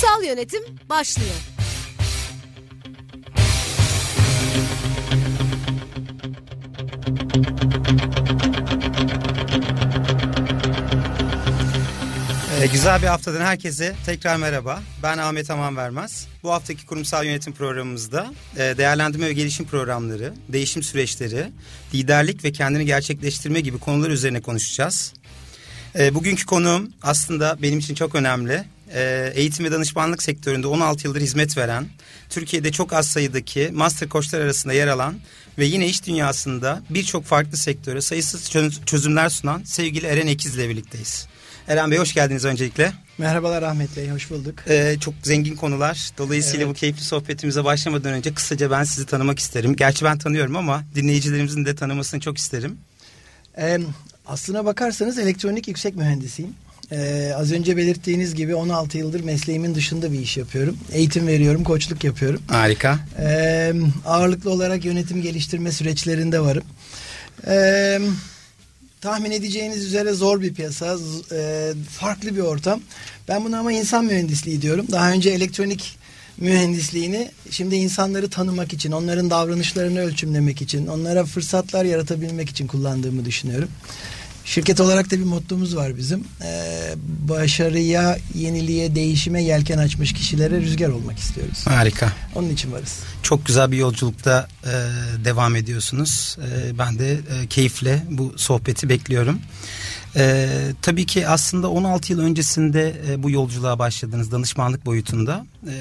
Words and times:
Kurumsal 0.00 0.24
yönetim 0.24 0.62
başlıyor. 0.88 1.30
Ee, 12.60 12.66
güzel 12.66 13.02
bir 13.02 13.06
haftadan 13.06 13.40
herkese 13.40 13.94
tekrar 14.06 14.36
merhaba. 14.36 14.82
Ben 15.02 15.18
Ahmet 15.18 15.50
Aman 15.50 15.76
Vermez. 15.76 16.28
Bu 16.42 16.52
haftaki 16.52 16.86
kurumsal 16.86 17.24
yönetim 17.24 17.52
programımızda 17.52 18.34
e, 18.56 18.58
değerlendirme 18.58 19.26
ve 19.26 19.32
gelişim 19.32 19.66
programları, 19.66 20.34
değişim 20.48 20.82
süreçleri, 20.82 21.52
liderlik 21.94 22.44
ve 22.44 22.52
kendini 22.52 22.86
gerçekleştirme 22.86 23.60
gibi 23.60 23.78
konular 23.78 24.10
üzerine 24.10 24.40
konuşacağız. 24.40 25.14
E, 25.98 26.14
bugünkü 26.14 26.46
konuğum 26.46 26.92
aslında 27.02 27.62
benim 27.62 27.78
için 27.78 27.94
çok 27.94 28.14
önemli. 28.14 28.75
E, 28.94 29.32
eğitim 29.34 29.64
ve 29.64 29.72
danışmanlık 29.72 30.22
sektöründe 30.22 30.66
16 30.66 31.06
yıldır 31.06 31.20
hizmet 31.20 31.56
veren, 31.56 31.86
Türkiye'de 32.30 32.72
çok 32.72 32.92
az 32.92 33.06
sayıdaki 33.06 33.70
master 33.74 34.08
koçlar 34.08 34.40
arasında 34.40 34.72
yer 34.72 34.88
alan 34.88 35.14
ve 35.58 35.64
yine 35.64 35.86
iş 35.86 36.06
dünyasında 36.06 36.82
birçok 36.90 37.24
farklı 37.24 37.56
sektöre 37.56 38.00
sayısız 38.00 38.50
çözümler 38.86 39.28
sunan 39.28 39.62
sevgili 39.64 40.06
Eren 40.06 40.26
Ekiz 40.26 40.56
ile 40.56 40.68
birlikteyiz. 40.68 41.26
Eren 41.68 41.90
Bey 41.90 41.98
hoş 41.98 42.14
geldiniz 42.14 42.44
öncelikle. 42.44 42.92
Merhabalar 43.18 43.62
Ahmet 43.62 43.96
Bey, 43.96 44.10
hoş 44.10 44.30
bulduk. 44.30 44.54
Ee, 44.68 44.96
çok 45.00 45.14
zengin 45.22 45.56
konular. 45.56 46.10
Dolayısıyla 46.18 46.66
evet. 46.66 46.74
bu 46.74 46.78
keyifli 46.78 47.04
sohbetimize 47.04 47.64
başlamadan 47.64 48.12
önce 48.12 48.34
kısaca 48.34 48.70
ben 48.70 48.84
sizi 48.84 49.06
tanımak 49.06 49.38
isterim. 49.38 49.76
Gerçi 49.76 50.04
ben 50.04 50.18
tanıyorum 50.18 50.56
ama 50.56 50.84
dinleyicilerimizin 50.94 51.64
de 51.64 51.74
tanımasını 51.74 52.20
çok 52.20 52.38
isterim. 52.38 52.78
Ee, 53.58 53.78
aslına 54.26 54.64
bakarsanız 54.64 55.18
elektronik 55.18 55.68
yüksek 55.68 55.96
mühendisiyim. 55.96 56.54
Ee, 56.92 57.32
az 57.36 57.52
önce 57.52 57.76
belirttiğiniz 57.76 58.34
gibi 58.34 58.54
16 58.54 58.98
yıldır 58.98 59.20
mesleğimin 59.20 59.74
dışında 59.74 60.12
bir 60.12 60.18
iş 60.18 60.36
yapıyorum. 60.36 60.76
Eğitim 60.92 61.26
veriyorum, 61.26 61.64
koçluk 61.64 62.04
yapıyorum. 62.04 62.42
Harika. 62.48 62.98
Ee, 63.18 63.72
ağırlıklı 64.06 64.50
olarak 64.50 64.84
yönetim 64.84 65.22
geliştirme 65.22 65.72
süreçlerinde 65.72 66.40
varım. 66.40 66.64
Eee 67.46 68.00
tahmin 69.00 69.30
edeceğiniz 69.30 69.84
üzere 69.84 70.12
zor 70.12 70.40
bir 70.40 70.54
piyasa, 70.54 70.96
e, 71.32 71.72
farklı 71.90 72.36
bir 72.36 72.40
ortam. 72.40 72.80
Ben 73.28 73.44
bunu 73.44 73.56
ama 73.56 73.72
insan 73.72 74.04
mühendisliği 74.04 74.62
diyorum. 74.62 74.86
Daha 74.92 75.12
önce 75.12 75.30
elektronik 75.30 75.98
mühendisliğini 76.38 77.30
şimdi 77.50 77.74
insanları 77.76 78.30
tanımak 78.30 78.72
için, 78.72 78.92
onların 78.92 79.30
davranışlarını 79.30 80.00
ölçümlemek 80.00 80.62
için, 80.62 80.86
onlara 80.86 81.24
fırsatlar 81.24 81.84
yaratabilmek 81.84 82.50
için 82.50 82.66
kullandığımı 82.66 83.24
düşünüyorum. 83.24 83.68
Şirket 84.46 84.80
olarak 84.80 85.10
da 85.10 85.18
bir 85.18 85.24
mottomuz 85.24 85.76
var 85.76 85.96
bizim. 85.96 86.24
Ee, 86.44 86.94
başarıya, 87.28 88.18
yeniliğe, 88.34 88.94
değişime 88.94 89.42
yelken 89.42 89.78
açmış 89.78 90.12
kişilere 90.12 90.60
rüzgar 90.60 90.88
olmak 90.88 91.18
istiyoruz. 91.18 91.66
Harika. 91.66 92.12
Onun 92.34 92.50
için 92.50 92.72
varız. 92.72 92.98
Çok 93.22 93.46
güzel 93.46 93.72
bir 93.72 93.76
yolculukta 93.76 94.48
e, 94.64 94.72
devam 95.24 95.56
ediyorsunuz. 95.56 96.38
E, 96.40 96.78
ben 96.78 96.98
de 96.98 97.12
e, 97.12 97.46
keyifle 97.46 98.02
bu 98.10 98.34
sohbeti 98.36 98.88
bekliyorum. 98.88 99.40
Ee, 100.16 100.48
tabii 100.82 101.06
ki 101.06 101.28
aslında 101.28 101.70
16 101.70 102.12
yıl 102.12 102.20
öncesinde 102.20 102.94
e, 103.08 103.22
bu 103.22 103.30
yolculuğa 103.30 103.78
başladınız 103.78 104.32
danışmanlık 104.32 104.86
boyutunda. 104.86 105.46
Ee, 105.68 105.72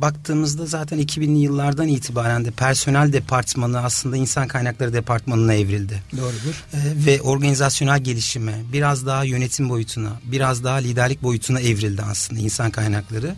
baktığımızda 0.00 0.66
zaten 0.66 0.98
2000'li 0.98 1.38
yıllardan 1.38 1.88
itibaren 1.88 2.44
de 2.44 2.50
personel 2.50 3.12
departmanı 3.12 3.82
aslında 3.82 4.16
insan 4.16 4.48
kaynakları 4.48 4.92
departmanına 4.92 5.54
evrildi. 5.54 6.02
Doğrudur. 6.16 6.64
Ee, 6.74 6.78
ve 7.06 7.20
organizasyonel 7.20 8.00
gelişime, 8.00 8.54
biraz 8.72 9.06
daha 9.06 9.24
yönetim 9.24 9.68
boyutuna, 9.68 10.12
biraz 10.24 10.64
daha 10.64 10.76
liderlik 10.76 11.22
boyutuna 11.22 11.60
evrildi 11.60 12.02
aslında 12.02 12.40
insan 12.40 12.70
kaynakları. 12.70 13.34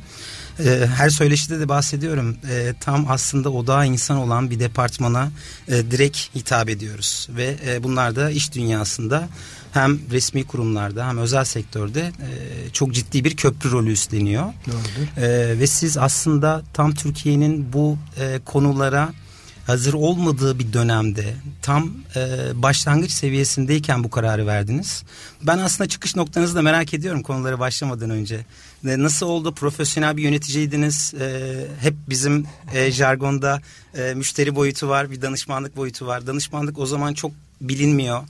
Ee, 0.59 0.87
her 0.97 1.11
söyleşide 1.11 1.61
de 1.61 1.69
bahsediyorum. 1.69 2.37
Tam 2.81 3.11
aslında 3.11 3.51
odağı 3.51 3.87
insan 3.87 4.17
olan 4.17 4.51
bir 4.51 4.61
departmana 4.61 5.31
e, 5.69 5.91
direkt 5.91 6.19
hitap 6.35 6.69
ediyoruz. 6.69 7.29
Ve 7.31 7.57
e, 7.67 7.83
bunlar 7.83 8.17
da 8.17 8.31
iş 8.31 8.55
dünyasında 8.55 9.29
hem 9.73 9.99
resmi 10.11 10.45
kurumlarda 10.45 11.09
hem 11.09 11.19
özel 11.19 11.45
sektörde 11.45 12.01
e, 12.01 12.71
çok 12.73 12.95
ciddi 12.95 13.25
bir 13.25 13.37
köprü 13.37 13.71
rolü 13.71 13.93
üstleniyor. 13.93 14.45
Doğrudur. 14.67 15.23
E, 15.23 15.59
ve 15.61 15.67
siz 15.67 15.99
aslında 15.99 16.63
tam 16.73 16.95
Türkiye'nin 16.95 17.73
bu 17.73 17.99
e, 18.21 18.41
konulara 18.45 19.13
hazır 19.67 19.95
olmadığı 19.95 20.59
bir 20.59 20.73
dönemde 20.73 21.35
tam 21.63 21.93
e, 22.17 22.21
başlangıç 22.63 23.11
seviyesindeyken 23.11 24.05
bu 24.05 24.11
kararı 24.11 24.47
verdiniz. 24.47 25.05
Ben 25.43 25.59
aslında 25.59 25.89
çıkış 25.89 26.17
noktanızı 26.17 26.55
da 26.55 26.63
merak 26.63 26.95
ediyorum 26.95 27.23
konulara 27.23 27.59
başlamadan 27.59 28.11
önce. 28.11 28.47
E, 28.87 29.03
nasıl 29.03 29.27
oldu? 29.27 29.55
Profesyonel 29.55 30.17
bir 30.17 30.23
yöneticiydiniz. 30.23 31.15
E, 31.15 31.55
hep 31.81 31.95
bizim 32.09 32.47
e, 32.75 32.91
jargonda 32.91 33.61
e, 33.95 34.15
müşteri 34.15 34.55
boyutu 34.55 34.89
var, 34.89 35.11
bir 35.11 35.23
danışmanlık 35.23 35.77
boyutu 35.77 36.07
var. 36.07 36.27
Danışmanlık 36.27 36.79
o 36.79 36.87
zaman 36.87 37.15
çok 37.15 37.33
bilinmiyor. 37.61 38.23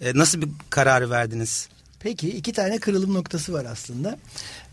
E, 0.00 0.18
nasıl 0.18 0.42
bir 0.42 0.48
kararı 0.70 1.10
verdiniz? 1.10 1.68
Peki 2.00 2.28
iki 2.30 2.52
tane 2.52 2.78
kırılım 2.78 3.14
noktası 3.14 3.52
var 3.52 3.64
aslında. 3.64 4.18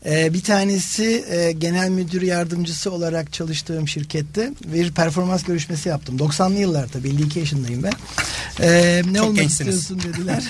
Ee, 0.06 0.34
bir 0.34 0.44
tanesi 0.44 1.26
e, 1.30 1.52
genel 1.52 1.90
müdür 1.90 2.22
yardımcısı 2.22 2.92
olarak 2.92 3.34
çalıştığım 3.34 3.88
şirkette 3.88 4.52
bir 4.66 4.92
performans 4.92 5.44
görüşmesi 5.44 5.90
yaptım. 5.90 6.18
90'lı 6.18 6.60
yıllar 6.60 6.88
tabii 6.88 7.10
52 7.10 7.40
yaşındayım 7.40 7.84
ben. 7.84 7.94
Ee, 8.60 9.02
ne 9.06 9.18
Çok 9.18 9.26
olmak 9.28 9.36
gençsiniz. 9.36 9.76
istiyorsun 9.76 10.14
dediler. 10.14 10.44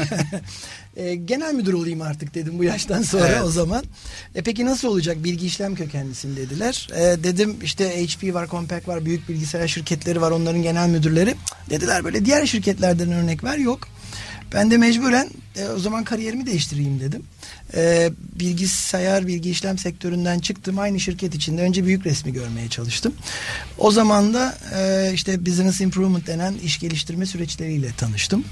e, 0.97 1.15
genel 1.15 1.53
müdür 1.53 1.73
olayım 1.73 2.01
artık 2.01 2.35
dedim 2.35 2.59
bu 2.59 2.63
yaştan 2.63 3.01
sonra 3.01 3.27
evet. 3.27 3.41
o 3.41 3.49
zaman. 3.49 3.83
E, 4.35 4.41
peki 4.41 4.65
nasıl 4.65 4.87
olacak 4.87 5.23
bilgi 5.23 5.45
işlem 5.45 5.75
kökenlisin 5.75 6.35
dediler. 6.35 6.89
E, 6.95 7.23
dedim 7.23 7.55
işte 7.63 8.07
HP 8.07 8.33
var, 8.33 8.47
Compaq 8.47 8.81
var, 8.87 9.05
büyük 9.05 9.29
bilgisayar 9.29 9.67
şirketleri 9.67 10.21
var 10.21 10.31
onların 10.31 10.61
genel 10.61 10.89
müdürleri. 10.89 11.35
Dediler 11.69 12.03
böyle 12.03 12.25
diğer 12.25 12.45
şirketlerden 12.45 13.11
örnek 13.11 13.43
ver 13.43 13.57
yok. 13.57 13.87
Ben 14.53 14.71
de 14.71 14.77
mecburen 14.77 15.29
e, 15.55 15.65
o 15.65 15.79
zaman 15.79 16.03
kariyerimi 16.03 16.45
değiştireyim 16.45 16.99
dedim. 16.99 17.23
E, 17.75 18.11
bilgisayar 18.39 19.27
bilgi 19.27 19.49
işlem 19.49 19.77
sektöründen 19.77 20.39
çıktım. 20.39 20.79
Aynı 20.79 20.99
şirket 20.99 21.35
içinde 21.35 21.61
önce 21.61 21.85
büyük 21.85 22.05
resmi 22.05 22.33
görmeye 22.33 22.69
çalıştım. 22.69 23.13
O 23.77 23.91
zaman 23.91 24.33
da 24.33 24.57
e, 24.75 25.11
işte 25.13 25.45
business 25.45 25.81
improvement 25.81 26.27
denen 26.27 26.53
iş 26.63 26.79
geliştirme 26.79 27.25
süreçleriyle 27.25 27.91
tanıştım. 27.97 28.43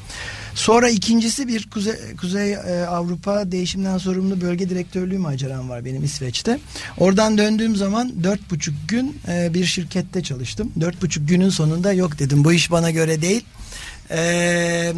Sonra 0.55 0.89
ikincisi 0.89 1.47
bir 1.47 1.69
Kuzey, 1.69 1.95
Kuzey 2.21 2.53
e, 2.53 2.85
Avrupa 2.85 3.51
değişimden 3.51 3.97
sorumlu 3.97 4.41
bölge 4.41 4.69
direktörlüğü 4.69 5.17
maceram 5.17 5.69
var 5.69 5.85
benim 5.85 6.03
İsveç'te. 6.03 6.59
Oradan 6.97 7.37
döndüğüm 7.37 7.75
zaman 7.75 8.23
dört 8.23 8.51
buçuk 8.51 8.75
gün 8.87 9.19
e, 9.27 9.53
bir 9.53 9.65
şirkette 9.65 10.23
çalıştım. 10.23 10.71
Dört 10.79 11.01
buçuk 11.01 11.29
günün 11.29 11.49
sonunda 11.49 11.93
yok 11.93 12.19
dedim 12.19 12.43
bu 12.43 12.53
iş 12.53 12.71
bana 12.71 12.91
göre 12.91 13.21
değil. 13.21 13.45
Ee, 14.13 14.93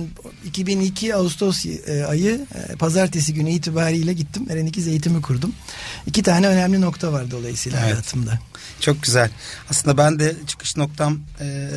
2002 0.46 1.16
Ağustos 1.16 1.66
e, 1.66 2.06
ayı 2.06 2.46
e, 2.56 2.75
pazartesi 2.75 3.34
günü 3.34 3.50
itibariyle 3.50 4.13
gittim. 4.13 4.47
Eren 4.50 4.66
İkiz 4.66 4.88
eğitimi 4.88 5.22
kurdum. 5.22 5.53
İki 6.07 6.24
tane 6.24 6.47
önemli 6.47 6.81
nokta 6.81 7.13
var 7.13 7.31
dolayısıyla 7.31 7.80
evet. 7.80 7.92
hayatımda. 7.92 8.39
Çok 8.80 9.04
güzel. 9.04 9.30
Aslında 9.69 9.98
ben 9.98 10.19
de 10.19 10.36
çıkış 10.48 10.77
noktam 10.77 11.19
e, 11.42 11.69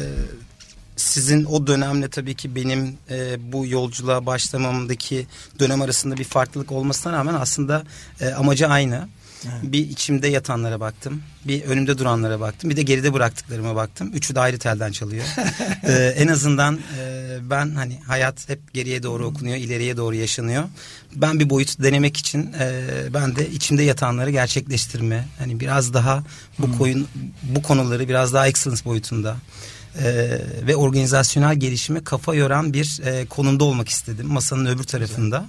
sizin 0.97 1.45
o 1.45 1.67
dönemle 1.67 2.09
tabii 2.09 2.35
ki 2.35 2.55
benim 2.55 2.99
e, 3.11 3.53
bu 3.53 3.67
yolculuğa 3.67 4.27
başlamamdaki 4.27 5.27
dönem 5.59 5.83
arasında 5.83 6.17
bir 6.17 6.25
farklılık 6.25 6.73
olmasına 6.73 7.13
rağmen 7.13 7.35
aslında 7.35 7.83
e, 8.21 8.29
amacı 8.29 8.69
aynı. 8.69 9.09
Evet. 9.53 9.73
Bir 9.73 9.91
içimde 9.91 10.29
yatanlara 10.29 10.81
baktım. 10.81 11.23
Bir 11.45 11.63
önümde 11.63 11.99
duranlara 11.99 12.41
baktım. 12.41 12.71
Bir 12.71 12.77
de 12.77 12.83
geride 12.83 13.13
bıraktıklarıma 13.13 13.77
baktım. 13.77 14.11
Üçü 14.15 14.35
de 14.35 14.41
ayrı 14.41 14.59
telden 14.59 14.93
çalıyor. 14.93 15.25
ee, 15.83 15.93
en 15.93 16.29
azından 16.29 16.79
e, 16.99 17.37
ben 17.43 17.75
hani 17.75 18.01
hayat 18.07 18.49
hep 18.49 18.75
geriye 18.75 19.03
doğru 19.03 19.27
okunuyor, 19.27 19.57
ileriye 19.57 19.97
doğru 19.97 20.15
yaşanıyor. 20.15 20.65
Ben 21.17 21.41
bir 21.41 21.51
boyut 21.51 21.83
denemek 21.83 22.17
için 22.17 22.53
e, 22.61 22.85
ben 23.15 23.37
de 23.37 23.51
içimde 23.51 23.83
yatanları 23.83 24.31
gerçekleştirme. 24.31 25.25
Hani 25.39 25.61
biraz 25.61 25.95
daha 25.95 26.25
bu 26.59 26.67
hmm. 26.67 26.79
koyun 26.79 27.09
bu 27.43 27.63
konuları 27.63 28.09
biraz 28.09 28.33
daha 28.33 28.49
excellence 28.49 28.85
boyutunda 28.85 29.37
e, 29.99 30.39
ve 30.67 30.77
organizasyonel 30.77 31.57
gelişime 31.57 32.05
kafa 32.05 32.35
yoran 32.35 32.73
bir 32.73 33.01
e, 33.05 33.27
konumda 33.27 33.65
olmak 33.65 33.89
istedim 33.89 34.27
masanın 34.27 34.67
öbür 34.67 34.85
tarafında. 34.85 35.47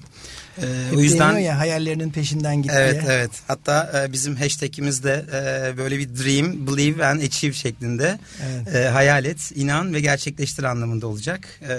Ee, 0.62 0.88
Hep 0.89 0.98
o 0.98 1.01
yüzden 1.01 1.38
ya 1.38 1.59
hayallerinin 1.59 2.09
peşinden 2.09 2.62
git 2.62 2.71
Evet 2.75 3.01
diye. 3.01 3.13
evet. 3.13 3.31
Hatta 3.48 4.04
e, 4.07 4.13
bizim 4.13 4.36
hashtagimiz 4.36 5.04
de 5.04 5.25
e, 5.33 5.77
böyle 5.77 5.98
bir 6.00 6.09
dream, 6.09 6.68
believe 6.68 7.06
and 7.06 7.21
achieve 7.21 7.54
şeklinde. 7.54 8.19
Evet. 8.45 8.75
E, 8.75 8.89
hayal 8.89 9.25
et, 9.25 9.51
inan 9.56 9.94
ve 9.94 10.00
gerçekleştir 10.01 10.63
anlamında 10.63 11.07
olacak. 11.07 11.48
E, 11.69 11.75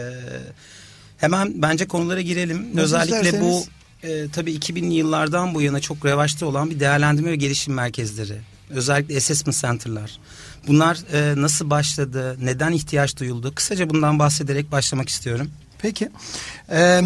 hemen 1.18 1.62
bence 1.62 1.86
konulara 1.88 2.20
girelim. 2.20 2.66
Nasıl 2.74 2.80
Özellikle 2.96 3.40
bu 3.40 3.58
isterseniz. 4.02 4.28
e, 4.28 4.30
tabii 4.32 4.52
2000'li 4.54 4.94
yıllardan 4.94 5.54
bu 5.54 5.62
yana 5.62 5.80
çok 5.80 6.04
revaçta 6.06 6.46
olan 6.46 6.70
bir 6.70 6.80
değerlendirme 6.80 7.30
ve 7.30 7.36
gelişim 7.36 7.74
merkezleri. 7.74 8.36
Özellikle 8.70 9.16
assessment 9.16 9.56
center'lar. 9.60 10.18
Bunlar 10.66 10.98
e, 11.12 11.42
nasıl 11.42 11.70
başladı, 11.70 12.36
neden 12.42 12.72
ihtiyaç 12.72 13.16
duyuldu? 13.20 13.52
Kısaca 13.54 13.90
bundan 13.90 14.18
bahsederek 14.18 14.72
başlamak 14.72 15.08
istiyorum. 15.08 15.50
Peki. 15.82 16.08
Ee, 16.70 17.02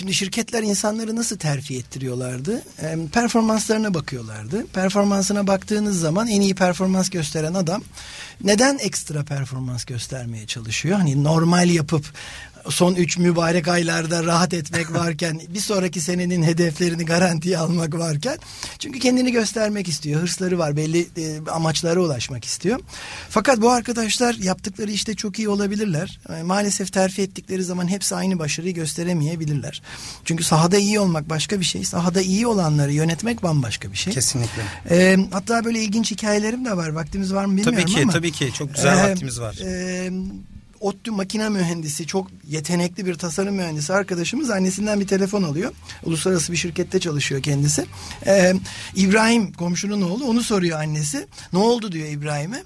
şimdi 0.00 0.14
şirketler 0.14 0.62
insanları 0.62 1.16
nasıl 1.16 1.38
terfi 1.38 1.78
ettiriyorlardı? 1.78 2.62
Ee, 2.82 2.98
performanslarına 3.12 3.94
bakıyorlardı. 3.94 4.66
Performansına 4.66 5.46
baktığınız 5.46 6.00
zaman 6.00 6.28
en 6.28 6.40
iyi 6.40 6.54
performans 6.54 7.10
gösteren 7.10 7.54
adam 7.54 7.82
neden 8.44 8.78
ekstra 8.78 9.24
performans 9.24 9.84
göstermeye 9.84 10.46
çalışıyor? 10.46 10.98
Hani 10.98 11.24
normal 11.24 11.70
yapıp 11.70 12.12
son 12.68 12.94
üç 12.94 13.18
mübarek 13.18 13.68
aylarda 13.68 14.24
rahat 14.24 14.54
etmek 14.54 14.94
varken 14.94 15.40
bir 15.48 15.60
sonraki 15.60 16.00
senenin 16.00 16.42
hedeflerini 16.42 17.04
garantiye 17.04 17.58
almak 17.58 17.98
varken 17.98 18.38
çünkü 18.78 18.98
kendini 18.98 19.32
göstermek 19.32 19.88
istiyor 19.88 20.22
hırsları 20.22 20.58
var 20.58 20.76
belli 20.76 21.08
e, 21.16 21.50
amaçlara 21.50 22.00
ulaşmak 22.00 22.44
istiyor 22.44 22.80
fakat 23.30 23.60
bu 23.60 23.70
arkadaşlar 23.70 24.34
yaptıkları 24.34 24.90
işte 24.90 25.14
çok 25.14 25.38
iyi 25.38 25.48
olabilirler 25.48 26.20
E, 26.38 26.42
maalesef 26.42 26.92
terfi 26.92 27.22
ettikleri 27.22 27.64
zaman 27.64 27.88
hepsi 27.88 28.14
aynı 28.14 28.38
başarıyı 28.38 28.74
gösteremeyebilirler 28.74 29.82
çünkü 30.24 30.44
sahada 30.44 30.78
iyi 30.78 31.00
olmak 31.00 31.30
başka 31.30 31.60
bir 31.60 31.64
şey 31.64 31.84
sahada 31.84 32.20
iyi 32.20 32.46
olanları 32.46 32.92
yönetmek 32.92 33.42
bambaşka 33.42 33.92
bir 33.92 33.96
şey 33.96 34.12
Kesinlikle. 34.12 34.62
E, 34.90 35.16
hatta 35.32 35.64
böyle 35.64 35.80
ilginç 35.82 36.10
hikayelerim 36.10 36.64
de 36.64 36.76
var 36.76 36.88
vaktimiz 36.88 37.34
var 37.34 37.44
mı 37.44 37.56
bilmiyorum 37.56 37.80
Tabii 37.82 37.92
ki, 37.94 38.02
ama 38.02 38.12
tabii 38.12 38.32
ki. 38.32 38.50
Çok 38.58 38.74
güzel 38.74 38.98
Ee, 38.98 39.10
vaktimiz 39.10 39.40
var. 39.40 39.58
e, 39.64 40.10
ODTÜ 40.80 41.10
makine 41.10 41.48
mühendisi 41.48 42.06
çok 42.06 42.26
yetenekli 42.48 43.06
bir 43.06 43.14
tasarım 43.14 43.54
mühendisi 43.54 43.92
arkadaşımız 43.92 44.50
annesinden 44.50 45.00
bir 45.00 45.06
telefon 45.06 45.42
alıyor. 45.42 45.72
Uluslararası 46.04 46.52
bir 46.52 46.56
şirkette 46.56 47.00
çalışıyor 47.00 47.42
kendisi. 47.42 47.86
Ee, 48.26 48.54
İbrahim 48.96 49.52
komşunun 49.52 50.02
oğlu 50.02 50.24
onu 50.24 50.42
soruyor 50.42 50.78
annesi. 50.78 51.26
Ne 51.52 51.58
oldu 51.58 51.92
diyor 51.92 52.08
İbrahim'e. 52.08 52.62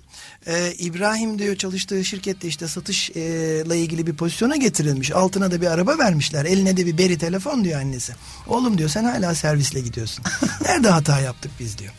Ee, 0.46 0.72
İbrahim 0.78 1.38
diyor 1.38 1.56
çalıştığı 1.56 2.04
şirkette 2.04 2.48
işte 2.48 2.68
satışla 2.68 3.74
ilgili 3.74 4.06
bir 4.06 4.16
pozisyona 4.16 4.56
getirilmiş. 4.56 5.12
Altına 5.12 5.50
da 5.50 5.60
bir 5.60 5.66
araba 5.66 5.98
vermişler. 5.98 6.44
Eline 6.44 6.76
de 6.76 6.86
bir 6.86 6.98
beri 6.98 7.18
telefon 7.18 7.64
diyor 7.64 7.80
annesi. 7.80 8.12
Oğlum 8.46 8.78
diyor 8.78 8.88
sen 8.88 9.04
hala 9.04 9.34
servisle 9.34 9.80
gidiyorsun. 9.80 10.24
Nerede 10.64 10.88
hata 10.88 11.20
yaptık 11.20 11.52
biz 11.60 11.78
diyor. 11.78 11.92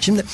Şimdi 0.00 0.24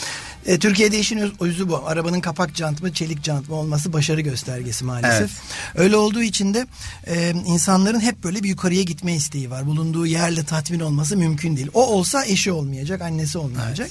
e, 0.47 0.59
Türkiye'de 0.59 0.99
işin 0.99 1.19
öz- 1.19 1.33
özü 1.41 1.69
bu. 1.69 1.87
Arabanın 1.89 2.21
kapak 2.21 2.57
jant 2.57 2.83
mı 2.83 2.93
çelik 2.93 3.25
jant 3.25 3.49
mı 3.49 3.55
olması 3.55 3.93
başarı 3.93 4.21
göstergesi 4.21 4.85
maalesef. 4.85 5.21
Evet. 5.21 5.31
Öyle 5.75 5.97
olduğu 5.97 6.23
için 6.23 6.55
de 6.55 6.67
e, 7.07 7.31
insanların 7.47 8.01
hep 8.01 8.25
böyle 8.25 8.43
bir 8.43 8.49
yukarıya 8.49 8.83
gitme 8.83 9.15
isteği 9.15 9.51
var. 9.51 9.67
Bulunduğu 9.67 10.07
yerle 10.07 10.45
tatmin 10.45 10.81
olması 10.81 11.17
mümkün 11.17 11.57
değil. 11.57 11.69
O 11.75 11.87
olsa 11.87 12.25
eşi 12.25 12.53
olmayacak, 12.53 13.03
annesi 13.03 13.39
olmayacak. 13.39 13.91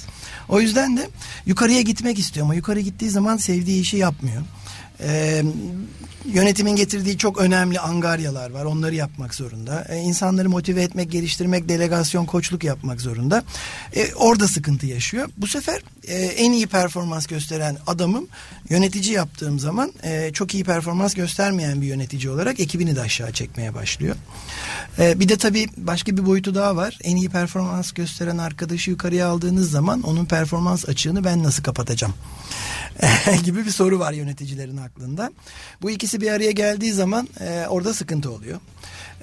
O 0.49 0.61
yüzden 0.61 0.97
de 0.97 1.09
yukarıya 1.45 1.81
gitmek 1.81 2.19
istiyor 2.19 2.45
ama 2.45 2.55
yukarı 2.55 2.79
gittiği 2.79 3.09
zaman 3.09 3.37
sevdiği 3.37 3.81
işi 3.81 3.97
yapmıyor. 3.97 4.41
Ee, 5.01 5.43
yönetimin 6.25 6.75
getirdiği 6.75 7.17
çok 7.17 7.41
önemli 7.41 7.79
angaryalar 7.79 8.49
var. 8.49 8.65
Onları 8.65 8.95
yapmak 8.95 9.35
zorunda. 9.35 9.85
Ee, 9.89 9.97
insanları 9.97 10.49
motive 10.49 10.83
etmek, 10.83 11.11
geliştirmek, 11.11 11.69
delegasyon, 11.69 12.25
koçluk 12.25 12.63
yapmak 12.63 13.01
zorunda. 13.01 13.43
Ee, 13.95 14.13
orada 14.13 14.47
sıkıntı 14.47 14.85
yaşıyor. 14.85 15.29
Bu 15.37 15.47
sefer 15.47 15.81
e, 16.07 16.15
en 16.15 16.51
iyi 16.51 16.67
performans 16.67 17.27
gösteren 17.27 17.77
adamım 17.87 18.27
yönetici 18.69 19.13
yaptığım 19.13 19.59
zaman 19.59 19.93
e, 20.03 20.31
çok 20.33 20.53
iyi 20.53 20.63
performans 20.63 21.13
göstermeyen 21.13 21.81
bir 21.81 21.87
yönetici 21.87 22.29
olarak 22.29 22.59
ekibini 22.59 22.95
de 22.95 23.01
aşağı 23.01 23.31
çekmeye 23.31 23.73
başlıyor. 23.73 24.15
Ee, 24.99 25.19
bir 25.19 25.29
de 25.29 25.37
tabii 25.37 25.67
başka 25.77 26.17
bir 26.17 26.25
boyutu 26.25 26.55
daha 26.55 26.75
var. 26.75 26.97
En 27.03 27.15
iyi 27.15 27.29
performans 27.29 27.91
gösteren 27.91 28.37
arkadaşı 28.37 28.91
yukarıya 28.91 29.27
aldığınız 29.27 29.71
zaman 29.71 30.01
onun 30.01 30.25
performans 30.25 30.89
açığını 30.89 31.23
ben 31.23 31.43
nasıl 31.43 31.63
kapatacağım? 31.63 32.13
gibi 33.43 33.65
bir 33.65 33.71
soru 33.71 33.99
var 33.99 34.13
yöneticilerin 34.13 34.77
aklında. 34.77 35.31
Bu 35.81 35.89
ikisi 35.89 36.08
bir 36.21 36.31
araya 36.31 36.51
geldiği 36.51 36.93
zaman 36.93 37.27
e, 37.39 37.67
orada 37.67 37.93
sıkıntı 37.93 38.31
oluyor. 38.31 38.59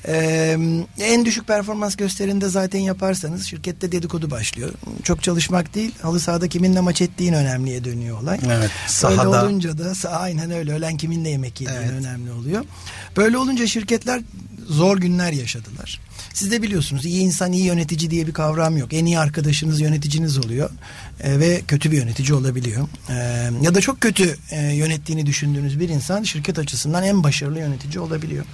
Ee, 0.09 0.59
en 1.01 1.25
düşük 1.25 1.47
performans 1.47 1.97
gösterinde 1.97 2.49
zaten 2.49 2.79
yaparsanız 2.79 3.47
şirkette 3.47 3.93
dedikodu 3.93 4.31
başlıyor. 4.31 4.71
Çok 5.03 5.23
çalışmak 5.23 5.75
değil, 5.75 5.95
halı 6.03 6.21
sahada 6.21 6.49
kiminle 6.49 6.81
maç 6.81 7.03
ettiğin 7.03 7.33
önemliye 7.33 7.85
dönüyor 7.85 8.23
olay. 8.23 8.39
Evet, 8.47 8.53
Öyle 8.55 8.71
sahada. 8.87 9.45
olunca 9.45 9.79
da 9.79 9.83
sah- 9.91 10.09
aynen 10.09 10.51
öyle 10.51 10.73
ölen 10.73 10.97
kiminle 10.97 11.29
yemek 11.29 11.61
yediğin 11.61 11.79
Evet. 11.81 11.91
önemli 11.93 12.33
oluyor. 12.33 12.65
Böyle 13.17 13.39
olunca 13.39 13.67
şirketler 13.67 14.21
zor 14.69 14.97
günler 14.99 15.33
yaşadılar. 15.33 16.01
Siz 16.35 16.51
de 16.51 16.63
biliyorsunuz 16.63 17.07
iyi 17.07 17.21
insan 17.23 17.53
iyi 17.53 17.65
yönetici 17.65 18.11
diye 18.11 18.27
bir 18.27 18.33
kavram 18.33 18.77
yok. 18.77 18.93
En 18.95 19.05
iyi 19.07 19.19
arkadaşınız 19.19 19.81
yöneticiniz 19.81 20.39
oluyor 20.39 20.71
E, 21.21 21.41
ve 21.41 21.61
kötü 21.69 21.93
bir 21.93 21.97
yönetici 21.97 22.35
olabiliyor. 22.35 22.89
E, 23.11 23.15
ya 23.63 23.75
da 23.75 23.81
çok 23.81 24.01
kötü 24.01 24.37
e, 24.51 24.61
yönettiğini 24.75 25.27
düşündüğünüz 25.27 25.81
bir 25.81 25.89
insan 25.89 26.23
şirket 26.23 26.59
açısından 26.59 27.03
en 27.05 27.23
başarılı 27.23 27.59
yönetici 27.59 27.99
olabiliyor. 28.01 28.45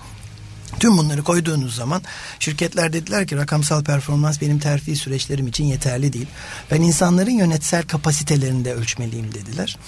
Tüm 0.81 0.99
bunları 0.99 1.23
koyduğunuz 1.23 1.75
zaman 1.75 2.03
şirketler 2.39 2.93
dediler 2.93 3.27
ki 3.27 3.37
rakamsal 3.37 3.85
performans 3.85 4.41
benim 4.41 4.59
terfi 4.59 4.97
süreçlerim 4.97 5.47
için 5.47 5.65
yeterli 5.65 6.13
değil. 6.13 6.27
Ben 6.71 6.83
insanların 6.83 7.31
yönetsel 7.31 7.83
kapasitelerini 7.83 8.65
de 8.65 8.75
ölçmeliyim 8.75 9.35
dediler. 9.35 9.79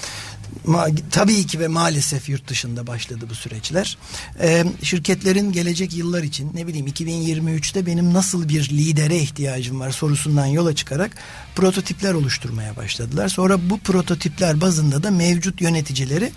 Ma- 0.67 0.97
tabii 1.11 1.47
ki 1.47 1.61
ve 1.61 1.69
maalesef 1.69 2.29
yurt 2.29 2.49
dışında 2.49 2.87
başladı 2.87 3.27
bu 3.31 3.35
süreçler. 3.35 3.99
Ee, 4.41 4.65
şirketlerin 4.83 5.53
gelecek 5.53 5.95
yıllar 5.95 6.23
için 6.23 6.51
ne 6.55 6.67
bileyim 6.67 6.87
2023'te 6.87 7.87
benim 7.87 8.15
nasıl 8.15 8.49
bir 8.49 8.69
lidere 8.71 9.17
ihtiyacım 9.17 9.81
var 9.81 9.91
sorusundan 9.91 10.47
yola 10.47 10.75
çıkarak 10.75 11.17
prototipler 11.55 12.15
oluşturmaya 12.15 12.77
başladılar. 12.77 13.29
Sonra 13.29 13.71
bu 13.71 13.79
prototipler 13.79 14.61
bazında 14.61 15.03
da 15.03 15.11
mevcut 15.11 15.61
yöneticileri 15.61 16.33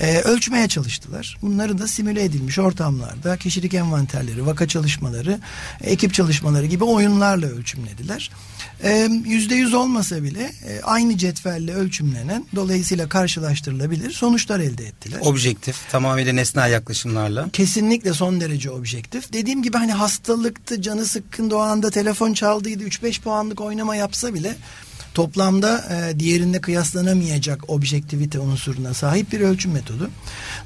e, 0.00 0.18
ölçmeye 0.18 0.68
çalıştılar. 0.68 1.38
Bunları 1.42 1.78
da 1.78 1.88
simüle 1.88 2.24
edilmiş 2.24 2.58
ortamlarda 2.58 3.36
kişilik 3.36 3.74
envanterleri, 3.74 4.46
vaka 4.46 4.68
çalışmaları, 4.68 5.38
ekip 5.80 6.14
çalışmaları 6.14 6.66
gibi 6.66 6.84
oyunlarla 6.84 7.46
ölçümlediler. 7.46 8.30
E, 8.82 9.08
Yüzde 9.24 9.54
yüz 9.54 9.74
olmasa 9.74 10.22
bile 10.22 10.42
e, 10.42 10.80
aynı 10.82 11.18
cetvelle 11.18 11.74
ölçümlenen 11.74 12.46
dolayısıyla 12.54 13.08
karşılaştırılabilir 13.08 14.10
sonuçlar 14.10 14.60
elde 14.60 14.86
ettiler. 14.86 15.18
Objektif, 15.22 15.76
tamamıyla 15.90 16.32
nesnel 16.32 16.72
yaklaşımlarla. 16.72 17.48
Kesinlikle 17.52 18.12
son 18.12 18.40
derece 18.40 18.70
objektif. 18.70 19.32
Dediğim 19.32 19.62
gibi 19.62 19.76
hani 19.76 19.92
hastalıktı, 19.92 20.82
canı 20.82 21.06
sıkkın 21.06 21.50
o 21.50 21.58
anda 21.58 21.90
telefon 21.90 22.32
çaldıydı, 22.32 22.84
3-5 22.84 23.20
puanlık 23.20 23.60
oynama 23.60 23.96
yapsa 23.96 24.34
bile 24.34 24.56
toplamda 25.20 25.84
e, 25.90 26.20
diğerinde 26.20 26.60
kıyaslanamayacak 26.60 27.70
objektivite 27.70 28.38
unsuruna 28.38 28.94
sahip 28.94 29.32
bir 29.32 29.40
ölçüm 29.40 29.72
metodu. 29.72 30.10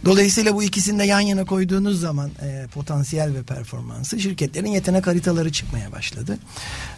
Dolayısıyla 0.04 0.54
bu 0.54 0.62
ikisini 0.62 0.98
de 0.98 1.04
yan 1.04 1.20
yana 1.20 1.44
koyduğunuz 1.44 2.00
zaman 2.00 2.30
e, 2.42 2.66
potansiyel 2.74 3.34
ve 3.34 3.42
performansı 3.42 4.20
şirketlerin 4.20 4.70
yetenek 4.70 5.06
haritaları 5.06 5.52
çıkmaya 5.52 5.92
başladı. 5.92 6.38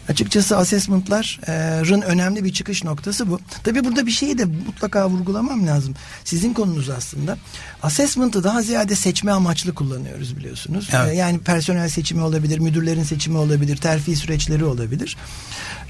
Açıkçası 0.09 0.57
assessment'ların 0.57 2.01
önemli 2.03 2.45
bir 2.45 2.53
çıkış 2.53 2.85
noktası 2.85 3.31
bu. 3.31 3.41
Tabii 3.65 3.85
burada 3.85 4.07
bir 4.07 4.11
şeyi 4.11 4.39
de 4.39 4.45
mutlaka 4.45 5.09
vurgulamam 5.11 5.67
lazım. 5.67 5.95
Sizin 6.25 6.55
konunuz 6.55 6.91
aslında. 6.91 7.39
Assessment'ı 7.83 8.45
daha 8.45 8.63
ziyade 8.63 8.95
seçme 8.95 9.33
amaçlı 9.33 9.75
kullanıyoruz 9.75 10.37
biliyorsunuz. 10.37 10.89
Evet. 10.93 11.13
E, 11.13 11.15
yani 11.17 11.39
personel 11.39 11.89
seçimi 11.89 12.23
olabilir, 12.23 12.59
müdürlerin 12.59 13.03
seçimi 13.03 13.39
olabilir, 13.39 13.77
terfi 13.77 14.17
süreçleri 14.17 14.65
olabilir. 14.65 15.17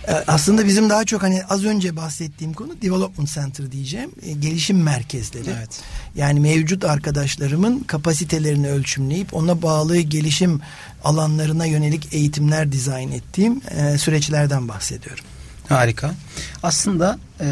E, 0.08 0.12
Aslında 0.12 0.66
bizim 0.66 0.90
daha 0.90 1.04
çok 1.04 1.22
hani 1.22 1.44
az 1.44 1.64
önce 1.64 1.96
bahsettiğim 1.96 2.52
konu 2.52 2.82
development 2.82 3.28
center 3.34 3.72
diyeceğim. 3.72 4.10
e, 4.22 4.32
gelişim 4.32 4.82
merkezleri. 4.82 5.50
Evet. 5.58 5.80
Yani 6.16 6.40
mevcut 6.40 6.84
arkadaşlarımın 6.84 7.80
kapasitelerini 7.80 8.70
ölçümleyip 8.70 9.34
ona 9.34 9.62
bağlı 9.62 9.98
gelişim 9.98 10.60
alanlarına 11.04 11.66
yönelik 11.66 12.14
eğitimler 12.14 12.72
dizayn 12.72 13.12
ettiğim 13.12 13.60
e, 13.70 13.98
süreçlerden 13.98 14.68
bahsediyorum. 14.68 15.24
Harika. 15.68 16.14
Aslında 16.62 17.18
e, 17.40 17.46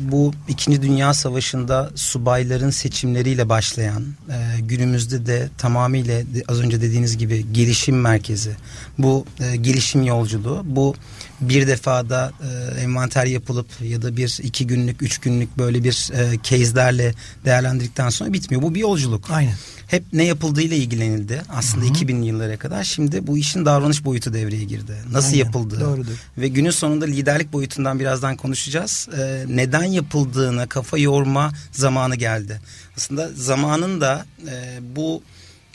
bu 0.00 0.34
İkinci 0.48 0.82
Dünya 0.82 1.14
Savaşı'nda 1.14 1.90
subayların 1.94 2.70
seçimleriyle 2.70 3.48
başlayan 3.48 4.02
e, 4.02 4.60
günümüzde 4.60 5.26
de 5.26 5.48
tamamıyla 5.58 6.22
az 6.48 6.60
önce 6.60 6.80
dediğiniz 6.80 7.18
gibi 7.18 7.52
gelişim 7.52 8.00
merkezi, 8.00 8.56
bu 8.98 9.26
e, 9.40 9.56
gelişim 9.56 10.02
yolculuğu, 10.02 10.62
bu 10.64 10.94
bir 11.40 11.66
defada 11.66 12.32
e, 12.42 12.80
envanter 12.80 13.26
yapılıp 13.26 13.66
ya 13.82 14.02
da 14.02 14.16
bir 14.16 14.38
iki 14.42 14.66
günlük 14.66 15.02
üç 15.02 15.18
günlük 15.18 15.58
böyle 15.58 15.84
bir 15.84 16.10
e, 16.14 16.38
case'lerle 16.42 17.14
değerlendirdikten 17.44 18.08
sonra 18.08 18.32
bitmiyor. 18.32 18.62
Bu 18.62 18.74
bir 18.74 18.80
yolculuk. 18.80 19.30
Aynen. 19.30 19.54
Hep 19.86 20.04
ne 20.12 20.24
yapıldığıyla 20.24 20.76
ilgilenildi 20.76 21.42
aslında 21.48 21.84
Hı-hı. 21.84 21.92
2000'li 21.92 22.26
yıllara 22.26 22.56
kadar. 22.56 22.84
Şimdi 22.84 23.26
bu 23.26 23.38
işin 23.38 23.64
davranış 23.64 24.04
boyutu 24.04 24.34
devreye 24.34 24.64
girdi. 24.64 24.92
Nasıl 25.12 25.32
Aynen, 25.32 25.44
yapıldığı. 25.44 25.80
Doğrudur. 25.80 26.12
Ve 26.38 26.48
günün 26.48 26.70
sonunda 26.70 27.04
liderlik 27.04 27.52
boyutundan 27.52 28.00
birazdan 28.00 28.36
konuşacağız. 28.36 29.08
E, 29.18 29.44
neden 29.48 29.84
yapıldığına 29.84 30.66
kafa 30.66 30.98
yorma 30.98 31.52
zamanı 31.72 32.16
geldi. 32.16 32.60
Aslında 32.96 33.30
zamanın 33.34 34.00
da 34.00 34.26
e, 34.48 34.78
bu 34.96 35.22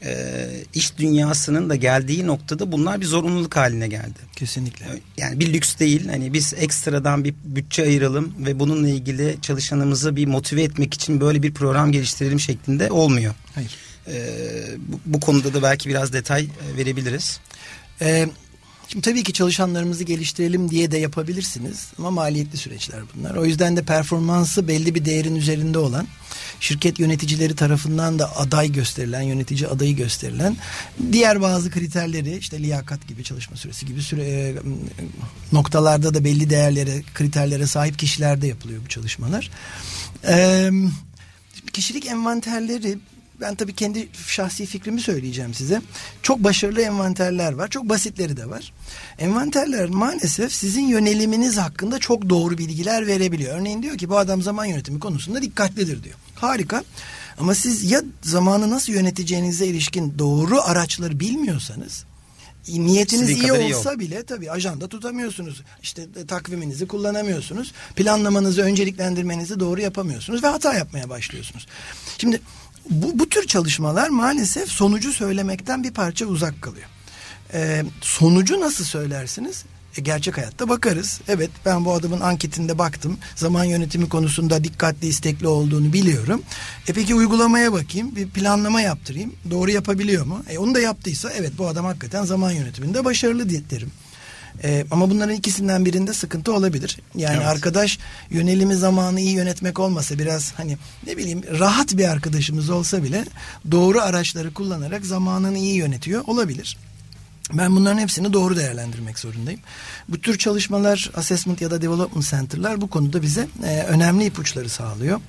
e, 0.05 0.47
iş 0.73 0.97
dünyasının 0.97 1.69
da 1.69 1.75
geldiği 1.75 2.27
noktada 2.27 2.71
bunlar 2.71 3.01
bir 3.01 3.05
zorunluluk 3.05 3.55
haline 3.55 3.87
geldi. 3.87 4.19
Kesinlikle. 4.35 4.85
Yani 5.17 5.39
bir 5.39 5.53
lüks 5.53 5.79
değil. 5.79 6.07
Hani 6.09 6.33
biz 6.33 6.53
ekstradan 6.57 7.23
bir 7.23 7.33
bütçe 7.43 7.83
ayıralım 7.83 8.33
ve 8.39 8.59
bununla 8.59 8.89
ilgili 8.89 9.37
çalışanımızı 9.41 10.15
bir 10.15 10.27
motive 10.27 10.63
etmek 10.63 10.93
için 10.93 11.21
böyle 11.21 11.43
bir 11.43 11.53
program 11.53 11.91
geliştirelim 11.91 12.39
şeklinde 12.39 12.91
olmuyor. 12.91 13.33
Hayır. 13.55 13.75
E, 14.07 14.15
bu, 14.77 14.99
bu 15.05 15.19
konuda 15.19 15.53
da 15.53 15.63
belki 15.63 15.89
biraz 15.89 16.13
detay 16.13 16.43
e, 16.43 16.77
verebiliriz. 16.77 17.39
Evet. 18.01 18.29
Şimdi 18.91 19.05
tabii 19.05 19.23
ki 19.23 19.33
çalışanlarımızı 19.33 20.03
geliştirelim 20.03 20.71
diye 20.71 20.91
de 20.91 20.97
yapabilirsiniz 20.97 21.87
ama 21.97 22.11
maliyetli 22.11 22.57
süreçler 22.57 23.01
bunlar. 23.15 23.35
O 23.35 23.45
yüzden 23.45 23.77
de 23.77 23.83
performansı 23.83 24.67
belli 24.67 24.95
bir 24.95 25.05
değerin 25.05 25.35
üzerinde 25.35 25.79
olan 25.79 26.07
şirket 26.59 26.99
yöneticileri 26.99 27.55
tarafından 27.55 28.19
da 28.19 28.37
aday 28.37 28.71
gösterilen, 28.71 29.21
yönetici 29.21 29.67
adayı 29.67 29.95
gösterilen 29.95 30.57
diğer 31.11 31.41
bazı 31.41 31.71
kriterleri 31.71 32.37
işte 32.37 32.59
liyakat 32.59 33.07
gibi 33.07 33.23
çalışma 33.23 33.57
süresi 33.57 33.85
gibi 33.85 34.01
süre, 34.01 34.23
e, 34.23 34.55
noktalarda 35.51 36.13
da 36.13 36.23
belli 36.23 36.49
değerlere, 36.49 37.03
kriterlere 37.13 37.67
sahip 37.67 37.99
kişilerde 37.99 38.47
yapılıyor 38.47 38.81
bu 38.85 38.87
çalışmalar. 38.87 39.51
E, 40.27 40.69
kişilik 41.73 42.05
envanterleri 42.05 42.97
ben 43.41 43.55
tabii 43.55 43.75
kendi 43.75 44.07
şahsi 44.27 44.65
fikrimi 44.65 45.01
söyleyeceğim 45.01 45.53
size. 45.53 45.81
Çok 46.23 46.39
başarılı 46.39 46.81
envanterler 46.81 47.53
var. 47.53 47.67
Çok 47.67 47.89
basitleri 47.89 48.37
de 48.37 48.49
var. 48.49 48.73
Envanterler 49.19 49.89
maalesef 49.89 50.53
sizin 50.53 50.87
yöneliminiz 50.87 51.57
hakkında 51.57 51.99
çok 51.99 52.29
doğru 52.29 52.57
bilgiler 52.57 53.07
verebiliyor. 53.07 53.59
Örneğin 53.59 53.83
diyor 53.83 53.97
ki 53.97 54.09
bu 54.09 54.17
adam 54.17 54.41
zaman 54.41 54.65
yönetimi 54.65 54.99
konusunda 54.99 55.41
dikkatlidir 55.41 56.03
diyor. 56.03 56.15
Harika. 56.35 56.83
Ama 57.37 57.55
siz 57.55 57.91
ya 57.91 58.01
zamanı 58.21 58.69
nasıl 58.69 58.93
yöneteceğinize 58.93 59.67
ilişkin 59.67 60.19
doğru 60.19 60.61
araçları 60.61 61.19
bilmiyorsanız 61.19 62.05
niyetiniz 62.67 63.29
Sizin 63.29 63.43
iyi 63.43 63.51
olsa 63.75 63.93
iyi 63.93 63.99
bile 63.99 64.23
tabii 64.23 64.51
ajanda 64.51 64.87
tutamıyorsunuz. 64.87 65.61
İşte 65.83 66.01
e, 66.01 66.25
takviminizi 66.25 66.87
kullanamıyorsunuz. 66.87 67.73
Planlamanızı, 67.95 68.61
önceliklendirmenizi 68.61 69.59
doğru 69.59 69.81
yapamıyorsunuz 69.81 70.43
ve 70.43 70.47
hata 70.47 70.73
yapmaya 70.73 71.09
başlıyorsunuz. 71.09 71.67
Şimdi 72.17 72.41
bu, 72.89 73.19
bu 73.19 73.29
tür 73.29 73.47
çalışmalar 73.47 74.09
maalesef 74.09 74.69
sonucu 74.69 75.13
söylemekten 75.13 75.83
bir 75.83 75.91
parça 75.91 76.25
uzak 76.25 76.61
kalıyor. 76.61 76.87
Ee, 77.53 77.83
sonucu 78.01 78.59
nasıl 78.59 78.85
söylersiniz? 78.85 79.65
E, 79.97 80.01
gerçek 80.01 80.37
hayatta 80.37 80.69
bakarız. 80.69 81.21
Evet 81.27 81.49
ben 81.65 81.85
bu 81.85 81.93
adamın 81.93 82.19
anketinde 82.19 82.77
baktım. 82.77 83.17
Zaman 83.35 83.63
yönetimi 83.63 84.09
konusunda 84.09 84.63
dikkatli 84.63 85.07
istekli 85.07 85.47
olduğunu 85.47 85.93
biliyorum. 85.93 86.41
E 86.87 86.93
peki 86.93 87.15
uygulamaya 87.15 87.73
bakayım. 87.73 88.15
Bir 88.15 88.29
planlama 88.29 88.81
yaptırayım. 88.81 89.33
Doğru 89.51 89.71
yapabiliyor 89.71 90.25
mu? 90.25 90.43
E 90.49 90.57
onu 90.57 90.75
da 90.75 90.79
yaptıysa 90.79 91.31
evet 91.31 91.51
bu 91.57 91.67
adam 91.67 91.85
hakikaten 91.85 92.25
zaman 92.25 92.51
yönetiminde 92.51 93.05
başarılı 93.05 93.49
derim. 93.49 93.91
E, 94.63 94.85
ama 94.91 95.09
bunların 95.09 95.35
ikisinden 95.35 95.85
birinde 95.85 96.13
sıkıntı 96.13 96.53
olabilir. 96.53 96.97
Yani 97.15 97.37
evet. 97.37 97.47
arkadaş 97.47 97.99
yönelimi 98.29 98.75
zamanı 98.75 99.19
iyi 99.19 99.31
yönetmek 99.31 99.79
olmasa 99.79 100.19
biraz 100.19 100.53
hani 100.57 100.77
ne 101.07 101.17
bileyim 101.17 101.41
rahat 101.59 101.97
bir 101.97 102.05
arkadaşımız 102.05 102.69
olsa 102.69 103.03
bile 103.03 103.25
doğru 103.71 104.01
araçları 104.01 104.53
kullanarak 104.53 105.05
zamanını 105.05 105.57
iyi 105.57 105.75
yönetiyor 105.75 106.23
olabilir. 106.27 106.77
Ben 107.53 107.75
bunların 107.75 107.99
hepsini 107.99 108.33
doğru 108.33 108.55
değerlendirmek 108.55 109.19
zorundayım. 109.19 109.59
Bu 110.09 110.21
tür 110.21 110.37
çalışmalar, 110.37 111.11
assessment 111.15 111.61
ya 111.61 111.71
da 111.71 111.81
development 111.81 112.29
center'lar 112.29 112.81
bu 112.81 112.89
konuda 112.89 113.21
bize 113.21 113.47
e, 113.63 113.83
önemli 113.83 114.25
ipuçları 114.25 114.69
sağlıyor. 114.69 115.21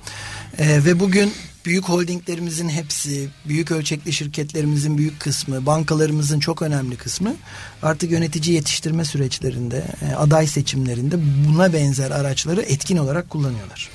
E, 0.57 0.85
ve 0.85 0.99
bugün 0.99 1.33
büyük 1.65 1.85
holdinglerimizin 1.85 2.69
hepsi, 2.69 3.29
büyük 3.47 3.71
ölçekli 3.71 4.13
şirketlerimizin 4.13 4.97
büyük 4.97 5.19
kısmı, 5.19 5.65
bankalarımızın 5.65 6.39
çok 6.39 6.61
önemli 6.61 6.95
kısmı 6.95 7.35
artık 7.83 8.11
yönetici 8.11 8.55
yetiştirme 8.55 9.05
süreçlerinde, 9.05 9.83
e, 10.01 10.15
aday 10.15 10.47
seçimlerinde 10.47 11.15
buna 11.47 11.73
benzer 11.73 12.11
araçları 12.11 12.61
etkin 12.61 12.97
olarak 12.97 13.29
kullanıyorlar. 13.29 13.89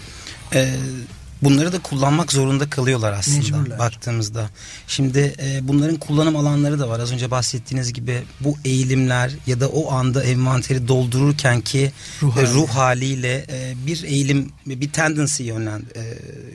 Ee, 0.55 0.75
bunları 1.43 1.73
da 1.73 1.79
kullanmak 1.79 2.33
zorunda 2.33 2.71
kalıyorlar 2.71 3.13
aslında 3.13 3.39
Mecburlar. 3.39 3.79
baktığımızda. 3.79 4.51
Şimdi 4.87 5.35
e, 5.43 5.69
bunların 5.69 5.97
kullanım 5.97 6.37
alanları 6.37 6.79
da 6.79 6.89
var. 6.89 7.01
Az 7.01 7.13
önce 7.13 7.31
bahsettiğiniz 7.31 7.93
gibi 7.93 8.23
bu 8.41 8.57
eğilimler 8.65 9.33
ya 9.47 9.61
da 9.61 9.69
o 9.69 9.93
anda 9.93 10.25
envanteri 10.25 10.89
doldururken 10.89 11.61
ki 11.61 11.93
ruh, 12.23 12.37
e, 12.37 12.43
ruh 12.43 12.69
haliyle 12.69 13.47
e, 13.51 13.75
bir 13.87 14.03
eğilim 14.03 14.53
bir 14.67 14.93
tendency 14.93 15.43
yönlen 15.45 15.83
e, 15.97 16.03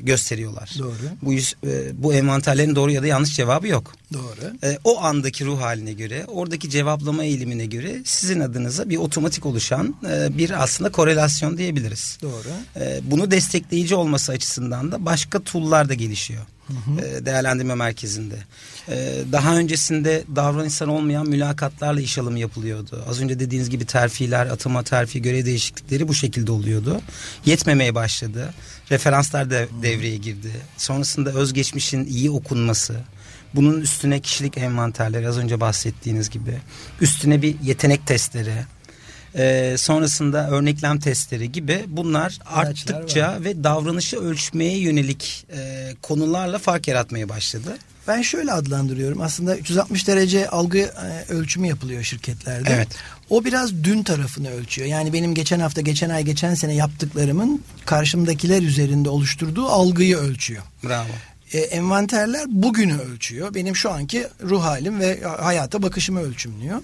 gösteriyorlar. 0.02 0.72
Doğru. 0.80 0.94
Bu 1.22 1.34
e, 1.34 2.04
bu 2.04 2.14
envanterlerin 2.14 2.76
doğru 2.76 2.92
ya 2.92 3.04
da 3.04 3.08
yanlış 3.08 3.36
cevabı 3.36 3.68
yok. 3.68 3.96
Doğru. 4.14 4.54
E, 4.64 4.78
o 4.84 5.02
andaki 5.02 5.46
ruh 5.46 5.62
haline 5.62 5.94
göre, 5.94 6.26
oradaki 6.28 6.70
cevaplama 6.70 7.24
eğilimine 7.24 7.66
göre 7.66 8.02
sizin 8.06 8.40
adınıza 8.40 8.90
bir 8.90 8.98
otomatik 8.98 9.46
oluşan 9.46 9.96
e, 10.10 10.38
bir 10.38 10.64
aslında 10.64 10.92
korelasyon 10.92 11.58
diyebiliriz. 11.58 12.18
Doğru. 12.22 12.48
E, 12.76 13.00
bunu 13.04 13.32
destekleyici 13.32 13.96
olması 13.96 14.32
açısından 14.32 14.73
da 14.82 15.06
başka 15.06 15.44
tool'lar 15.44 15.90
da 15.90 15.94
gelişiyor. 15.94 16.42
Hı 16.68 16.74
hı. 16.74 17.06
E, 17.06 17.26
değerlendirme 17.26 17.76
merkezinde. 17.76 18.36
E, 18.90 18.96
daha 19.32 19.58
öncesinde 19.58 20.24
davranışsal 20.36 20.88
olmayan 20.88 21.30
mülakatlarla 21.30 22.02
iş 22.02 22.18
alımı 22.18 22.40
yapılıyordu. 22.40 23.04
Az 23.10 23.22
önce 23.22 23.40
dediğiniz 23.40 23.70
gibi 23.70 23.86
terfiler, 23.86 24.46
atama 24.46 24.84
terfi, 24.84 25.22
görev 25.22 25.46
değişiklikleri 25.46 26.08
bu 26.08 26.14
şekilde 26.14 26.52
oluyordu. 26.52 27.02
Yetmemeye 27.46 27.96
başladı. 27.96 28.54
Referanslar 28.92 29.52
da 29.52 29.66
devreye 29.82 30.18
girdi. 30.18 30.52
Sonrasında 30.78 31.32
özgeçmişin 31.32 32.06
iyi 32.06 32.32
okunması, 32.32 32.96
bunun 33.56 33.82
üstüne 33.82 34.20
kişilik 34.20 34.58
envanterleri 34.58 35.28
az 35.28 35.38
önce 35.38 35.60
bahsettiğiniz 35.60 36.30
gibi. 36.30 36.58
Üstüne 37.02 37.42
bir 37.42 37.56
yetenek 37.62 38.08
testleri. 38.08 38.66
E, 39.36 39.76
sonrasında 39.78 40.50
örneklem 40.50 41.00
testleri 41.00 41.52
gibi 41.52 41.84
bunlar 41.88 42.40
Araçlar 42.46 42.96
arttıkça 42.96 43.28
var. 43.28 43.44
ve 43.44 43.64
davranışı 43.64 44.20
ölçmeye 44.20 44.78
yönelik 44.78 45.46
e, 45.56 45.92
konularla 46.02 46.58
fark 46.60 46.88
yaratmaya 46.88 47.30
başladı. 47.30 47.78
Ben 48.08 48.22
şöyle 48.22 48.52
adlandırıyorum. 48.52 49.22
Aslında 49.22 49.58
360 49.58 50.08
derece 50.08 50.50
algı 50.50 50.78
e, 50.80 51.34
ölçümü 51.34 51.68
yapılıyor 51.68 52.04
şirketlerde. 52.04 52.70
Evet. 52.74 52.88
O 53.30 53.46
biraz 53.46 53.84
dün 53.84 54.04
tarafını 54.04 54.50
ölçüyor. 54.52 54.88
Yani 54.88 55.14
benim 55.14 55.34
geçen 55.34 55.60
hafta, 55.60 55.82
geçen 55.82 56.10
ay, 56.10 56.24
geçen 56.24 56.56
sene 56.56 56.74
yaptıklarımın 56.76 57.64
karşımdakiler 57.86 58.62
üzerinde 58.62 59.10
oluşturduğu 59.10 59.66
algıyı 59.66 60.18
ölçüyor. 60.18 60.64
Bravo 60.84 61.08
e, 61.54 61.58
envanterler 61.60 62.46
bugünü 62.48 62.98
ölçüyor. 62.98 63.54
Benim 63.54 63.76
şu 63.76 63.92
anki 63.92 64.28
ruh 64.44 64.64
halim 64.64 65.00
ve 65.00 65.22
hayata 65.22 65.82
bakışımı 65.82 66.22
ölçümlüyor. 66.22 66.82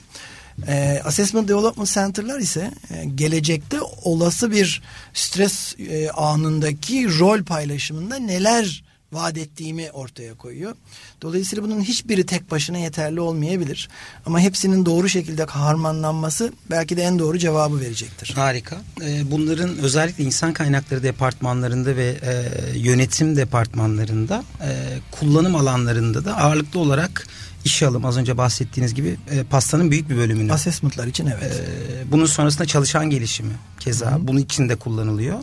E, 0.67 1.01
Assessment 1.05 1.47
Development 1.47 1.89
Center'lar 1.89 2.39
ise 2.39 2.71
e, 2.93 3.05
gelecekte 3.05 3.81
olası 3.81 4.51
bir 4.51 4.81
stres 5.13 5.75
e, 5.79 6.09
anındaki 6.09 7.19
rol 7.19 7.43
paylaşımında 7.43 8.15
neler 8.15 8.83
vaat 9.11 9.37
ettiğimi 9.37 9.91
ortaya 9.91 10.33
koyuyor. 10.33 10.75
Dolayısıyla 11.21 11.63
bunun 11.63 11.81
hiçbiri 11.81 12.25
tek 12.25 12.51
başına 12.51 12.77
yeterli 12.77 13.19
olmayabilir. 13.19 13.89
Ama 14.25 14.39
hepsinin 14.39 14.85
doğru 14.85 15.09
şekilde 15.09 15.43
harmanlanması 15.43 16.53
belki 16.71 16.97
de 16.97 17.03
en 17.03 17.19
doğru 17.19 17.37
cevabı 17.37 17.79
verecektir. 17.81 18.33
Harika. 18.35 18.77
Ee, 19.01 19.31
bunların 19.31 19.77
özellikle 19.77 20.23
insan 20.23 20.53
kaynakları 20.53 21.03
departmanlarında 21.03 21.95
ve 21.95 22.17
e, 22.21 22.43
yönetim 22.79 23.35
departmanlarında 23.35 24.43
e, 24.61 24.69
kullanım 25.11 25.55
alanlarında 25.55 26.25
da 26.25 26.37
ağırlıklı 26.37 26.79
olarak 26.79 27.27
işe 27.65 27.87
alım 27.87 28.05
az 28.05 28.17
önce 28.17 28.37
bahsettiğiniz 28.37 28.93
gibi 28.93 29.17
e, 29.31 29.43
pastanın 29.43 29.91
büyük 29.91 30.09
bir 30.09 30.17
bölümünü. 30.17 30.53
Assessment'lar 30.53 31.07
için 31.07 31.25
evet. 31.27 31.53
E, 31.53 32.11
bunun 32.11 32.25
sonrasında 32.25 32.65
çalışan 32.65 33.09
gelişimi 33.09 33.53
keza 33.79 34.11
Hı-hı. 34.11 34.27
bunun 34.27 34.39
için 34.39 34.69
de 34.69 34.75
kullanılıyor. 34.75 35.39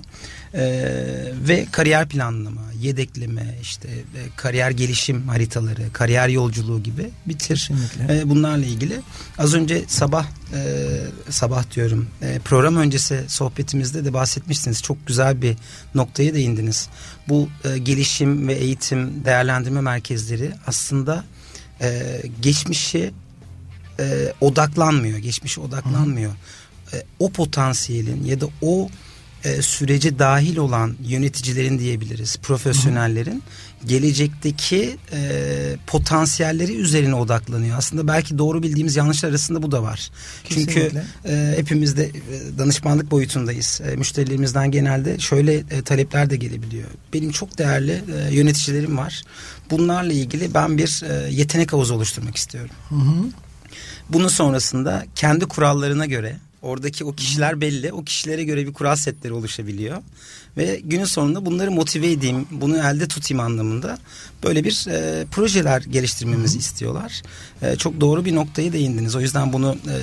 E, 0.54 0.62
ve 1.49 1.66
kariyer 1.73 2.08
planlama, 2.08 2.62
yedekleme, 2.80 3.54
işte 3.62 3.88
e, 3.88 4.20
kariyer 4.37 4.70
gelişim 4.70 5.28
haritaları, 5.28 5.92
kariyer 5.92 6.28
yolculuğu 6.28 6.82
gibi 6.82 7.11
bitir. 7.26 7.70
E, 8.08 8.28
bunlarla 8.28 8.66
ilgili. 8.66 9.00
Az 9.38 9.54
önce 9.54 9.85
sabah 9.88 10.26
e, 10.54 10.61
sabah 11.30 11.70
diyorum 11.75 12.08
e, 12.23 12.38
program 12.38 12.76
öncesi 12.76 13.25
sohbetimizde 13.28 14.04
de 14.04 14.12
bahsetmişsiniz. 14.12 14.82
Çok 14.82 15.06
güzel 15.06 15.42
bir 15.42 15.56
noktaya 15.94 16.35
değindiniz. 16.35 16.88
Bu 17.28 17.49
e, 17.64 17.78
gelişim 17.78 18.49
ve 18.49 18.54
eğitim 18.54 19.25
değerlendirme 19.25 19.80
merkezleri 19.80 20.52
aslında 20.66 21.25
e, 21.80 22.23
geçmişe 22.42 23.11
e, 24.00 24.33
odaklanmıyor. 24.40 25.18
Geçmişe 25.18 25.61
odaklanmıyor. 25.61 26.33
Hı. 26.90 26.97
e, 26.97 27.02
o 27.18 27.30
potansiyelin 27.30 28.25
ya 28.25 28.40
da 28.40 28.49
o 28.62 28.88
e, 29.45 29.62
sürece 29.62 30.18
dahil 30.18 30.56
olan 30.56 30.97
yöneticilerin 31.06 31.78
diyebiliriz, 31.78 32.37
profesyonellerin 32.37 33.42
gelecekteki 33.87 34.97
e, 35.12 35.18
potansiyelleri 35.87 36.76
üzerine 36.76 37.14
odaklanıyor. 37.14 37.78
Aslında 37.78 38.09
belki 38.09 38.38
doğru 38.38 38.62
bildiğimiz 38.62 38.97
yanlışlar 38.97 39.28
arasında 39.28 39.62
bu 39.62 39.71
da 39.71 39.83
var. 39.83 40.11
Kesinlikle. 40.45 40.75
Çünkü 40.83 41.02
e, 41.28 41.54
hepimiz 41.56 41.97
de 41.97 42.04
e, 42.04 42.12
danışmanlık 42.59 43.11
boyutundayız. 43.11 43.80
E, 43.92 43.97
müşterilerimizden 43.97 44.71
genelde 44.71 45.18
şöyle 45.18 45.54
e, 45.54 45.83
talepler 45.85 46.30
de 46.30 46.37
gelebiliyor. 46.37 46.88
Benim 47.12 47.30
çok 47.30 47.59
değerli 47.59 48.02
e, 48.18 48.35
yöneticilerim 48.35 48.99
var. 48.99 49.23
Bunlarla 49.70 50.12
ilgili 50.12 50.54
ben 50.54 50.78
bir 50.78 51.02
e, 51.11 51.30
yetenek 51.30 51.73
havuzu 51.73 51.94
oluşturmak 51.94 52.37
istiyorum. 52.37 52.70
Hı 52.88 52.94
hı. 52.94 53.30
Bunun 54.08 54.28
sonrasında 54.28 55.04
kendi 55.14 55.46
kurallarına 55.46 56.06
göre 56.06 56.37
Oradaki 56.66 57.04
o 57.04 57.12
kişiler 57.12 57.61
belli. 57.61 57.92
O 57.92 58.04
kişilere 58.04 58.44
göre 58.44 58.66
bir 58.66 58.73
kural 58.73 58.96
setleri 58.96 59.32
oluşabiliyor. 59.32 60.02
Ve 60.56 60.80
günün 60.85 61.04
sonunda 61.04 61.46
bunları 61.46 61.70
motive 61.70 62.11
edeyim, 62.11 62.46
bunu 62.50 62.78
elde 62.78 63.08
tutayım 63.08 63.40
anlamında 63.40 63.99
böyle 64.44 64.64
bir 64.64 64.87
e, 64.90 65.26
projeler 65.30 65.82
geliştirmemizi 65.82 66.54
Hı-hı. 66.54 66.61
istiyorlar. 66.61 67.23
E, 67.62 67.76
çok 67.76 68.00
doğru 68.00 68.25
bir 68.25 68.35
noktayı 68.35 68.73
değindiniz. 68.73 69.16
O 69.16 69.20
yüzden 69.20 69.52
bunu 69.52 69.76
e, 69.88 69.96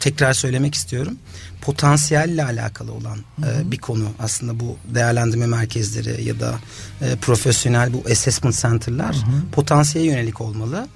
tekrar 0.00 0.32
söylemek 0.32 0.74
istiyorum. 0.74 1.18
Potansiyelle 1.60 2.44
alakalı 2.44 2.92
olan 2.92 3.18
e, 3.18 3.70
bir 3.70 3.78
konu 3.78 4.08
aslında 4.18 4.60
bu 4.60 4.76
değerlendirme 4.94 5.46
merkezleri 5.46 6.24
ya 6.24 6.40
da 6.40 6.58
e, 7.00 7.16
profesyonel 7.16 7.92
bu 7.92 8.02
assessment 8.10 8.56
center'lar 8.62 9.16
potansiyele 9.52 10.10
yönelik 10.10 10.40
olmalı. 10.40 10.88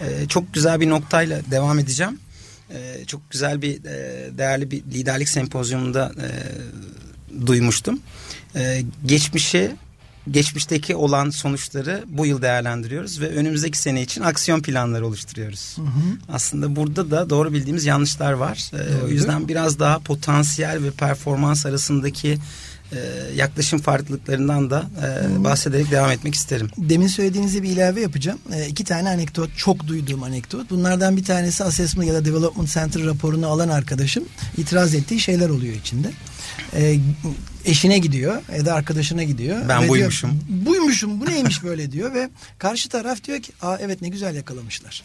E, 0.00 0.28
çok 0.28 0.54
güzel 0.54 0.80
bir 0.80 0.88
noktayla 0.88 1.40
devam 1.50 1.78
edeceğim 1.78 2.18
e, 2.74 3.04
çok 3.04 3.30
güzel 3.30 3.62
bir 3.62 3.84
e, 3.84 4.38
değerli 4.38 4.70
bir 4.70 4.82
liderlik 4.84 5.28
sempozyumunda 5.28 6.12
e, 6.22 6.28
duymuştum. 7.46 8.00
E, 8.56 8.82
geçmişi 9.06 9.76
geçmişteki 10.30 10.96
olan 10.96 11.30
sonuçları 11.30 12.04
bu 12.08 12.26
yıl 12.26 12.42
değerlendiriyoruz 12.42 13.20
ve 13.20 13.28
önümüzdeki 13.28 13.78
sene 13.78 14.02
için 14.02 14.22
aksiyon 14.22 14.60
planları 14.62 15.06
oluşturuyoruz. 15.06 15.76
Hı 15.76 15.82
hı. 15.82 15.88
Aslında 16.28 16.76
burada 16.76 17.10
da 17.10 17.30
doğru 17.30 17.52
bildiğimiz 17.52 17.84
yanlışlar 17.84 18.32
var. 18.32 18.70
Ee, 18.74 19.04
o 19.04 19.08
yüzden 19.08 19.48
biraz 19.48 19.78
daha 19.78 19.98
potansiyel 19.98 20.82
ve 20.82 20.90
performans 20.90 21.66
arasındaki 21.66 22.38
e, 22.92 22.98
yaklaşım 23.34 23.78
farklılıklarından 23.78 24.70
da 24.70 24.84
e, 25.02 25.44
bahsederek 25.44 25.90
devam 25.90 26.10
etmek 26.10 26.34
isterim. 26.34 26.70
Demin 26.78 27.06
söylediğinizi 27.06 27.62
bir 27.62 27.68
ilave 27.68 28.00
yapacağım. 28.00 28.38
E, 28.52 28.66
iki 28.66 28.84
tane 28.84 29.08
anekdot, 29.08 29.50
çok 29.56 29.86
duyduğum 29.86 30.22
anekdot. 30.22 30.70
Bunlardan 30.70 31.16
bir 31.16 31.24
tanesi 31.24 31.64
Assessment 31.64 32.08
ya 32.08 32.14
da 32.14 32.24
Development 32.24 32.68
Center 32.68 33.04
raporunu 33.04 33.46
alan 33.46 33.68
arkadaşım 33.68 34.24
itiraz 34.56 34.94
ettiği 34.94 35.20
şeyler 35.20 35.48
oluyor 35.48 35.74
içinde. 35.74 36.10
E, 36.74 36.98
eşine 37.64 37.98
gidiyor 37.98 38.42
ya 38.56 38.66
da 38.66 38.74
arkadaşına 38.74 39.22
gidiyor. 39.22 39.68
Ben 39.68 39.88
buymuşum. 39.88 40.30
Diyor, 40.30 40.66
buymuşum 40.66 41.20
bu 41.20 41.26
neymiş 41.26 41.62
böyle 41.64 41.92
diyor 41.92 42.14
ve 42.14 42.30
karşı 42.58 42.88
taraf 42.88 43.24
diyor 43.24 43.40
ki 43.40 43.52
Aa, 43.62 43.76
evet 43.80 44.02
ne 44.02 44.08
güzel 44.08 44.36
yakalamışlar. 44.36 45.02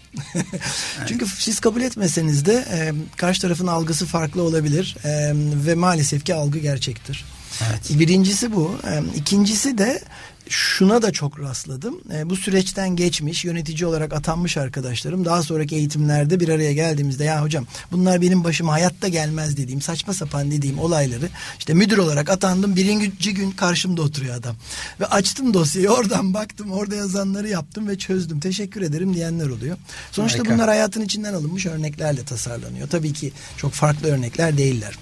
Çünkü 1.07 1.25
siz 1.37 1.59
kabul 1.59 1.81
etmeseniz 1.81 2.45
de 2.45 2.65
e, 2.71 2.93
karşı 3.17 3.41
tarafın 3.41 3.67
algısı 3.67 4.05
farklı 4.05 4.43
olabilir 4.43 4.97
e, 5.03 5.31
ve 5.65 5.75
maalesef 5.75 6.25
ki 6.25 6.33
algı 6.35 6.59
gerçektir. 6.59 7.25
Evet. 7.61 7.99
Birincisi 7.99 8.55
bu. 8.55 8.75
İkincisi 9.15 9.77
de 9.77 10.01
şuna 10.49 11.01
da 11.01 11.11
çok 11.11 11.39
rastladım. 11.39 12.01
E, 12.13 12.29
bu 12.29 12.35
süreçten 12.35 12.95
geçmiş, 12.95 13.45
yönetici 13.45 13.85
olarak 13.85 14.13
atanmış 14.13 14.57
arkadaşlarım 14.57 15.25
daha 15.25 15.43
sonraki 15.43 15.75
eğitimlerde 15.75 16.39
bir 16.39 16.49
araya 16.49 16.73
geldiğimizde 16.73 17.23
ya 17.23 17.43
hocam 17.43 17.65
bunlar 17.91 18.21
benim 18.21 18.43
başıma 18.43 18.73
hayatta 18.73 19.07
gelmez 19.07 19.57
dediğim, 19.57 19.81
saçma 19.81 20.13
sapan 20.13 20.51
dediğim 20.51 20.79
olayları 20.79 21.29
işte 21.59 21.73
müdür 21.73 21.97
olarak 21.97 22.29
atandım. 22.29 22.75
Birinci 22.75 23.33
gün 23.33 23.51
karşımda 23.51 24.01
oturuyor 24.01 24.35
adam. 24.35 24.55
Ve 24.99 25.05
açtım 25.05 25.53
dosyayı, 25.53 25.89
oradan 25.89 26.33
baktım, 26.33 26.71
orada 26.71 26.95
yazanları 26.95 27.49
yaptım 27.49 27.87
ve 27.87 27.97
çözdüm. 27.97 28.39
Teşekkür 28.39 28.81
ederim 28.81 29.13
diyenler 29.13 29.49
oluyor. 29.49 29.77
Sonuçta 30.11 30.39
Harika. 30.39 30.53
bunlar 30.53 30.67
hayatın 30.67 31.01
içinden 31.01 31.33
alınmış 31.33 31.65
örneklerle 31.65 32.25
tasarlanıyor. 32.25 32.89
Tabii 32.89 33.13
ki 33.13 33.31
çok 33.57 33.73
farklı 33.73 34.07
örnekler 34.07 34.57
değiller. 34.57 34.97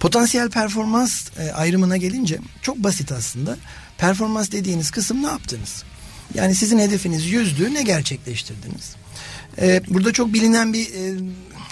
Potansiyel 0.00 0.50
performans 0.50 1.26
e, 1.38 1.52
ayrımına 1.52 1.96
gelince 1.96 2.38
çok 2.62 2.76
basit 2.76 3.12
aslında. 3.12 3.56
Performans 3.98 4.50
dediğiniz 4.52 4.90
kısım 4.90 5.22
ne 5.22 5.26
yaptınız? 5.26 5.84
Yani 6.34 6.54
sizin 6.54 6.78
hedefiniz 6.78 7.26
yüzdü 7.26 7.74
ne 7.74 7.82
gerçekleştirdiniz? 7.82 8.96
Ee, 9.58 9.82
burada 9.88 10.12
çok 10.12 10.32
bilinen 10.34 10.72
bir 10.72 10.86
e, 10.86 11.14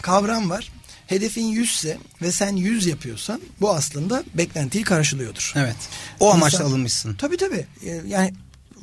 kavram 0.02 0.50
var. 0.50 0.72
Hedefin 1.06 1.44
yüzse 1.46 1.98
ve 2.22 2.32
sen 2.32 2.56
yüz 2.56 2.86
yapıyorsan 2.86 3.40
bu 3.60 3.70
aslında 3.70 4.24
beklentiyi 4.34 4.84
karşılıyordur. 4.84 5.52
Evet. 5.56 5.76
O 6.20 6.30
amaçla 6.32 6.58
İnsan, 6.58 6.70
alınmışsın. 6.70 7.14
Tabii 7.14 7.36
tabii. 7.36 7.66
Ee, 7.86 8.00
yani 8.06 8.34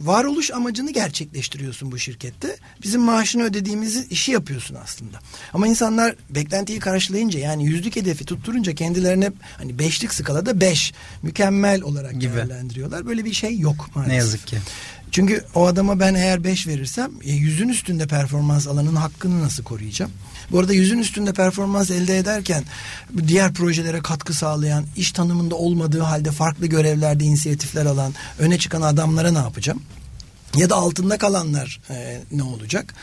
varoluş 0.05 0.51
amacını 0.51 0.91
gerçekleştiriyorsun 0.91 1.91
bu 1.91 1.99
şirkette. 1.99 2.57
Bizim 2.83 3.01
maaşını 3.01 3.43
ödediğimiz 3.43 4.11
işi 4.11 4.31
yapıyorsun 4.31 4.77
aslında. 4.83 5.19
Ama 5.53 5.67
insanlar 5.67 6.15
beklentiyi 6.29 6.79
karşılayınca 6.79 7.39
yani 7.39 7.65
yüzlük 7.65 7.95
hedefi 7.95 8.25
tutturunca 8.25 8.75
kendilerine 8.75 9.31
hani 9.57 9.79
beşlik 9.79 10.13
skalada 10.13 10.61
beş 10.61 10.93
mükemmel 11.23 11.81
olarak 11.81 12.21
Gibi. 12.21 12.35
değerlendiriyorlar. 12.35 13.05
Böyle 13.05 13.25
bir 13.25 13.33
şey 13.33 13.59
yok 13.59 13.89
maalesef. 13.95 14.11
Ne 14.11 14.15
yazık 14.15 14.47
ki. 14.47 14.57
Çünkü 15.11 15.45
o 15.55 15.65
adama 15.67 15.99
ben 15.99 16.13
eğer 16.13 16.43
beş 16.43 16.67
verirsem 16.67 17.11
e, 17.23 17.31
yüzün 17.31 17.69
üstünde 17.69 18.07
performans 18.07 18.67
alanın 18.67 18.95
hakkını 18.95 19.41
nasıl 19.41 19.63
koruyacağım? 19.63 20.11
Bu 20.51 20.59
arada 20.59 20.73
yüzün 20.73 20.99
üstünde 20.99 21.33
performans 21.33 21.91
elde 21.91 22.17
ederken 22.17 22.63
diğer 23.27 23.53
projelere 23.53 23.99
katkı 23.99 24.33
sağlayan, 24.33 24.85
iş 24.95 25.11
tanımında 25.11 25.55
olmadığı 25.55 26.01
halde 26.01 26.31
farklı 26.31 26.67
görevlerde 26.67 27.23
inisiyatifler 27.23 27.85
alan, 27.85 28.13
öne 28.39 28.57
çıkan 28.57 28.81
adamlara 28.81 29.31
ne 29.31 29.37
yapacağım? 29.37 29.81
Ya 30.55 30.69
da 30.69 30.75
altında 30.75 31.17
kalanlar 31.17 31.79
e, 31.89 32.21
ne 32.31 32.43
olacak? 32.43 32.93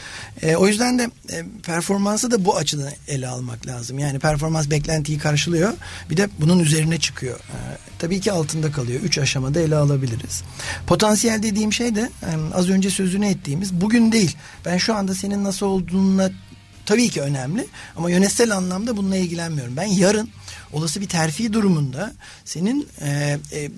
E, 0.43 0.57
o 0.57 0.67
yüzden 0.67 0.99
de 0.99 1.11
e, 1.33 1.45
performansı 1.63 2.31
da 2.31 2.45
bu 2.45 2.57
açıdan 2.57 2.93
ele 3.09 3.29
almak 3.29 3.67
lazım. 3.67 3.99
Yani 3.99 4.19
performans 4.19 4.71
beklentiyi 4.71 5.19
karşılıyor. 5.19 5.73
Bir 6.11 6.17
de 6.17 6.29
bunun 6.41 6.59
üzerine 6.59 6.99
çıkıyor. 6.99 7.39
E, 7.39 7.59
tabii 7.99 8.21
ki 8.21 8.33
altında 8.33 8.73
kalıyor. 8.73 9.01
Üç 9.01 9.19
aşamada 9.19 9.61
ele 9.61 9.77
alabiliriz. 9.77 10.43
Potansiyel 10.87 11.43
dediğim 11.43 11.73
şey 11.73 11.95
de 11.95 12.11
e, 12.23 12.55
az 12.55 12.69
önce 12.69 12.91
sözünü 12.91 13.27
ettiğimiz 13.27 13.75
bugün 13.75 14.13
değil. 14.13 14.37
Ben 14.65 14.77
şu 14.77 14.95
anda 14.95 15.15
senin 15.15 15.45
nasıl 15.45 15.67
olduğuna 15.67 16.31
tabii 16.87 17.11
ki 17.11 17.23
önemli 17.23 17.67
ama 17.97 18.11
yönetsel 18.11 18.57
anlamda 18.57 18.97
bununla 18.97 19.17
ilgilenmiyorum. 19.17 19.77
Ben 19.77 19.87
yarın 19.87 20.31
olası 20.73 21.01
bir 21.01 21.09
terfi 21.09 21.53
durumunda 21.53 22.13
senin 22.45 22.89
e, 23.01 23.39
e, 23.53 23.71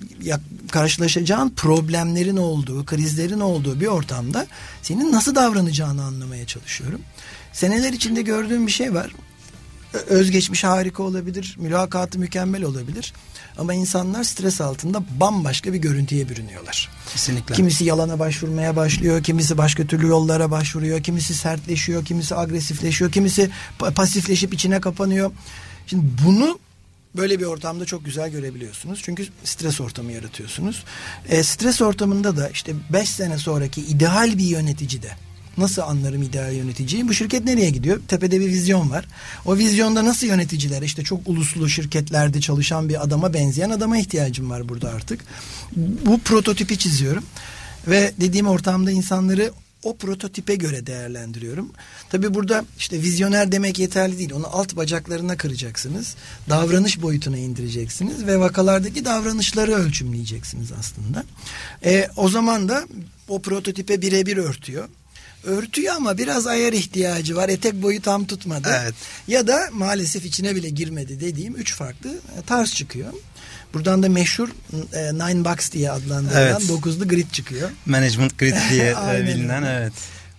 karşılaşacağın 0.71 1.49
problemlerin 1.49 2.37
olduğu, 2.37 2.85
krizlerin 2.85 3.39
olduğu 3.39 3.79
bir 3.79 3.87
ortamda 3.87 4.47
senin 4.81 5.11
nasıl 5.11 5.35
davranacağını 5.35 6.03
anlamaya 6.03 6.47
çalışıyorum. 6.47 7.01
Seneler 7.53 7.93
içinde 7.93 8.21
gördüğüm 8.21 8.67
bir 8.67 8.71
şey 8.71 8.93
var. 8.93 9.11
Özgeçmiş 10.07 10.63
harika 10.63 11.03
olabilir, 11.03 11.55
mülakatı 11.59 12.19
mükemmel 12.19 12.63
olabilir. 12.63 13.13
Ama 13.57 13.73
insanlar 13.73 14.23
stres 14.23 14.61
altında 14.61 15.03
bambaşka 15.19 15.73
bir 15.73 15.77
görüntüye 15.77 16.29
bürünüyorlar. 16.29 16.89
Kesinlikle. 17.13 17.55
Kimisi 17.55 17.85
yalana 17.85 18.19
başvurmaya 18.19 18.75
başlıyor, 18.75 19.23
kimisi 19.23 19.57
başka 19.57 19.87
türlü 19.87 20.07
yollara 20.07 20.51
başvuruyor, 20.51 21.03
kimisi 21.03 21.33
sertleşiyor, 21.33 22.05
kimisi 22.05 22.35
agresifleşiyor, 22.35 23.11
kimisi 23.11 23.49
pasifleşip 23.95 24.53
içine 24.53 24.81
kapanıyor. 24.81 25.31
Şimdi 25.87 26.05
bunu 26.25 26.59
böyle 27.15 27.39
bir 27.39 27.45
ortamda 27.45 27.85
çok 27.85 28.05
güzel 28.05 28.31
görebiliyorsunuz. 28.31 29.01
Çünkü 29.03 29.27
stres 29.43 29.81
ortamı 29.81 30.11
yaratıyorsunuz. 30.11 30.83
E, 31.29 31.43
stres 31.43 31.81
ortamında 31.81 32.37
da 32.37 32.49
işte 32.49 32.73
5 32.93 33.09
sene 33.09 33.37
sonraki 33.37 33.81
ideal 33.81 34.37
bir 34.37 34.45
yönetici 34.45 35.01
de 35.01 35.11
Nasıl 35.57 35.81
anlarım 35.81 36.23
ideal 36.23 36.53
yöneticiyi? 36.53 37.07
Bu 37.07 37.13
şirket 37.13 37.45
nereye 37.45 37.69
gidiyor? 37.69 38.01
Tepede 38.07 38.39
bir 38.39 38.47
vizyon 38.47 38.89
var. 38.89 39.05
O 39.45 39.57
vizyonda 39.57 40.05
nasıl 40.05 40.27
yöneticiler? 40.27 40.81
İşte 40.81 41.03
çok 41.03 41.27
uluslu 41.27 41.69
şirketlerde 41.69 42.41
çalışan 42.41 42.89
bir 42.89 43.03
adama 43.03 43.33
benzeyen 43.33 43.69
adama 43.69 43.97
ihtiyacım 43.97 44.49
var 44.49 44.69
burada 44.69 44.89
artık. 44.89 45.21
Bu 46.05 46.19
prototipi 46.19 46.77
çiziyorum. 46.77 47.23
Ve 47.87 48.11
dediğim 48.21 48.47
ortamda 48.47 48.91
insanları 48.91 49.51
o 49.83 49.97
prototipe 49.97 50.55
göre 50.55 50.85
değerlendiriyorum. 50.85 51.71
Tabi 52.09 52.33
burada 52.33 52.65
işte 52.77 53.01
vizyoner 53.01 53.51
demek 53.51 53.79
yeterli 53.79 54.17
değil. 54.17 54.33
Onu 54.33 54.47
alt 54.47 54.75
bacaklarına 54.75 55.37
kıracaksınız. 55.37 56.15
Davranış 56.49 57.01
boyutuna 57.01 57.37
indireceksiniz 57.37 58.25
ve 58.25 58.39
vakalardaki 58.39 59.05
davranışları 59.05 59.71
ölçümleyeceksiniz 59.71 60.71
aslında. 60.79 61.23
E, 61.85 62.07
o 62.15 62.29
zaman 62.29 62.69
da 62.69 62.87
o 63.27 63.41
prototipe 63.41 64.01
birebir 64.01 64.37
örtüyor 64.37 64.87
örtüyor 65.43 65.95
ama 65.95 66.17
biraz 66.17 66.47
ayar 66.47 66.73
ihtiyacı 66.73 67.35
var. 67.35 67.49
Etek 67.49 67.73
boyu 67.73 68.01
tam 68.01 68.25
tutmadı. 68.25 68.69
Evet. 68.83 68.93
Ya 69.27 69.47
da 69.47 69.69
maalesef 69.71 70.25
içine 70.25 70.55
bile 70.55 70.69
girmedi 70.69 71.19
dediğim 71.19 71.55
üç 71.55 71.75
farklı 71.75 72.09
e, 72.09 72.41
tarz 72.47 72.73
çıkıyor. 72.73 73.13
Buradan 73.73 74.03
da 74.03 74.09
meşhur 74.09 74.49
e, 74.93 75.13
Nine 75.13 75.45
Box 75.45 75.71
diye 75.71 75.91
adlandırılan 75.91 76.41
evet. 76.41 76.69
dokuzlu 76.69 77.07
grid 77.07 77.31
çıkıyor. 77.31 77.69
Management 77.85 78.37
grid 78.37 78.55
diye 78.69 78.95
e, 79.13 79.23
bilinen 79.23 79.63
evet. 79.63 79.93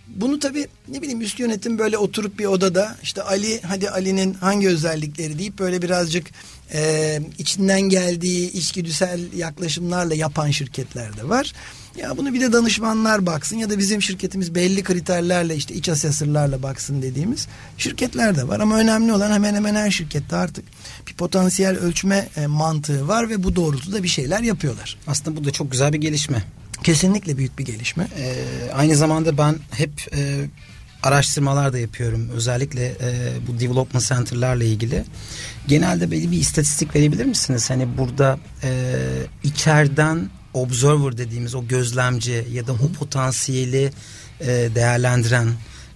bunu 0.08 0.38
tabii 0.38 0.68
ne 0.88 1.02
bileyim 1.02 1.20
üst 1.20 1.38
yönetim 1.38 1.78
böyle 1.78 1.98
oturup 1.98 2.38
bir 2.38 2.44
odada 2.44 2.96
işte 3.02 3.22
Ali 3.22 3.60
hadi 3.62 3.90
Ali'nin 3.90 4.34
hangi 4.34 4.68
özellikleri 4.68 5.38
deyip 5.38 5.58
böyle 5.58 5.82
birazcık 5.82 6.26
e, 6.74 7.20
içinden 7.38 7.80
geldiği 7.80 8.52
içgüdüsel 8.52 9.32
yaklaşımlarla 9.36 10.14
yapan 10.14 10.50
şirketler 10.50 11.16
de 11.16 11.28
var. 11.28 11.52
Ya 11.96 12.16
bunu 12.16 12.34
bir 12.34 12.40
de 12.40 12.52
danışmanlar 12.52 13.26
baksın 13.26 13.56
ya 13.56 13.70
da 13.70 13.78
bizim 13.78 14.02
şirketimiz 14.02 14.54
belli 14.54 14.82
kriterlerle 14.82 15.56
işte 15.56 15.74
iç 15.74 15.88
asesörlerle 15.88 16.62
baksın 16.62 17.02
dediğimiz 17.02 17.48
şirketler 17.78 18.36
de 18.36 18.48
var. 18.48 18.60
Ama 18.60 18.78
önemli 18.78 19.12
olan 19.12 19.30
hemen 19.30 19.54
hemen 19.54 19.74
her 19.74 19.90
şirkette 19.90 20.36
artık 20.36 20.64
bir 21.06 21.14
potansiyel 21.14 21.78
ölçme 21.78 22.28
e, 22.36 22.46
mantığı 22.46 23.08
var 23.08 23.28
ve 23.28 23.42
bu 23.42 23.56
doğrultuda 23.56 24.02
bir 24.02 24.08
şeyler 24.08 24.40
yapıyorlar. 24.40 24.98
Aslında 25.06 25.36
bu 25.36 25.44
da 25.44 25.50
çok 25.50 25.72
güzel 25.72 25.92
bir 25.92 25.98
gelişme. 25.98 26.42
Kesinlikle 26.82 27.38
büyük 27.38 27.58
bir 27.58 27.64
gelişme. 27.64 28.06
Ee, 28.18 28.44
aynı 28.74 28.96
zamanda 28.96 29.38
ben 29.38 29.54
hep 29.70 29.90
e, 30.14 30.48
araştırmalar 31.02 31.72
da 31.72 31.78
yapıyorum. 31.78 32.28
Özellikle 32.34 32.86
e, 32.86 33.32
bu 33.46 33.60
development 33.60 34.04
center'larla 34.04 34.64
ilgili. 34.64 35.04
Genelde 35.66 36.10
belli 36.10 36.30
bir 36.30 36.36
istatistik 36.36 36.94
verebilir 36.94 37.24
misiniz? 37.24 37.70
Hani 37.70 37.98
burada 37.98 38.38
e, 38.62 38.94
içeriden 39.42 40.30
observer 40.54 41.18
dediğimiz 41.18 41.54
o 41.54 41.66
gözlemci 41.66 42.46
ya 42.52 42.66
da 42.66 42.72
o 42.72 42.92
potansiyeli 42.98 43.92
e, 44.40 44.46
değerlendiren 44.74 45.48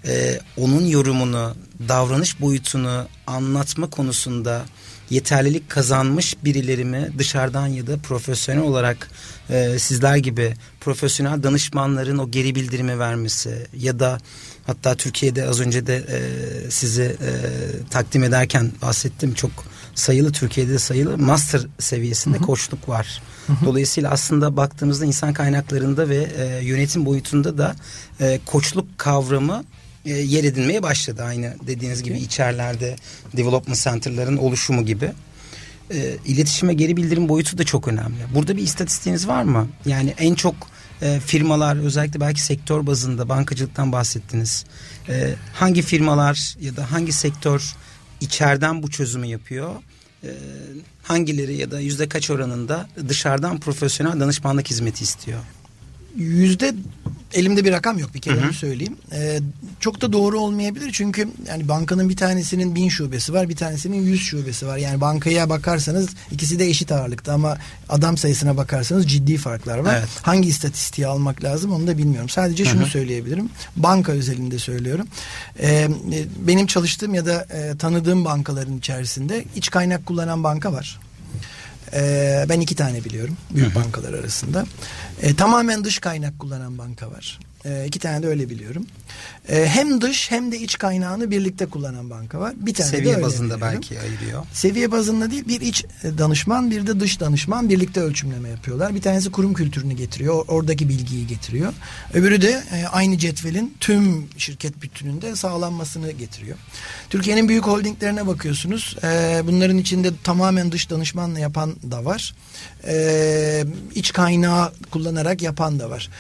e, 0.07 0.41
onun 0.57 0.85
yorumunu, 0.87 1.55
davranış 1.89 2.41
boyutunu 2.41 3.09
anlatma 3.27 3.91
konusunda 3.91 4.65
yeterlilik 5.11 5.71
kazanmış 5.71 6.37
birileri 6.45 6.85
mi 6.85 7.11
dışarıdan 7.19 7.67
ya 7.67 7.87
da 7.87 7.99
profesyonel 7.99 8.63
olarak 8.63 9.11
e, 9.51 9.79
sizler 9.79 10.17
gibi 10.17 10.55
profesyonel 10.81 11.43
danışmanların 11.43 12.19
o 12.19 12.31
geri 12.31 12.55
bildirimi 12.55 12.99
vermesi 12.99 13.67
ya 13.77 14.01
da 14.01 14.19
hatta 14.67 14.95
Türkiye'de 14.95 15.49
az 15.49 15.61
önce 15.61 15.87
de 15.87 15.97
e, 15.97 16.71
sizi 16.71 17.03
e, 17.03 17.31
takdim 17.91 18.25
ederken 18.25 18.73
bahsettim 18.83 19.35
çok 19.35 19.51
sayılı 19.95 20.33
Türkiye'de 20.33 20.79
sayılı 20.79 21.19
master 21.19 21.67
seviyesinde 21.79 22.37
hı 22.37 22.41
hı. 22.41 22.47
koçluk 22.47 22.89
var. 22.89 23.23
Hı 23.47 23.53
hı. 23.53 23.67
Dolayısıyla 23.67 24.11
aslında 24.11 24.57
baktığımızda 24.57 25.05
insan 25.05 25.33
kaynaklarında 25.33 26.09
ve 26.09 26.29
e, 26.39 26.65
yönetim 26.65 27.07
boyutunda 27.07 27.59
da 27.59 27.77
e, 28.21 28.41
koçluk 28.47 28.99
kavramı 28.99 29.65
e, 30.05 30.11
yer 30.11 30.45
edinmeye 30.45 30.83
başladı. 30.83 31.23
Aynı 31.23 31.55
dediğiniz 31.67 32.03
gibi 32.03 32.19
içerilerde 32.19 32.97
development 33.37 33.79
center'ların 33.79 34.37
oluşumu 34.37 34.85
gibi. 34.85 35.13
E, 35.91 36.17
iletişime 36.27 36.75
geri 36.75 36.97
bildirim 36.97 37.29
boyutu 37.29 37.59
da 37.59 37.65
çok 37.65 37.89
önemli. 37.89 38.19
Burada 38.35 38.57
bir 38.57 38.63
istatistiğiniz 38.63 39.29
var 39.29 39.43
mı? 39.43 39.69
Yani 39.87 40.15
en 40.19 40.35
çok 40.35 40.55
e, 41.03 41.21
firmalar 41.21 41.77
özellikle 41.77 42.21
belki 42.21 42.41
sektör 42.41 42.87
bazında 42.87 43.29
bankacılıktan 43.29 43.93
bahsettiniz. 43.93 44.65
E, 45.09 45.35
hangi 45.55 45.83
firmalar 45.83 46.57
ya 46.61 46.77
da 46.77 46.93
hangi 46.93 47.13
sektör 47.13 47.75
içeriden 48.21 48.83
bu 48.83 48.91
çözümü 48.91 49.27
yapıyor? 49.27 49.71
E, 50.25 50.31
hangileri 51.03 51.57
ya 51.57 51.71
da 51.71 51.81
yüzde 51.81 52.09
kaç 52.09 52.31
oranında 52.31 52.89
dışarıdan 53.09 53.61
profesyonel 53.61 54.21
danışmanlık 54.21 54.71
hizmeti 54.71 55.05
istiyor? 55.05 55.41
Yüzde 56.17 56.75
elimde 57.35 57.65
bir 57.65 57.73
rakam 57.73 57.99
yok 57.99 58.15
bir 58.15 58.21
kere 58.21 58.45
onu 58.45 58.53
söyleyeyim. 58.53 58.97
Ee, 59.13 59.41
çok 59.81 60.01
da 60.01 60.13
doğru 60.13 60.41
olmayabilir 60.41 60.91
çünkü 60.93 61.29
yani 61.49 61.69
bankanın 61.69 62.09
bir 62.09 62.17
tanesinin 62.17 62.75
bin 62.75 62.89
şubesi 62.89 63.33
var 63.33 63.49
bir 63.49 63.57
tanesinin 63.57 64.03
yüz 64.03 64.23
şubesi 64.23 64.67
var. 64.67 64.77
Yani 64.77 65.01
bankaya 65.01 65.49
bakarsanız 65.49 66.09
ikisi 66.31 66.59
de 66.59 66.67
eşit 66.67 66.93
ağırlıkta 66.93 67.33
ama 67.33 67.59
adam 67.89 68.17
sayısına 68.17 68.57
bakarsanız 68.57 69.09
ciddi 69.09 69.37
farklar 69.37 69.79
var. 69.79 69.97
Evet. 69.99 70.09
Hangi 70.23 70.49
istatistiği 70.49 71.07
almak 71.07 71.45
lazım 71.45 71.73
onu 71.73 71.87
da 71.87 71.99
bilmiyorum. 71.99 72.29
Sadece 72.29 72.65
şunu 72.65 72.81
Hı-hı. 72.81 72.91
söyleyebilirim. 72.91 73.51
Banka 73.77 74.13
özelinde 74.13 74.59
söylüyorum. 74.59 75.07
Ee, 75.61 75.89
benim 76.39 76.67
çalıştığım 76.67 77.15
ya 77.15 77.27
da 77.27 77.47
e, 77.51 77.77
tanıdığım 77.77 78.25
bankaların 78.25 78.79
içerisinde 78.79 79.45
iç 79.57 79.71
kaynak 79.71 80.07
kullanan 80.07 80.45
banka 80.45 80.73
var. 80.73 80.99
Ee, 81.93 82.47
ben 82.49 82.61
iki 82.61 82.75
tane 82.75 83.05
biliyorum 83.05 83.37
büyük 83.55 83.75
Hı-hı. 83.75 83.85
bankalar 83.85 84.15
arasında. 84.15 84.67
Ee, 85.23 85.35
tamamen 85.37 85.85
dış 85.85 85.99
kaynak 85.99 86.39
kullanan 86.39 86.79
banka 86.79 87.11
var. 87.11 87.39
E, 87.65 87.87
iki 87.87 87.99
tane 87.99 88.23
de 88.23 88.27
öyle 88.27 88.51
biliyorum. 88.51 88.87
E, 89.49 89.67
hem 89.67 90.01
dış 90.01 90.31
hem 90.31 90.53
de 90.53 90.59
iç 90.59 90.79
kaynağını 90.79 91.31
birlikte 91.31 91.67
kullanan 91.67 92.11
banka 92.11 92.41
var. 92.41 92.55
Bir 92.57 92.75
tane 92.75 92.91
Seviye 92.91 93.13
de 93.13 93.17
öyle 93.17 93.23
bazında 93.27 93.57
biliyorum. 93.57 93.75
belki 93.75 94.01
ayırıyor. 94.01 94.47
Seviye 94.53 94.91
bazında 94.93 95.31
değil 95.31 95.49
bir 95.49 95.61
iç 95.61 95.85
danışman 96.19 96.71
bir 96.71 96.87
de 96.87 97.01
dış 97.01 97.21
danışman 97.21 97.69
birlikte 97.69 98.01
ölçümleme 98.01 98.49
yapıyorlar. 98.49 98.95
Bir 98.95 99.03
tanesi 99.03 99.31
kurum 99.33 99.55
kültürünü 99.55 99.95
getiriyor. 99.95 100.45
Oradaki 100.49 100.89
bilgiyi 100.89 101.27
getiriyor. 101.27 101.73
Öbürü 102.15 102.43
de 102.43 102.63
e, 102.73 102.87
aynı 102.87 103.19
cetvelin 103.19 103.75
tüm 103.81 104.29
şirket 104.39 104.83
bütününde 104.83 105.37
sağlanmasını 105.37 106.13
getiriyor. 106.13 106.57
Türkiye'nin 107.11 107.49
büyük 107.49 107.67
holdinglerine 107.67 108.27
bakıyorsunuz. 108.27 108.97
E, 109.05 109.43
bunların 109.47 109.79
içinde 109.79 110.11
tamamen 110.25 110.73
dış 110.73 110.91
danışmanla 110.91 111.39
yapan 111.39 111.77
da 111.91 112.05
var. 112.05 112.35
E, 112.87 113.65
iç 113.95 114.13
kaynağı 114.13 114.73
kullanarak 114.91 115.43
yapan 115.43 115.81
da 115.81 115.91
var. 115.91 116.11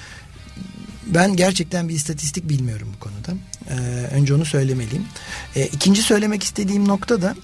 Ben 1.06 1.36
gerçekten 1.36 1.88
bir 1.88 1.94
istatistik 1.94 2.48
bilmiyorum 2.48 2.88
bu 2.96 3.00
konuda. 3.00 3.40
Ee, 3.70 3.74
önce 4.14 4.34
onu 4.34 4.44
söylemeliyim. 4.44 5.04
Ee, 5.56 5.66
ikinci 5.66 6.02
söylemek 6.02 6.42
istediğim 6.42 6.88
nokta 6.88 7.22
da 7.22 7.36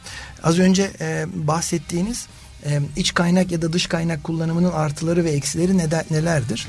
az 0.42 0.58
önce 0.58 0.90
e, 1.00 1.26
bahsettiğiniz 1.34 2.26
e, 2.66 2.80
iç 2.96 3.14
kaynak 3.14 3.52
ya 3.52 3.62
da 3.62 3.72
dış 3.72 3.86
kaynak 3.86 4.24
kullanımının 4.24 4.72
artıları 4.72 5.24
ve 5.24 5.30
eksileri 5.30 5.78
neden, 5.78 6.04
nelerdir? 6.10 6.68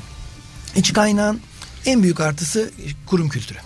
İç 0.76 0.92
kaynağın 0.92 1.40
en 1.86 2.02
büyük 2.02 2.20
artısı 2.20 2.70
kurum 3.06 3.28
kültürü. 3.28 3.58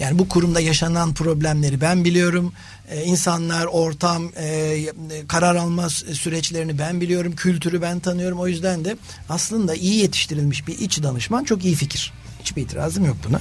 Yani 0.00 0.18
bu 0.18 0.28
kurumda 0.28 0.60
yaşanan 0.60 1.14
problemleri 1.14 1.80
ben 1.80 2.04
biliyorum. 2.04 2.52
Ee, 2.90 3.04
insanlar, 3.04 3.66
ortam, 3.66 4.32
e, 4.36 4.86
karar 5.28 5.56
alma 5.56 5.90
süreçlerini 5.90 6.78
ben 6.78 7.00
biliyorum. 7.00 7.36
Kültürü 7.36 7.82
ben 7.82 8.00
tanıyorum. 8.00 8.40
O 8.40 8.46
yüzden 8.46 8.84
de 8.84 8.96
aslında 9.28 9.74
iyi 9.74 9.94
yetiştirilmiş 9.94 10.66
bir 10.66 10.78
iç 10.78 11.02
danışman 11.02 11.44
çok 11.44 11.64
iyi 11.64 11.74
fikir. 11.74 12.12
Hiçbir 12.48 12.62
itirazım 12.62 13.04
yok 13.04 13.16
buna. 13.28 13.40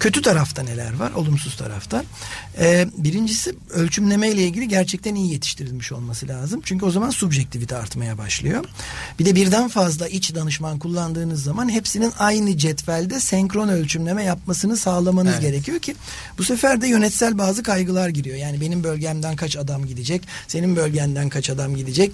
Kötü 0.00 0.22
tarafta 0.22 0.62
neler 0.62 0.94
var? 0.94 1.12
Olumsuz 1.12 1.56
tarafta. 1.56 2.04
Ee, 2.58 2.86
birincisi 2.96 3.54
ölçümleme 3.70 4.30
ile 4.30 4.42
ilgili 4.42 4.68
gerçekten 4.68 5.14
iyi 5.14 5.32
yetiştirilmiş 5.32 5.92
olması 5.92 6.28
lazım. 6.28 6.60
Çünkü 6.64 6.84
o 6.84 6.90
zaman 6.90 7.10
subjektivite 7.10 7.76
artmaya 7.76 8.18
başlıyor. 8.18 8.64
Bir 9.18 9.24
de 9.24 9.34
birden 9.34 9.68
fazla 9.68 10.08
iç 10.08 10.34
danışman 10.34 10.78
kullandığınız 10.78 11.42
zaman 11.42 11.68
hepsinin 11.68 12.12
aynı 12.18 12.56
cetvelde 12.56 13.20
senkron 13.20 13.68
ölçümleme 13.68 14.24
yapmasını 14.24 14.76
sağlamanız 14.76 15.32
evet. 15.32 15.42
gerekiyor 15.42 15.78
ki 15.78 15.94
bu 16.38 16.44
sefer 16.44 16.80
de 16.80 16.88
yönetsel 16.88 17.38
bazı 17.38 17.62
kaygılar 17.62 18.08
giriyor. 18.08 18.36
Yani 18.36 18.60
benim 18.60 18.84
bölgemden 18.84 19.36
kaç 19.36 19.56
adam 19.56 19.86
gidecek, 19.86 20.22
senin 20.48 20.76
bölgenden 20.76 21.28
kaç 21.28 21.50
adam 21.50 21.76
gidecek 21.76 22.12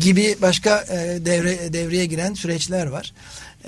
gibi 0.00 0.36
başka 0.42 0.84
e, 0.90 1.26
devre 1.26 1.72
devreye 1.72 2.06
giren 2.06 2.34
süreçler 2.34 2.86
var. 2.86 3.12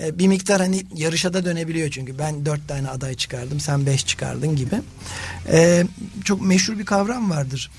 E, 0.02 0.18
bir 0.18 0.28
miktar 0.28 0.60
hani 0.60 0.84
yarışa 0.96 1.32
da 1.32 1.44
dönebiliyor 1.44 1.90
çünkü 1.90 2.18
ben 2.18 2.46
dört 2.46 2.68
tane 2.68 2.88
aday 2.88 3.14
çıkardım 3.14 3.60
sen 3.60 3.86
beş 3.86 4.06
çıkardın 4.06 4.56
gibi. 4.56 4.80
E, 5.52 5.84
çok 6.24 6.42
meşhur 6.42 6.78
bir 6.78 6.84
kavram 6.84 7.30
vardır. 7.30 7.70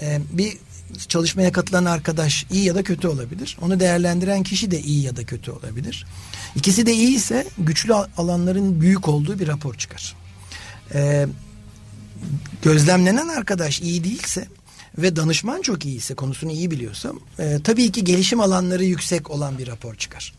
E, 0.00 0.18
bir 0.32 0.56
çalışmaya 1.08 1.52
katılan 1.52 1.84
arkadaş 1.84 2.46
iyi 2.50 2.64
ya 2.64 2.74
da 2.74 2.82
kötü 2.82 3.08
olabilir. 3.08 3.58
Onu 3.60 3.80
değerlendiren 3.80 4.42
kişi 4.42 4.70
de 4.70 4.80
iyi 4.80 5.02
ya 5.02 5.16
da 5.16 5.24
kötü 5.24 5.50
olabilir. 5.50 6.06
İkisi 6.56 6.86
de 6.86 6.92
iyi 6.92 7.16
ise 7.16 7.46
güçlü 7.58 7.94
alanların 7.94 8.80
büyük 8.80 9.08
olduğu 9.08 9.38
bir 9.38 9.48
rapor 9.48 9.74
çıkar. 9.74 10.16
Ee, 10.94 11.26
gözlemlenen 12.62 13.28
arkadaş 13.28 13.80
iyi 13.80 14.04
değilse 14.04 14.48
ve 14.98 15.16
danışman 15.16 15.62
çok 15.62 15.86
iyiyse 15.86 16.14
konusunu 16.14 16.52
iyi 16.52 16.70
biliyorsam 16.70 17.20
e, 17.38 17.58
tabii 17.64 17.92
ki 17.92 18.04
gelişim 18.04 18.40
alanları 18.40 18.84
yüksek 18.84 19.30
olan 19.30 19.58
bir 19.58 19.66
rapor 19.66 19.94
çıkar. 19.94 20.34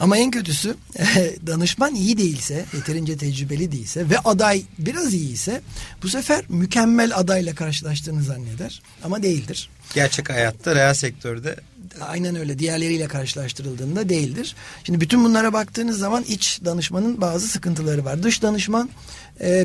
Ama 0.00 0.16
en 0.16 0.30
kötüsü 0.30 0.76
danışman 1.46 1.94
iyi 1.94 2.18
değilse, 2.18 2.64
yeterince 2.76 3.16
tecrübeli 3.16 3.72
değilse 3.72 4.10
ve 4.10 4.18
aday 4.18 4.62
biraz 4.78 5.14
iyiyse 5.14 5.60
bu 6.02 6.08
sefer 6.08 6.44
mükemmel 6.48 7.18
adayla 7.18 7.54
karşılaştığını 7.54 8.22
zanneder 8.22 8.82
ama 9.04 9.22
değildir. 9.22 9.70
Gerçek 9.94 10.30
hayatta, 10.30 10.74
reel 10.74 10.94
sektörde 10.94 11.56
Aynen 12.00 12.36
öyle. 12.36 12.58
Diğerleriyle 12.58 13.08
karşılaştırıldığında 13.08 14.08
değildir. 14.08 14.56
Şimdi 14.84 15.00
bütün 15.00 15.24
bunlara 15.24 15.52
baktığınız 15.52 15.98
zaman 15.98 16.24
iç 16.28 16.60
danışmanın 16.64 17.20
bazı 17.20 17.48
sıkıntıları 17.48 18.04
var. 18.04 18.22
Dış 18.22 18.42
danışman 18.42 18.90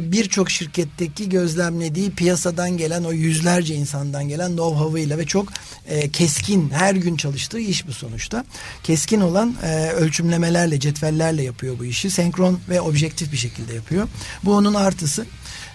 birçok 0.02 0.50
şirketteki 0.50 1.30
gözlemlediği 1.30 2.12
piyasadan 2.12 2.78
gelen 2.78 3.04
o 3.04 3.12
yüzlerce 3.12 3.76
insandan 3.76 4.30
gelen 4.30 4.52
know-how'ıyla 4.52 5.18
ve 5.18 5.26
çok 5.26 5.48
e, 5.88 6.10
keskin 6.10 6.70
her 6.70 6.96
gün 6.96 7.16
çalıştığı 7.16 7.60
iş 7.60 7.88
bu 7.88 7.94
sonuçta. 7.94 8.46
Keskin 8.84 9.22
olan 9.22 9.56
e, 9.64 9.90
ölçümlemelerle, 9.90 10.80
cetvellerle 10.80 11.44
yapıyor 11.44 11.80
bu 11.80 11.86
işi. 11.86 12.10
Senkron 12.10 12.60
ve 12.70 12.82
objektif 12.82 13.32
bir 13.32 13.38
şekilde 13.38 13.74
yapıyor. 13.74 14.08
Bu 14.44 14.56
onun 14.56 14.74
artısı. 14.74 15.26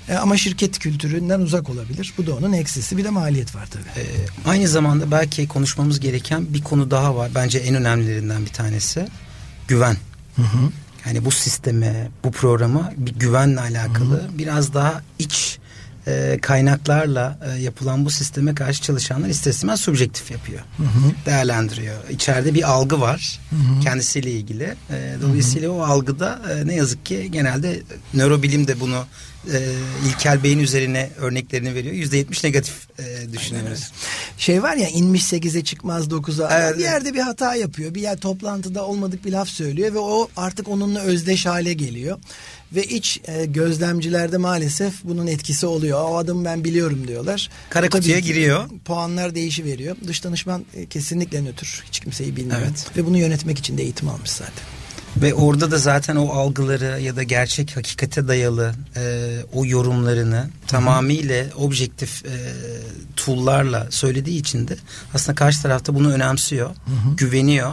E, 0.08 0.14
ama 0.14 0.36
şirket 0.36 0.78
kültüründen 0.78 1.40
uzak 1.40 1.70
olabilir. 1.70 2.14
Bu 2.18 2.26
da 2.26 2.34
onun 2.36 2.52
eksisi. 2.52 2.96
Bir 2.96 3.04
de 3.04 3.10
maliyet 3.10 3.54
var 3.54 3.68
tabii. 3.70 4.04
E, 4.04 4.04
aynı 4.48 4.68
zamanda 4.68 5.10
belki 5.10 5.48
konuşmamız 5.48 6.00
gereken 6.00 6.54
bir 6.54 6.62
konu 6.62 6.90
daha 6.90 7.16
var. 7.16 7.30
Bence 7.34 7.58
en 7.58 7.74
önemlilerinden 7.74 8.44
bir 8.44 8.52
tanesi. 8.52 9.08
Güven. 9.68 9.96
Hı 10.36 10.42
hı. 10.42 10.70
Yani 11.06 11.24
bu 11.24 11.30
sisteme, 11.30 12.08
bu 12.24 12.30
programa 12.30 12.92
bir 12.96 13.14
güvenle 13.14 13.60
alakalı 13.60 14.22
Hı-hı. 14.22 14.38
biraz 14.38 14.74
daha 14.74 15.02
iç 15.18 15.58
e, 16.06 16.38
kaynaklarla 16.42 17.38
e, 17.44 17.60
yapılan 17.60 18.04
bu 18.04 18.10
sisteme 18.10 18.54
karşı 18.54 18.82
çalışanlar 18.82 19.28
ister 19.28 19.50
istemez 19.50 19.80
subjektif 19.80 20.30
yapıyor. 20.30 20.60
Hı 20.76 20.82
hı. 20.82 21.26
Değerlendiriyor. 21.26 21.96
İçeride 22.10 22.54
bir 22.54 22.70
algı 22.70 23.00
var 23.00 23.40
hı 23.50 23.56
hı. 23.56 23.80
kendisiyle 23.80 24.30
ilgili. 24.30 24.74
E, 24.90 25.14
dolayısıyla 25.22 25.68
hı 25.68 25.72
hı. 25.72 25.76
o 25.76 25.82
algıda 25.82 26.40
e, 26.52 26.66
ne 26.66 26.74
yazık 26.74 27.06
ki 27.06 27.28
genelde 27.30 27.82
nörobilim 28.14 28.68
de 28.68 28.80
bunu 28.80 29.04
e, 29.52 29.58
ilkel 30.08 30.42
beyin 30.42 30.58
üzerine 30.58 31.10
örneklerini 31.18 31.74
veriyor. 31.74 31.94
Yüzde 31.94 32.16
yetmiş 32.16 32.44
negatif 32.44 32.88
e, 32.98 33.32
düşünüyoruz. 33.32 33.92
Şey 34.38 34.62
var 34.62 34.76
ya 34.76 34.88
inmiş 34.88 35.24
sekize 35.24 35.64
çıkmaz 35.64 36.10
dokuza. 36.10 36.50
Evet. 36.52 36.78
Bir 36.78 36.82
yerde 36.82 37.14
bir 37.14 37.20
hata 37.20 37.54
yapıyor. 37.54 37.94
Bir 37.94 38.00
yer 38.00 38.16
toplantıda 38.16 38.86
olmadık 38.86 39.24
bir 39.24 39.32
laf 39.32 39.48
söylüyor 39.48 39.94
ve 39.94 39.98
o 39.98 40.28
artık 40.36 40.68
onunla 40.68 41.00
özdeş 41.00 41.46
hale 41.46 41.72
geliyor. 41.72 42.18
Ve 42.72 42.84
iç 42.84 43.20
e, 43.24 43.44
gözlemcilerde 43.46 44.36
maalesef 44.36 44.94
bunun 45.04 45.26
etkisi 45.26 45.66
oluyor. 45.66 46.02
O 46.02 46.16
adamı 46.16 46.44
ben 46.44 46.64
biliyorum 46.64 47.08
diyorlar. 47.08 47.50
Kara 47.70 47.88
kutuya 47.88 48.18
giriyor. 48.18 48.68
Puanlar 48.84 49.34
değişi 49.34 49.64
veriyor. 49.64 49.96
Dış 50.06 50.24
danışman 50.24 50.64
e, 50.74 50.86
kesinlikle 50.86 51.44
nötr. 51.44 51.82
Hiç 51.88 52.00
kimseyi 52.00 52.36
bilmiyor. 52.36 52.60
Evet. 52.60 52.86
Ve 52.96 53.06
bunu 53.06 53.18
yönetmek 53.18 53.58
için 53.58 53.78
de 53.78 53.82
eğitim 53.82 54.08
almış 54.08 54.30
zaten. 54.30 54.64
Ve 55.16 55.34
orada 55.34 55.70
da 55.70 55.78
zaten 55.78 56.16
o 56.16 56.28
algıları 56.28 57.00
ya 57.00 57.16
da 57.16 57.22
gerçek 57.22 57.76
hakikate 57.76 58.28
dayalı 58.28 58.74
e, 58.96 59.36
o 59.52 59.66
yorumlarını 59.66 60.36
Hı-hı. 60.36 60.48
tamamıyla 60.66 61.44
objektif 61.56 62.24
e, 62.24 62.30
tool'larla 63.16 63.86
söylediği 63.90 64.40
için 64.40 64.68
de 64.68 64.76
aslında 65.14 65.34
karşı 65.34 65.62
tarafta 65.62 65.94
bunu 65.94 66.12
önemsiyor, 66.12 66.68
Hı-hı. 66.68 67.16
güveniyor 67.16 67.72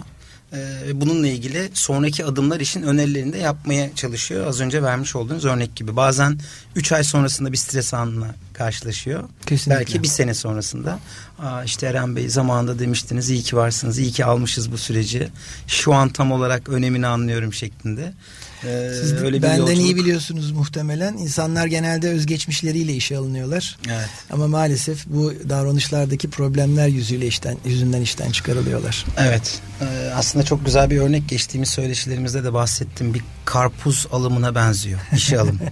ee, 0.53 1.01
bununla 1.01 1.27
ilgili 1.27 1.69
sonraki 1.73 2.25
adımlar 2.25 2.60
için 2.60 2.83
önerilerini 2.83 3.33
de 3.33 3.38
yapmaya 3.38 3.95
çalışıyor. 3.95 4.47
Az 4.47 4.62
önce 4.62 4.83
vermiş 4.83 5.15
olduğunuz 5.15 5.45
örnek 5.45 5.75
gibi. 5.75 5.95
Bazen 5.95 6.39
3 6.75 6.91
ay 6.91 7.03
sonrasında 7.03 7.51
bir 7.51 7.57
stres 7.57 7.93
anına 7.93 8.36
karşılaşıyor. 8.53 9.23
Kesinlikle. 9.45 9.79
Belki 9.79 10.03
bir 10.03 10.07
sene 10.07 10.33
sonrasında. 10.33 10.99
Aa, 11.39 11.63
işte 11.63 11.88
Eren 11.88 12.15
Bey 12.15 12.29
zamanında 12.29 12.79
demiştiniz 12.79 13.29
iyi 13.29 13.41
ki 13.43 13.55
varsınız, 13.55 13.99
iyi 13.99 14.12
ki 14.12 14.25
almışız 14.25 14.71
bu 14.71 14.77
süreci. 14.77 15.29
Şu 15.67 15.93
an 15.93 16.10
tam 16.10 16.31
olarak 16.31 16.69
önemini 16.69 17.07
anlıyorum 17.07 17.53
şeklinde. 17.53 18.13
Ee, 18.63 18.89
Siz 19.02 19.13
öyle 19.13 19.38
bir 19.38 19.41
benden 19.41 19.58
yolculuk. 19.58 19.80
iyi 19.80 19.96
biliyorsunuz 19.96 20.52
muhtemelen. 20.52 21.13
İnsanlar 21.17 21.65
genelde 21.65 22.10
özgeçmişleriyle 22.10 22.93
işe 22.93 23.17
alınıyorlar. 23.17 23.78
Evet. 23.89 24.10
Ama 24.32 24.48
maalesef 24.48 25.06
bu 25.08 25.34
davranışlardaki 25.50 26.30
problemler 26.30 26.88
yüzüyle 26.88 27.28
işten 27.28 27.58
yüzünden 27.65 28.02
işten 28.02 28.32
çıkarılıyorlar. 28.32 29.06
Evet. 29.17 29.60
Ee, 29.82 29.86
aslında 30.15 30.46
çok 30.46 30.65
güzel 30.65 30.89
bir 30.89 30.98
örnek 30.98 31.30
geçtiğimiz 31.30 31.70
söyleşilerimizde 31.70 32.43
de 32.43 32.54
bahsettim. 32.54 33.13
Bir 33.13 33.22
karpuz 33.46 34.08
alımına 34.12 34.56
benziyor. 34.56 35.00
İşe 35.15 35.39
alım. 35.39 35.60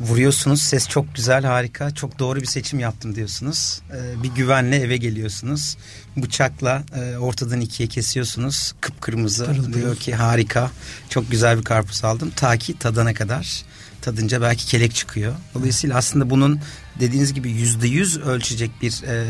vuruyorsunuz. 0.00 0.62
Ses 0.62 0.88
çok 0.88 1.14
güzel, 1.14 1.44
harika. 1.44 1.90
Çok 1.94 2.18
doğru 2.18 2.40
bir 2.40 2.46
seçim 2.46 2.78
yaptım 2.78 3.14
diyorsunuz. 3.14 3.80
Ee, 3.92 4.22
bir 4.22 4.28
güvenle 4.28 4.76
eve 4.76 4.96
geliyorsunuz. 4.96 5.76
Bıçakla 6.16 6.84
e, 6.96 7.16
ortadan 7.16 7.60
ikiye 7.60 7.88
kesiyorsunuz. 7.88 8.74
Kıpkırmızı. 8.80 9.44
Pırıl 9.44 9.72
diyor 9.72 9.96
ki 9.96 10.14
harika. 10.14 10.70
Çok 11.08 11.30
güzel 11.30 11.58
bir 11.58 11.64
karpuz 11.64 12.04
aldım. 12.04 12.32
Ta 12.36 12.56
ki 12.56 12.78
tadana 12.78 13.14
kadar. 13.14 13.62
Tadınca 14.02 14.42
belki 14.42 14.66
kelek 14.66 14.94
çıkıyor. 14.94 15.34
Dolayısıyla 15.54 15.96
aslında 15.96 16.30
bunun 16.30 16.60
dediğiniz 17.00 17.34
gibi 17.34 17.50
yüzde 17.50 17.88
yüz 17.88 18.18
ölçecek 18.18 18.70
bir 18.82 19.02
e, 19.06 19.26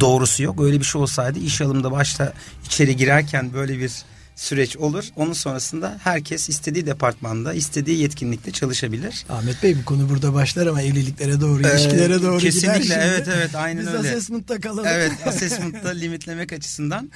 doğrusu 0.00 0.42
yok. 0.42 0.62
Öyle 0.62 0.80
bir 0.80 0.84
şey 0.84 1.00
olsaydı 1.00 1.38
iş 1.38 1.60
alımda 1.60 1.92
başta 1.92 2.32
içeri 2.66 2.96
girerken 2.96 3.52
böyle 3.52 3.78
bir 3.78 3.92
süreç 4.38 4.76
olur. 4.76 5.04
Onun 5.16 5.32
sonrasında 5.32 5.98
herkes 6.04 6.48
istediği 6.48 6.86
departmanda, 6.86 7.54
istediği 7.54 7.98
yetkinlikte 7.98 8.50
çalışabilir. 8.50 9.26
Ahmet 9.28 9.62
Bey 9.62 9.76
bu 9.80 9.84
konu 9.84 10.08
burada 10.08 10.34
başlar 10.34 10.66
ama 10.66 10.82
evliliklere 10.82 11.40
doğru, 11.40 11.66
ee, 11.66 11.72
ilişkilere 11.72 12.22
doğru 12.22 12.38
kesinlikle, 12.38 12.68
gider. 12.68 12.80
Kesinlikle 12.80 13.04
evet 13.04 13.28
evet 13.36 13.54
aynen 13.54 13.82
Biz 13.82 13.88
öyle. 13.88 13.98
Biz 13.98 14.06
assessment'ta 14.06 14.60
kalalım. 14.60 14.86
Evet 14.88 15.12
assessment'ta 15.26 15.88
limitlemek 15.88 16.52
açısından 16.52 17.10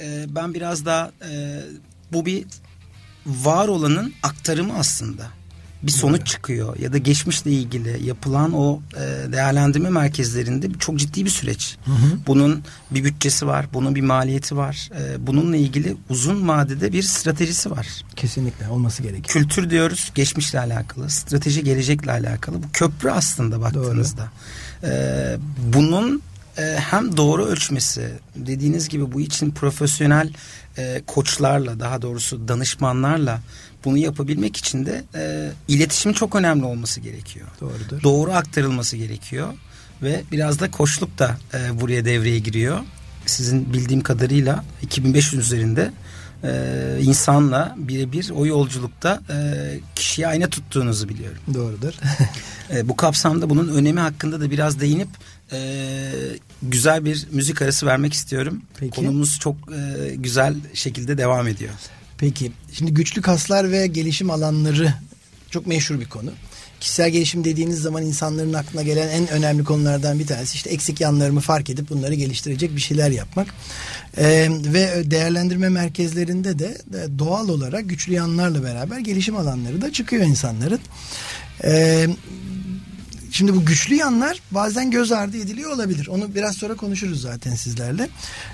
e, 0.00 0.24
ben 0.28 0.54
biraz 0.54 0.84
daha 0.84 1.12
e, 1.30 1.60
bu 2.12 2.26
bir 2.26 2.44
var 3.26 3.68
olanın 3.68 4.14
aktarımı 4.22 4.78
aslında 4.78 5.37
bir 5.82 5.92
sonuç 5.92 6.26
çıkıyor 6.26 6.78
ya 6.78 6.92
da 6.92 6.98
geçmişle 6.98 7.50
ilgili 7.50 8.06
yapılan 8.06 8.52
o 8.52 8.80
e, 8.94 9.32
değerlendirme 9.32 9.90
merkezlerinde 9.90 10.68
çok 10.78 10.98
ciddi 10.98 11.24
bir 11.24 11.30
süreç. 11.30 11.76
Hı 11.84 11.90
hı. 11.90 12.18
Bunun 12.26 12.62
bir 12.90 13.04
bütçesi 13.04 13.46
var, 13.46 13.66
bunun 13.74 13.94
bir 13.94 14.00
maliyeti 14.00 14.56
var. 14.56 14.90
E, 15.00 15.26
bununla 15.26 15.56
ilgili 15.56 15.96
uzun 16.08 16.48
vadede 16.48 16.92
bir 16.92 17.02
stratejisi 17.02 17.70
var. 17.70 17.86
Kesinlikle 18.16 18.68
olması 18.68 19.02
gerekiyor. 19.02 19.28
Kültür 19.28 19.70
diyoruz, 19.70 20.12
geçmişle 20.14 20.60
alakalı, 20.60 21.10
strateji 21.10 21.64
gelecekle 21.64 22.12
alakalı. 22.12 22.62
Bu 22.62 22.66
köprü 22.72 23.10
aslında 23.10 23.60
baktığınızda. 23.60 24.28
E, 24.82 24.90
bunun 25.74 26.22
e, 26.58 26.62
hem 26.62 27.16
doğru 27.16 27.46
ölçmesi, 27.46 28.12
dediğiniz 28.36 28.88
gibi 28.88 29.12
bu 29.12 29.20
için 29.20 29.50
profesyonel 29.50 30.32
e, 30.78 31.02
koçlarla, 31.06 31.80
daha 31.80 32.02
doğrusu 32.02 32.48
danışmanlarla 32.48 33.40
bunu 33.84 33.98
yapabilmek 33.98 34.56
için 34.56 34.86
de 34.86 35.04
e, 35.14 35.50
iletişimin 35.68 36.14
çok 36.14 36.34
önemli 36.34 36.64
olması 36.64 37.00
gerekiyor. 37.00 37.46
Doğrudur. 37.60 38.02
Doğru 38.02 38.32
aktarılması 38.32 38.96
gerekiyor 38.96 39.48
ve 40.02 40.22
biraz 40.32 40.60
da 40.60 40.70
koçluk 40.70 41.18
da 41.18 41.36
e, 41.54 41.80
buraya 41.80 42.04
devreye 42.04 42.38
giriyor. 42.38 42.80
Sizin 43.26 43.72
bildiğim 43.72 44.02
kadarıyla 44.02 44.64
2500 44.82 45.42
üzerinde 45.46 45.92
e, 46.44 47.00
insanla 47.02 47.74
birebir 47.78 48.30
o 48.30 48.46
yolculukta 48.46 49.20
e, 49.30 49.36
kişiyi 49.94 50.26
ayna 50.26 50.48
tuttuğunuzu 50.48 51.08
biliyorum. 51.08 51.38
Doğrudur. 51.54 51.94
e, 52.70 52.88
bu 52.88 52.96
kapsamda 52.96 53.50
bunun 53.50 53.68
önemi 53.68 54.00
hakkında 54.00 54.40
da 54.40 54.50
biraz 54.50 54.80
değinip 54.80 55.08
e, 55.52 56.10
güzel 56.62 57.04
bir 57.04 57.26
müzik 57.30 57.62
arası 57.62 57.86
vermek 57.86 58.12
istiyorum. 58.12 58.62
Peki. 58.78 58.96
Konumuz 58.96 59.38
çok 59.38 59.56
e, 59.72 60.14
güzel 60.14 60.56
şekilde 60.74 61.18
devam 61.18 61.48
ediyor. 61.48 61.72
Peki 62.18 62.52
şimdi 62.72 62.94
güçlü 62.94 63.22
kaslar 63.22 63.70
ve 63.72 63.86
gelişim 63.86 64.30
alanları 64.30 64.94
çok 65.50 65.66
meşhur 65.66 66.00
bir 66.00 66.08
konu. 66.08 66.30
Kişisel 66.80 67.10
gelişim 67.10 67.44
dediğiniz 67.44 67.80
zaman 67.80 68.02
insanların 68.02 68.52
aklına 68.52 68.82
gelen 68.82 69.08
en 69.08 69.28
önemli 69.28 69.64
konulardan 69.64 70.18
bir 70.18 70.26
tanesi 70.26 70.54
işte 70.54 70.70
eksik 70.70 71.00
yanlarımı 71.00 71.40
fark 71.40 71.70
edip 71.70 71.90
bunları 71.90 72.14
geliştirecek 72.14 72.76
bir 72.76 72.80
şeyler 72.80 73.10
yapmak. 73.10 73.48
Ee, 74.18 74.48
ve 74.50 75.10
değerlendirme 75.10 75.68
merkezlerinde 75.68 76.58
de, 76.58 76.78
doğal 77.18 77.48
olarak 77.48 77.88
güçlü 77.88 78.12
yanlarla 78.12 78.62
beraber 78.62 78.98
gelişim 78.98 79.36
alanları 79.36 79.82
da 79.82 79.92
çıkıyor 79.92 80.22
insanların. 80.22 80.80
Ee, 81.64 82.08
Şimdi 83.30 83.56
bu 83.56 83.64
güçlü 83.64 83.94
yanlar 83.94 84.42
bazen 84.50 84.90
göz 84.90 85.12
ardı 85.12 85.36
ediliyor 85.36 85.70
olabilir. 85.70 86.06
Onu 86.06 86.34
biraz 86.34 86.56
sonra 86.56 86.74
konuşuruz 86.74 87.20
zaten 87.20 87.54
sizlerle. 87.54 88.08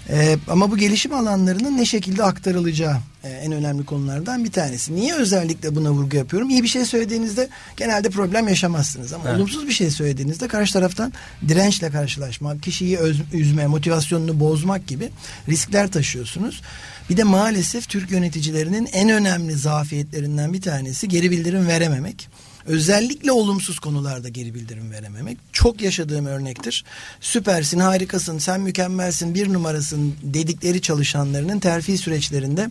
Ee, 0.09 0.37
ama 0.49 0.71
bu 0.71 0.77
gelişim 0.77 1.15
alanlarının 1.15 1.77
ne 1.77 1.85
şekilde 1.85 2.25
aktarılacağı 2.25 2.97
e, 3.25 3.29
en 3.29 3.53
önemli 3.53 3.85
konulardan 3.85 4.45
bir 4.45 4.53
tanesi. 4.53 4.95
Niye 4.95 5.15
özellikle 5.15 5.75
buna 5.75 5.91
vurgu 5.91 6.17
yapıyorum? 6.17 6.51
İyi 6.51 6.63
bir 6.63 6.69
şey 6.69 6.85
söylediğinizde 6.85 7.49
genelde 7.77 8.11
problem 8.11 8.49
yaşamazsınız. 8.49 9.13
Ama 9.13 9.25
evet. 9.27 9.37
olumsuz 9.37 9.69
bir 9.69 9.73
şey 9.73 9.91
söylediğinizde 9.91 10.49
karşı 10.49 10.73
taraftan 10.73 11.13
dirençle 11.49 11.91
karşılaşmak, 11.91 12.63
kişiyi 12.63 12.99
öz, 12.99 13.21
üzme, 13.33 13.67
motivasyonunu 13.67 14.41
bozmak 14.41 14.87
gibi 14.87 15.11
riskler 15.49 15.91
taşıyorsunuz. 15.91 16.63
Bir 17.11 17.17
de 17.17 17.25
maalesef 17.25 17.89
Türk 17.89 18.11
yöneticilerinin 18.11 18.89
en 18.93 19.09
önemli 19.11 19.53
zafiyetlerinden 19.53 20.53
bir 20.53 20.61
tanesi 20.61 21.09
geri 21.09 21.31
bildirim 21.31 21.67
verememek. 21.67 22.29
Özellikle 22.67 23.33
olumsuz 23.33 23.79
konularda 23.79 24.29
geri 24.29 24.55
bildirim 24.55 24.91
verememek. 24.91 25.39
Çok 25.53 25.81
yaşadığım 25.81 26.27
örnektir. 26.27 26.85
Süpersin, 27.21 27.81
harikasın, 27.81 28.39
sen 28.39 28.61
mükemmelsin, 28.61 29.35
bir 29.35 29.53
numarasın 29.53 30.15
dedikleri 30.23 30.81
çalışanlarının 30.83 31.59
terfi 31.59 31.99
süreçlerinde 31.99 32.71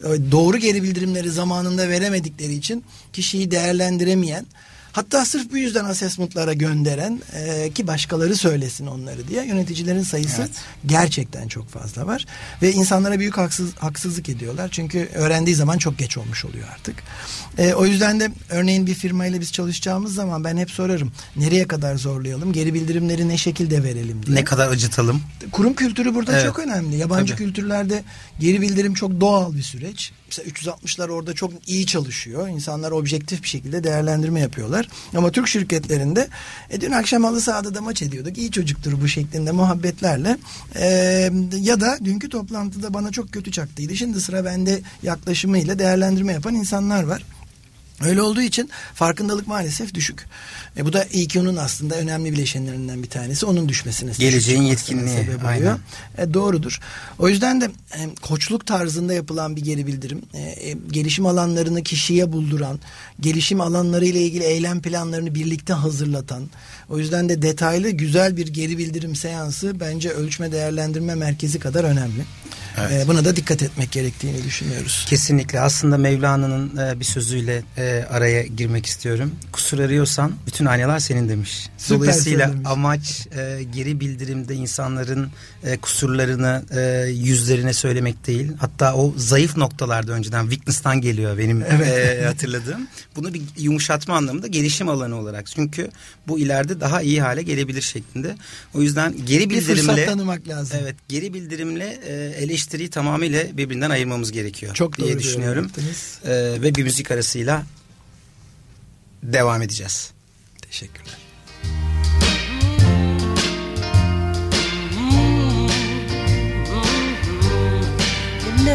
e, 0.00 0.30
doğru 0.32 0.56
geri 0.56 0.82
bildirimleri 0.82 1.30
zamanında 1.30 1.88
veremedikleri 1.88 2.54
için 2.54 2.84
kişiyi 3.12 3.50
değerlendiremeyen 3.50 4.46
Hatta 4.94 5.24
sırf 5.24 5.52
bu 5.52 5.56
yüzden 5.56 5.84
assessment'lara 5.84 6.52
gönderen 6.52 7.20
e, 7.32 7.70
ki 7.70 7.86
başkaları 7.86 8.36
söylesin 8.36 8.86
onları 8.86 9.28
diye 9.28 9.44
yöneticilerin 9.46 10.02
sayısı 10.02 10.42
evet. 10.42 10.50
gerçekten 10.86 11.48
çok 11.48 11.68
fazla 11.68 12.06
var. 12.06 12.26
Ve 12.62 12.72
insanlara 12.72 13.18
büyük 13.18 13.36
haksız, 13.36 13.76
haksızlık 13.78 14.28
ediyorlar. 14.28 14.68
Çünkü 14.72 15.08
öğrendiği 15.14 15.56
zaman 15.56 15.78
çok 15.78 15.98
geç 15.98 16.18
olmuş 16.18 16.44
oluyor 16.44 16.68
artık. 16.74 16.96
E, 17.58 17.74
o 17.74 17.86
yüzden 17.86 18.20
de 18.20 18.30
örneğin 18.50 18.86
bir 18.86 18.94
firmayla 18.94 19.40
biz 19.40 19.52
çalışacağımız 19.52 20.14
zaman 20.14 20.44
ben 20.44 20.56
hep 20.56 20.70
sorarım. 20.70 21.12
Nereye 21.36 21.68
kadar 21.68 21.96
zorlayalım? 21.96 22.52
Geri 22.52 22.74
bildirimleri 22.74 23.28
ne 23.28 23.36
şekilde 23.36 23.82
verelim 23.82 24.26
diye. 24.26 24.36
Ne 24.36 24.44
kadar 24.44 24.68
acıtalım? 24.68 25.22
Kurum 25.52 25.74
kültürü 25.74 26.14
burada 26.14 26.32
evet. 26.32 26.44
çok 26.44 26.58
önemli. 26.58 26.96
Yabancı 26.96 27.32
Tabii. 27.34 27.44
kültürlerde 27.44 28.02
geri 28.40 28.60
bildirim 28.60 28.94
çok 28.94 29.20
doğal 29.20 29.54
bir 29.54 29.62
süreç. 29.62 30.12
Mesela 30.26 30.76
360'lar 30.76 31.10
orada 31.10 31.34
çok 31.34 31.52
iyi 31.66 31.86
çalışıyor. 31.86 32.48
İnsanlar 32.48 32.90
objektif 32.90 33.42
bir 33.42 33.48
şekilde 33.48 33.84
değerlendirme 33.84 34.40
yapıyorlar. 34.40 34.83
Var. 34.84 35.18
Ama 35.18 35.30
Türk 35.30 35.48
şirketlerinde 35.48 36.28
e, 36.70 36.80
dün 36.80 36.92
akşam 36.92 37.24
halı 37.24 37.40
sahada 37.40 37.74
da 37.74 37.80
maç 37.80 38.02
ediyorduk. 38.02 38.38
İyi 38.38 38.50
çocuktur 38.50 39.00
bu 39.00 39.08
şeklinde 39.08 39.52
muhabbetlerle. 39.52 40.38
E, 40.74 40.86
ya 41.60 41.80
da 41.80 41.98
dünkü 42.04 42.28
toplantıda 42.28 42.94
bana 42.94 43.10
çok 43.10 43.32
kötü 43.32 43.52
çaktıydı. 43.52 43.96
Şimdi 43.96 44.20
sıra 44.20 44.44
bende 44.44 44.80
yaklaşımıyla 45.02 45.78
değerlendirme 45.78 46.32
yapan 46.32 46.54
insanlar 46.54 47.02
var. 47.02 47.22
Öyle 48.02 48.22
olduğu 48.22 48.42
için 48.42 48.70
farkındalık 48.94 49.46
maalesef 49.46 49.94
düşük. 49.94 50.26
E, 50.76 50.84
bu 50.84 50.92
da 50.92 51.04
EQ'nun 51.04 51.56
aslında 51.56 51.94
önemli 51.94 52.32
bileşenlerinden 52.32 53.02
bir 53.02 53.10
tanesi. 53.10 53.46
Onun 53.46 53.68
düşmesine 53.68 54.12
Geleceğin 54.18 54.62
yetkinliği. 54.62 55.16
sebep 55.16 55.44
oluyor. 55.44 55.78
E, 56.18 56.34
doğrudur. 56.34 56.80
O 57.18 57.28
yüzden 57.28 57.60
de 57.60 57.64
e, 57.94 58.14
koçluk 58.22 58.66
tarzında 58.66 59.12
yapılan 59.14 59.56
bir 59.56 59.60
geri 59.64 59.86
bildirim, 59.86 60.22
e, 60.34 60.40
e, 60.40 60.76
gelişim 60.90 61.26
alanlarını 61.26 61.82
kişiye 61.82 62.32
bulduran, 62.32 62.80
gelişim 63.20 63.60
alanları 63.60 64.06
ile 64.06 64.22
ilgili 64.22 64.44
eylem 64.44 64.82
planlarını 64.82 65.34
birlikte 65.34 65.72
hazırlatan, 65.72 66.50
o 66.88 66.98
yüzden 66.98 67.28
de 67.28 67.42
detaylı 67.42 67.90
güzel 67.90 68.36
bir 68.36 68.46
geri 68.46 68.78
bildirim 68.78 69.16
seansı 69.16 69.80
bence 69.80 70.10
ölçme 70.10 70.52
değerlendirme 70.52 71.14
merkezi 71.14 71.58
kadar 71.58 71.84
önemli. 71.84 72.24
Evet. 72.78 73.04
E, 73.04 73.08
buna 73.08 73.24
da 73.24 73.36
dikkat 73.36 73.62
etmek 73.62 73.92
gerektiğini 73.92 74.44
düşünüyoruz. 74.44 75.06
Kesinlikle. 75.08 75.60
Aslında 75.60 75.98
Mevlana'nın 75.98 76.76
e, 76.76 77.00
bir 77.00 77.04
sözüyle 77.04 77.62
e, 77.76 78.04
araya 78.10 78.42
girmek 78.42 78.86
istiyorum. 78.86 79.32
Kusur 79.52 79.78
arıyorsan 79.78 80.32
bütün 80.46 80.64
aynalar 80.64 80.98
senin 80.98 81.28
demiş. 81.28 81.68
Süper 81.84 81.98
Dolayısıyla 81.98 82.46
söylemiş. 82.46 82.70
amaç 82.70 83.26
e, 83.36 83.62
geri 83.74 84.00
bildirimde 84.00 84.54
insanların 84.54 85.30
e, 85.64 85.76
kusurlarını 85.76 86.62
e, 86.70 87.10
yüzlerine 87.10 87.72
söylemek 87.72 88.26
değil. 88.26 88.52
Hatta 88.58 88.94
o 88.94 89.14
zayıf 89.16 89.56
noktalarda 89.56 90.12
önceden 90.12 90.48
weakness'tan 90.48 91.00
geliyor 91.00 91.38
benim 91.38 91.62
evet. 91.62 92.20
e, 92.20 92.24
hatırladığım. 92.26 92.88
Bunu 93.16 93.34
bir 93.34 93.42
yumuşatma 93.58 94.16
anlamında 94.16 94.46
gelişim 94.46 94.88
alanı 94.88 95.16
olarak. 95.16 95.46
Çünkü 95.46 95.90
bu 96.28 96.38
ileride 96.38 96.80
daha 96.80 97.02
iyi 97.02 97.22
hale 97.22 97.42
gelebilir 97.42 97.82
şeklinde. 97.82 98.36
O 98.74 98.82
yüzden 98.82 99.14
geri 99.26 99.50
bildirimle... 99.50 99.96
Bir 99.96 100.06
tanımak 100.06 100.48
lazım. 100.48 100.78
Evet 100.82 100.96
geri 101.08 101.34
bildirimle 101.34 101.98
e, 102.06 102.12
eleştiriyi 102.42 102.90
tamamıyla 102.90 103.56
birbirinden 103.56 103.90
ayırmamız 103.90 104.32
gerekiyor. 104.32 104.74
Çok 104.74 104.98
diye 104.98 105.18
düşünüyorum. 105.18 105.70
E, 106.24 106.32
ve 106.62 106.74
bir 106.74 106.82
müzik 106.82 107.10
arasıyla 107.10 107.62
devam 109.22 109.62
edeceğiz. 109.62 110.10
Teşekkürler. 110.62 111.23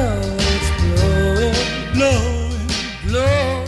It's 0.02 0.70
blowing, 0.82 1.94
blowing, 1.94 2.68
blowing. 3.06 3.59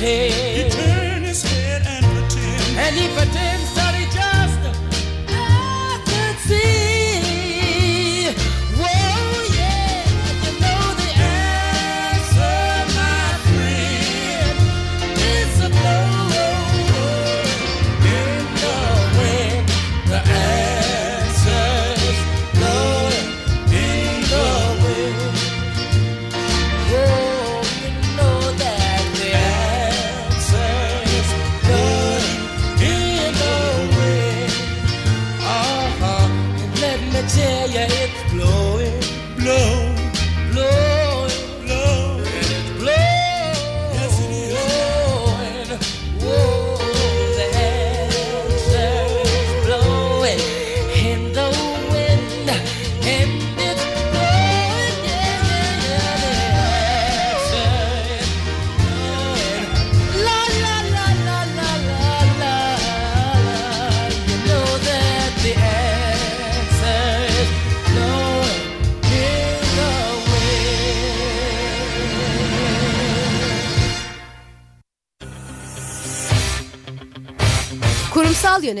his 0.00 0.32
head. 0.32 0.56
He 0.56 0.70
turned 0.70 1.24
his 1.24 1.42
head 1.42 1.82
and 1.86 2.04
pretended. 2.06 2.78
And 2.78 2.96
he 2.96 3.08
pretends. 3.14 3.69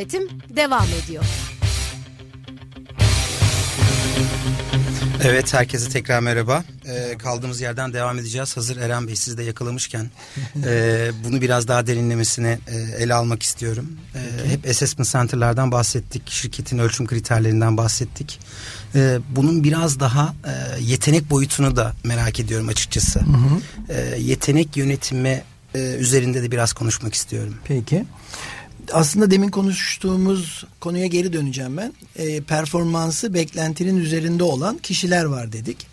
Yönetim 0.00 0.28
devam 0.56 0.86
ediyor. 1.04 1.24
Evet 5.24 5.54
herkese 5.54 5.90
tekrar 5.90 6.20
merhaba. 6.20 6.64
Ee, 6.86 7.18
kaldığımız 7.18 7.60
yerden 7.60 7.92
devam 7.92 8.18
edeceğiz. 8.18 8.56
Hazır 8.56 8.76
Eren 8.76 9.08
Bey 9.08 9.16
sizi 9.16 9.38
de 9.38 9.42
yakalamışken 9.42 10.10
e, 10.66 11.10
bunu 11.24 11.40
biraz 11.40 11.68
daha 11.68 11.86
derinlemesine 11.86 12.58
e, 12.68 13.02
ele 13.02 13.14
almak 13.14 13.42
istiyorum. 13.42 13.86
E, 14.14 14.50
hep 14.50 14.68
assessment 14.68 15.08
center'lardan 15.08 15.72
bahsettik. 15.72 16.30
Şirketin 16.30 16.78
ölçüm 16.78 17.06
kriterlerinden 17.06 17.76
bahsettik. 17.76 18.40
E, 18.94 19.18
bunun 19.36 19.64
biraz 19.64 20.00
daha 20.00 20.34
e, 20.44 20.80
yetenek 20.80 21.30
boyutunu 21.30 21.76
da 21.76 21.94
merak 22.04 22.40
ediyorum 22.40 22.68
açıkçası. 22.68 23.20
Hı 23.20 23.24
hı. 23.24 23.92
E, 23.92 24.20
yetenek 24.20 24.76
yönetimi 24.76 25.42
e, 25.74 25.78
üzerinde 25.78 26.42
de 26.42 26.50
biraz 26.50 26.72
konuşmak 26.72 27.14
istiyorum. 27.14 27.54
Peki 27.64 28.04
aslında 28.92 29.30
demin 29.30 29.48
konuştuğumuz 29.48 30.64
konuya 30.80 31.06
geri 31.06 31.32
döneceğim 31.32 31.76
ben. 31.76 31.92
E, 32.16 32.40
performansı 32.40 33.34
beklentinin 33.34 33.96
üzerinde 33.96 34.42
olan 34.42 34.78
kişiler 34.78 35.24
var 35.24 35.52
dedik. 35.52 35.86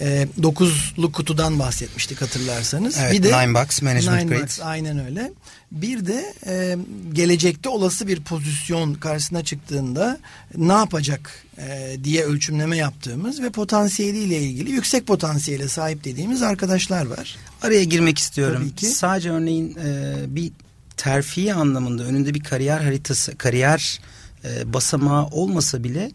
E, 0.00 0.28
dokuzlu 0.42 1.12
kutudan 1.12 1.58
bahsetmiştik 1.58 2.22
hatırlarsanız. 2.22 2.96
Evet, 3.00 3.12
bir 3.12 3.22
de 3.22 3.46
Nine 3.46 3.54
Box 3.54 3.82
Management 3.82 4.22
nine 4.22 4.30
Grade. 4.30 4.42
Box, 4.42 4.60
aynen 4.60 5.06
öyle. 5.06 5.32
Bir 5.72 6.06
de 6.06 6.34
e, 6.46 6.76
gelecekte 7.12 7.68
olası 7.68 8.06
bir 8.06 8.20
pozisyon 8.20 8.94
karşısına 8.94 9.44
çıktığında 9.44 10.18
ne 10.56 10.72
yapacak 10.72 11.46
e, 11.58 11.96
diye 12.04 12.24
ölçümleme 12.24 12.76
yaptığımız 12.76 13.42
ve 13.42 13.50
potansiyeliyle 13.50 14.42
ilgili 14.42 14.70
yüksek 14.70 15.06
potansiyele 15.06 15.68
sahip 15.68 16.04
dediğimiz 16.04 16.42
arkadaşlar 16.42 17.06
var. 17.06 17.36
Araya 17.62 17.84
girmek 17.84 18.18
istiyorum. 18.18 18.62
Tabii 18.62 18.74
ki. 18.74 18.86
Sadece 18.86 19.30
örneğin 19.30 19.76
e, 19.84 20.14
bir 20.26 20.52
terfi 20.98 21.54
anlamında 21.54 22.02
önünde 22.02 22.34
bir 22.34 22.44
kariyer 22.44 22.80
haritası, 22.80 23.38
kariyer 23.38 24.00
e, 24.44 24.72
basamağı 24.72 25.26
olmasa 25.26 25.84
bile 25.84 26.10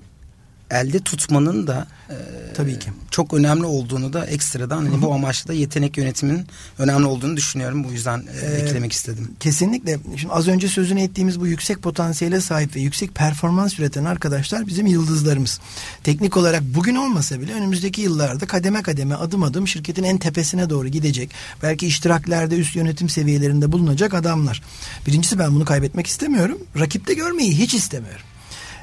elde 0.74 1.00
tutmanın 1.00 1.68
da 1.68 1.88
e, 2.10 2.16
tabii 2.54 2.80
ki 2.80 2.90
çok 3.12 3.34
önemli 3.34 3.66
olduğunu 3.66 4.14
da 4.14 4.26
ekstradan 4.26 4.86
hani 4.86 5.02
bu 5.02 5.14
amaçla 5.14 5.54
yetenek 5.54 5.98
yönetiminin 5.98 6.48
önemli 6.80 7.06
olduğunu 7.06 7.38
düşünüyorum. 7.38 7.84
Bu 7.84 7.92
yüzden 7.92 8.24
e, 8.42 8.46
ee, 8.46 8.62
eklemek 8.62 8.92
istedim. 8.92 9.32
Kesinlikle. 9.40 10.00
Şimdi 10.18 10.34
az 10.34 10.48
önce 10.48 10.68
sözünü 10.68 11.02
ettiğimiz 11.02 11.40
bu 11.40 11.48
yüksek 11.48 11.82
potansiyele 11.82 12.42
sahip 12.42 12.76
ve 12.76 12.80
yüksek 12.80 13.16
performans 13.16 13.80
üreten 13.80 14.06
arkadaşlar 14.06 14.68
bizim 14.68 14.88
yıldızlarımız. 14.88 15.60
Teknik 16.04 16.38
olarak 16.38 16.64
bugün 16.64 16.96
olmasa 16.96 17.42
bile 17.42 17.54
önümüzdeki 17.54 18.02
yıllarda 18.02 18.46
kademe 18.46 18.82
kademe 18.82 19.16
adım 19.16 19.44
adım 19.44 19.68
şirketin 19.68 20.04
en 20.04 20.18
tepesine 20.18 20.70
doğru 20.70 20.88
gidecek. 20.88 21.30
Belki 21.64 21.88
iştiraklerde 21.88 22.56
üst 22.56 22.76
yönetim 22.76 23.10
seviyelerinde 23.10 23.72
bulunacak 23.72 24.14
adamlar. 24.14 24.62
Birincisi 25.08 25.40
ben 25.40 25.56
bunu 25.56 25.66
kaybetmek 25.66 26.08
istemiyorum. 26.08 26.58
Rakipte 26.80 27.14
görmeyi 27.14 27.58
hiç 27.58 27.74
istemiyorum. 27.74 28.26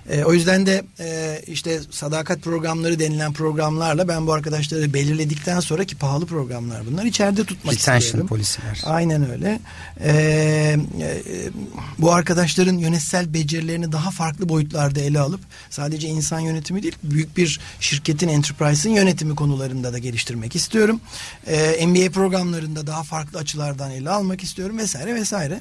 E, 0.08 0.24
o 0.24 0.32
yüzden 0.32 0.66
de 0.66 0.82
e, 1.00 1.40
işte 1.46 1.80
sadakat 1.90 2.42
programları 2.42 2.98
denilen 2.98 3.32
programlarla 3.32 4.08
ben 4.08 4.26
bu 4.26 4.32
arkadaşları 4.32 4.94
belirledikten 4.94 5.60
sonra 5.60 5.84
ki 5.84 5.96
pahalı 5.96 6.26
programlar 6.26 6.86
bunlar 6.86 7.04
içeride 7.04 7.44
tutmak 7.44 7.74
Retention 7.74 7.98
istiyorum. 7.98 8.28
polisiler. 8.28 8.82
Aynen 8.84 9.30
öyle. 9.30 9.60
E, 10.00 10.12
e, 11.00 11.50
bu 11.98 12.12
arkadaşların 12.12 12.78
yönetsel 12.78 13.34
becerilerini 13.34 13.92
daha 13.92 14.10
farklı 14.10 14.48
boyutlarda 14.48 15.00
ele 15.00 15.20
alıp 15.20 15.40
sadece 15.70 16.08
insan 16.08 16.40
yönetimi 16.40 16.82
değil 16.82 16.96
büyük 17.02 17.36
bir 17.36 17.60
şirketin 17.80 18.28
enterprise'ın 18.28 18.92
yönetimi 18.92 19.34
konularında 19.34 19.92
da 19.92 19.98
geliştirmek 19.98 20.56
istiyorum. 20.56 21.00
E, 21.46 21.86
MBA 21.86 22.10
programlarında 22.10 22.86
daha 22.86 23.02
farklı 23.02 23.38
açılardan 23.38 23.90
ele 23.90 24.10
almak 24.10 24.42
istiyorum 24.42 24.78
vesaire 24.78 25.14
vesaire. 25.14 25.60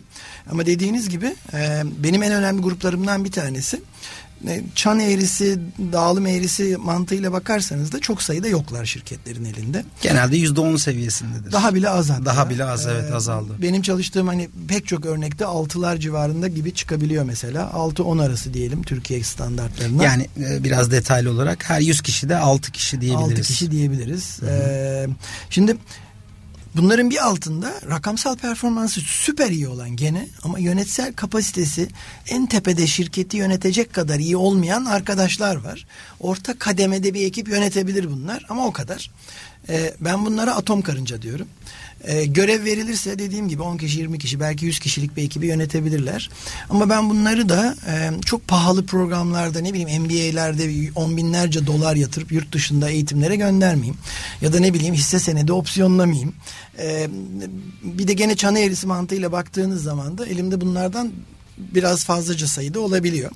Ama 0.51 0.65
dediğiniz 0.65 1.09
gibi 1.09 1.35
e, 1.53 1.83
benim 2.03 2.23
en 2.23 2.31
önemli 2.31 2.61
gruplarımdan 2.61 3.25
bir 3.25 3.31
tanesi 3.31 3.81
çan 4.75 4.99
eğrisi, 4.99 5.59
dağılım 5.91 6.25
eğrisi 6.25 6.77
mantığıyla 6.77 7.31
bakarsanız 7.31 7.91
da 7.91 7.99
çok 7.99 8.21
sayıda 8.21 8.47
yoklar 8.47 8.85
şirketlerin 8.85 9.45
elinde. 9.45 9.85
Genelde 10.01 10.37
yüzde 10.37 10.61
on 10.61 10.75
seviyesindedir. 10.75 11.51
Daha 11.51 11.75
bile 11.75 11.89
az 11.89 12.09
hatta. 12.09 12.25
Daha 12.25 12.49
bile 12.49 12.65
az 12.65 12.87
evet 12.87 13.11
ee, 13.11 13.15
azaldı. 13.15 13.53
Benim 13.61 13.81
çalıştığım 13.81 14.27
hani 14.27 14.49
pek 14.67 14.87
çok 14.87 15.05
örnekte 15.05 15.45
altılar 15.45 15.97
civarında 15.97 16.47
gibi 16.47 16.73
çıkabiliyor 16.73 17.23
mesela. 17.23 17.73
Altı 17.73 18.03
on 18.03 18.17
arası 18.17 18.53
diyelim 18.53 18.83
Türkiye 18.83 19.23
standartlarına. 19.23 20.03
Yani 20.03 20.27
e, 20.39 20.63
biraz 20.63 20.91
detaylı 20.91 21.31
olarak 21.31 21.69
her 21.69 21.81
yüz 21.81 22.01
kişide 22.01 22.37
altı 22.37 22.71
kişi 22.71 23.01
diyebiliriz. 23.01 23.31
Altı 23.31 23.41
kişi 23.41 23.71
diyebiliriz. 23.71 24.39
Ee, 24.49 25.07
şimdi 25.49 25.77
Bunların 26.75 27.09
bir 27.09 27.25
altında 27.25 27.73
rakamsal 27.89 28.37
performansı 28.37 29.01
süper 29.01 29.49
iyi 29.49 29.67
olan 29.67 29.95
gene 29.95 30.27
ama 30.43 30.59
yönetsel 30.59 31.13
kapasitesi 31.13 31.87
en 32.29 32.45
tepede 32.45 32.87
şirketi 32.87 33.37
yönetecek 33.37 33.93
kadar 33.93 34.19
iyi 34.19 34.37
olmayan 34.37 34.85
arkadaşlar 34.85 35.55
var. 35.55 35.85
Orta 36.19 36.59
kademede 36.59 37.13
bir 37.13 37.25
ekip 37.25 37.49
yönetebilir 37.49 38.11
bunlar 38.11 38.45
ama 38.49 38.65
o 38.65 38.71
kadar. 38.71 39.11
Ee, 39.69 39.93
ben 39.99 40.25
bunlara 40.25 40.55
atom 40.55 40.81
karınca 40.81 41.21
diyorum. 41.21 41.47
E, 42.03 42.25
görev 42.25 42.63
verilirse 42.65 43.19
dediğim 43.19 43.49
gibi 43.49 43.61
10 43.61 43.77
kişi 43.77 43.99
20 43.99 44.19
kişi 44.19 44.39
belki 44.39 44.65
100 44.65 44.79
kişilik 44.79 45.17
bir 45.17 45.23
ekibi 45.23 45.47
yönetebilirler. 45.47 46.29
Ama 46.69 46.89
ben 46.89 47.09
bunları 47.09 47.49
da 47.49 47.75
e, 47.87 48.11
çok 48.25 48.47
pahalı 48.47 48.85
programlarda 48.85 49.59
ne 49.59 49.73
bileyim 49.73 50.03
MBA'lerde 50.03 50.91
on 50.95 51.17
binlerce 51.17 51.67
dolar 51.67 51.95
yatırıp 51.95 52.31
yurt 52.31 52.51
dışında 52.51 52.89
eğitimlere 52.89 53.35
göndermeyeyim. 53.35 53.97
Ya 54.41 54.53
da 54.53 54.59
ne 54.59 54.73
bileyim 54.73 54.95
hisse 54.95 55.19
senedi 55.19 55.53
opsiyonlamayayım. 55.53 56.33
E, 56.79 57.07
bir 57.83 58.07
de 58.07 58.13
gene 58.13 58.35
çana 58.35 58.59
eğrisi 58.59 58.87
mantığıyla 58.87 59.31
baktığınız 59.31 59.83
zaman 59.83 60.17
da 60.17 60.25
elimde 60.25 60.61
bunlardan 60.61 61.11
biraz 61.57 62.03
fazlaca 62.03 62.47
sayıda 62.47 62.79
olabiliyor. 62.79 63.31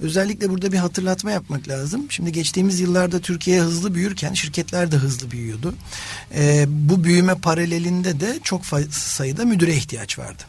Özellikle 0.00 0.50
burada 0.50 0.72
bir 0.72 0.78
hatırlatma 0.78 1.30
yapmak 1.30 1.68
lazım. 1.68 2.06
Şimdi 2.08 2.32
geçtiğimiz 2.32 2.80
yıllarda 2.80 3.20
Türkiye 3.20 3.60
hızlı 3.60 3.94
büyürken 3.94 4.34
şirketler 4.34 4.92
de 4.92 4.96
hızlı 4.96 5.30
büyüyordu. 5.30 5.74
Ee, 6.34 6.64
bu 6.68 7.04
büyüme 7.04 7.34
paralelinde 7.34 8.20
de 8.20 8.38
çok 8.42 8.62
sayıda 8.90 9.44
müdüre 9.44 9.74
ihtiyaç 9.74 10.18
vardı. 10.18 10.42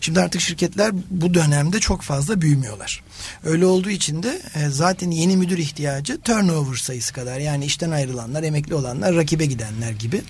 Şimdi 0.00 0.20
artık 0.20 0.40
şirketler 0.40 0.92
bu 1.10 1.34
dönemde 1.34 1.80
çok 1.80 2.02
fazla 2.02 2.40
büyümüyorlar. 2.40 3.02
Öyle 3.44 3.66
olduğu 3.66 3.90
için 3.90 4.22
de 4.22 4.42
e, 4.54 4.68
zaten 4.68 5.10
yeni 5.10 5.36
müdür 5.36 5.58
ihtiyacı 5.58 6.20
turnover 6.20 6.76
sayısı 6.76 7.12
kadar. 7.12 7.38
Yani 7.38 7.64
işten 7.64 7.90
ayrılanlar, 7.90 8.42
emekli 8.42 8.74
olanlar, 8.74 9.14
rakibe 9.14 9.46
gidenler 9.46 9.90
gibi. 9.92 10.22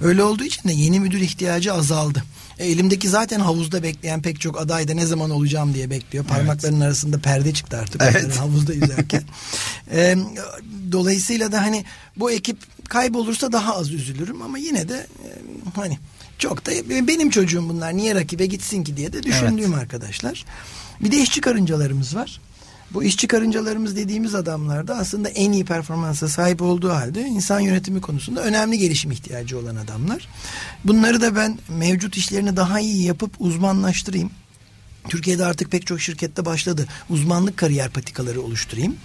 Öyle 0.00 0.22
olduğu 0.22 0.44
için 0.44 0.68
de 0.68 0.72
yeni 0.72 1.00
müdür 1.00 1.20
ihtiyacı 1.20 1.72
azaldı. 1.72 2.22
E, 2.58 2.66
elimdeki 2.66 3.08
zaten 3.08 3.40
havuzda 3.40 3.82
bekleyen 3.82 4.22
pek 4.22 4.40
çok 4.40 4.60
aday 4.60 4.88
da 4.88 4.94
ne 4.94 5.06
zaman 5.06 5.30
olacağım 5.30 5.74
diye 5.74 5.90
bekliyor. 5.90 6.24
Parmaklarının 6.24 6.80
evet. 6.80 6.86
arasında 6.86 7.18
perde 7.18 7.54
çıktı 7.54 7.78
artık 7.78 8.02
evet. 8.02 8.36
havuzda 8.36 8.72
yüzerken. 8.72 9.22
e, 9.92 10.16
dolayısıyla 10.92 11.52
da 11.52 11.62
hani 11.62 11.84
bu 12.16 12.30
ekip 12.30 12.56
kaybolursa 12.88 13.52
daha 13.52 13.76
az 13.76 13.92
üzülürüm 13.92 14.42
ama 14.42 14.58
yine 14.58 14.88
de 14.88 15.06
e, 15.24 15.28
hani 15.74 15.98
çok 16.38 16.66
da 16.66 16.70
benim 16.90 17.30
çocuğum 17.30 17.68
bunlar 17.68 17.96
niye 17.96 18.14
rakibe 18.14 18.46
gitsin 18.46 18.84
ki 18.84 18.96
diye 18.96 19.12
de 19.12 19.22
düşündüğüm 19.22 19.72
evet. 19.72 19.82
arkadaşlar. 19.82 20.44
Bir 21.00 21.12
de 21.12 21.16
işçi 21.18 21.40
karıncalarımız 21.40 22.16
var. 22.16 22.40
Bu 22.90 23.04
işçi 23.04 23.28
karıncalarımız 23.28 23.96
dediğimiz 23.96 24.34
adamlar 24.34 24.88
da 24.88 24.96
aslında 24.96 25.28
en 25.28 25.52
iyi 25.52 25.64
performansa 25.64 26.28
sahip 26.28 26.62
olduğu 26.62 26.90
halde 26.90 27.20
insan 27.20 27.60
yönetimi 27.60 28.00
konusunda 28.00 28.42
önemli 28.42 28.78
gelişim 28.78 29.10
ihtiyacı 29.10 29.58
olan 29.58 29.76
adamlar. 29.76 30.28
Bunları 30.84 31.20
da 31.20 31.36
ben 31.36 31.58
mevcut 31.68 32.16
işlerini 32.16 32.56
daha 32.56 32.80
iyi 32.80 33.04
yapıp 33.04 33.32
uzmanlaştırayım 33.38 34.30
Türkiye'de 35.08 35.44
artık 35.44 35.70
pek 35.70 35.86
çok 35.86 36.00
şirkette 36.00 36.44
başladı. 36.44 36.86
Uzmanlık 37.10 37.56
kariyer 37.56 37.90
patikaları 37.90 38.42
oluşturayım. 38.42 38.96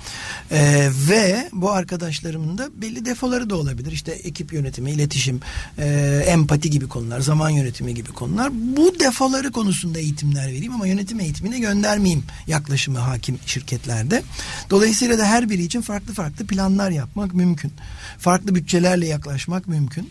Ee, 0.51 0.89
ve 1.09 1.49
bu 1.53 1.71
arkadaşlarımın 1.71 2.57
da 2.57 2.69
belli 2.81 3.05
defoları 3.05 3.49
da 3.49 3.55
olabilir. 3.55 3.91
İşte 3.91 4.11
ekip 4.11 4.53
yönetimi, 4.53 4.91
iletişim, 4.91 5.39
e, 5.77 6.23
empati 6.27 6.69
gibi 6.69 6.87
konular, 6.87 7.19
zaman 7.19 7.49
yönetimi 7.49 7.93
gibi 7.93 8.11
konular. 8.11 8.49
Bu 8.53 8.99
defoları 8.99 9.51
konusunda 9.51 9.99
eğitimler 9.99 10.47
vereyim 10.47 10.73
ama 10.73 10.87
yönetim 10.87 11.19
eğitimine 11.19 11.59
göndermeyeyim 11.59 12.23
yaklaşımı 12.47 12.99
hakim 12.99 13.39
şirketlerde. 13.45 14.23
Dolayısıyla 14.69 15.19
da 15.19 15.25
her 15.25 15.49
biri 15.49 15.63
için 15.63 15.81
farklı 15.81 16.13
farklı 16.13 16.47
planlar 16.47 16.91
yapmak 16.91 17.33
mümkün. 17.33 17.71
Farklı 18.19 18.55
bütçelerle 18.55 19.07
yaklaşmak 19.07 19.67
mümkün. 19.67 20.09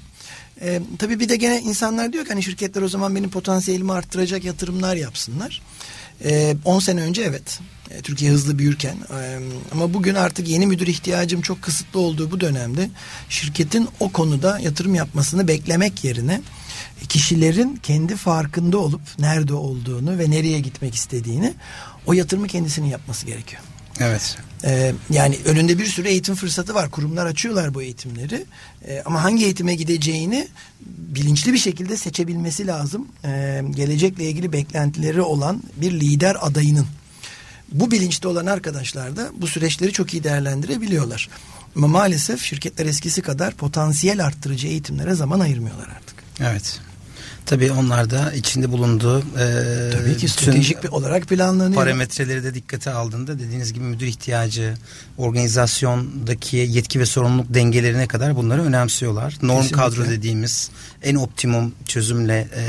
E, 0.63 0.81
tabii 0.99 1.21
bir 1.21 1.29
de 1.29 1.37
gene 1.37 1.61
insanlar 1.61 2.13
diyor 2.13 2.25
ki 2.25 2.31
hani 2.31 2.43
şirketler 2.43 2.83
o 2.83 2.89
zaman 2.89 3.15
benim 3.15 3.31
potansiyelimi 3.31 3.93
arttıracak 3.93 4.45
yatırımlar 4.45 4.97
yapsınlar. 4.97 5.63
10 6.65 6.79
e, 6.79 6.81
sene 6.81 7.01
önce 7.01 7.23
evet 7.23 7.61
e, 7.91 8.03
Türkiye 8.03 8.31
hızlı 8.31 8.59
büyürken 8.59 8.97
e, 9.21 9.39
ama 9.73 9.95
bugün 9.95 10.15
artık 10.15 10.49
yeni 10.49 10.67
müdür 10.67 10.87
ihtiyacım 10.87 11.41
çok 11.41 11.63
kısıtlı 11.63 12.01
olduğu 12.01 12.31
bu 12.31 12.41
dönemde 12.41 12.91
şirketin 13.29 13.89
o 14.01 14.13
konuda 14.13 14.59
yatırım 14.59 14.95
yapmasını 14.95 15.49
beklemek 15.49 16.05
yerine 16.05 16.41
kişilerin 17.09 17.77
kendi 17.77 18.17
farkında 18.17 18.79
olup 18.79 19.01
nerede 19.19 19.55
olduğunu 19.55 20.19
ve 20.19 20.31
nereye 20.31 20.61
gitmek 20.61 20.95
istediğini 20.95 21.55
o 22.07 22.13
yatırımı 22.13 22.47
kendisinin 22.47 22.89
yapması 22.89 23.27
gerekiyor. 23.27 23.63
Evet. 24.01 24.39
Ee, 24.65 24.95
yani 25.11 25.39
önünde 25.45 25.79
bir 25.79 25.87
sürü 25.87 26.09
eğitim 26.09 26.35
fırsatı 26.35 26.75
var. 26.75 26.91
Kurumlar 26.91 27.27
açıyorlar 27.27 27.75
bu 27.75 27.83
eğitimleri. 27.83 28.45
Ee, 28.89 29.03
ama 29.05 29.25
hangi 29.25 29.45
eğitime 29.45 29.75
gideceğini 29.75 30.49
bilinçli 30.87 31.53
bir 31.53 31.59
şekilde 31.59 31.97
seçebilmesi 31.97 32.67
lazım. 32.67 33.09
Ee, 33.25 33.63
gelecekle 33.71 34.25
ilgili 34.25 34.53
beklentileri 34.53 35.23
olan 35.23 35.63
bir 35.77 35.93
lider 35.93 36.37
adayının. 36.41 36.87
Bu 37.73 37.91
bilinçte 37.91 38.29
olan 38.29 38.47
arkadaşlar 38.47 39.17
da 39.17 39.31
bu 39.37 39.47
süreçleri 39.47 39.93
çok 39.93 40.15
iyi 40.15 40.25
değerlendirebiliyorlar. 40.25 41.29
Ama 41.77 41.89
maalesef 41.89 42.43
şirketler 42.43 42.87
eskisi 42.87 43.23
kadar 43.23 43.55
potansiyel 43.55 44.25
arttırıcı 44.25 44.67
eğitimlere 44.67 45.15
zaman 45.15 45.41
ayırmıyorlar 45.41 45.89
artık. 45.89 46.17
Evet. 46.41 46.81
Tabii 47.49 47.73
onlar 47.73 48.11
da 48.11 48.33
içinde 48.33 48.73
bulunduğu 48.73 49.19
e, 49.19 49.91
Tabii 49.93 50.17
ki 50.17 50.29
stratejik 50.29 50.85
bir 50.85 50.89
olarak 50.89 51.27
planlanıyor. 51.27 51.75
Parametreleri 51.75 52.45
de 52.45 52.55
dikkate 52.55 52.91
aldığında 52.91 53.39
dediğiniz 53.39 53.73
gibi 53.73 53.85
müdür 53.85 54.07
ihtiyacı, 54.07 54.75
organizasyondaki 55.19 56.57
yetki 56.57 57.01
ve 57.01 57.07
sorumluluk 57.07 57.55
dengelerine 57.55 58.07
kadar 58.07 58.37
bunları 58.37 58.63
önemsiyorlar. 58.63 59.35
Norm 59.43 59.63
Kesinlikle. 59.63 59.85
kadro 59.85 60.11
dediğimiz 60.11 60.71
en 61.03 61.15
optimum 61.15 61.75
çözümle 61.87 62.49
e, 62.57 62.63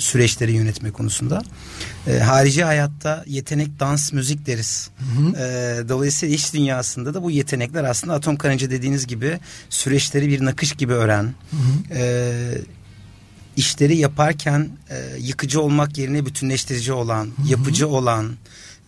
süreçleri 0.00 0.52
yönetme 0.52 0.90
konusunda. 0.90 1.42
E, 2.06 2.18
harici 2.18 2.64
hayatta 2.64 3.24
yetenek, 3.26 3.80
dans, 3.80 4.12
müzik 4.12 4.46
deriz. 4.46 4.90
E, 5.38 5.44
dolayısıyla 5.88 6.34
iş 6.34 6.54
dünyasında 6.54 7.14
da 7.14 7.22
bu 7.22 7.30
yetenekler 7.30 7.84
aslında 7.84 8.14
atom 8.14 8.36
karınca 8.36 8.70
dediğiniz 8.70 9.06
gibi 9.06 9.38
süreçleri 9.70 10.28
bir 10.28 10.44
nakış 10.44 10.72
gibi 10.72 10.92
öğren. 10.92 11.34
E, 11.90 12.32
işleri 13.56 13.96
yaparken 13.96 14.68
e, 14.90 15.18
yıkıcı 15.20 15.60
olmak 15.60 15.98
yerine 15.98 16.26
bütünleştirici 16.26 16.92
olan, 16.92 17.28
yapıcı 17.48 17.88
olan, 17.88 18.32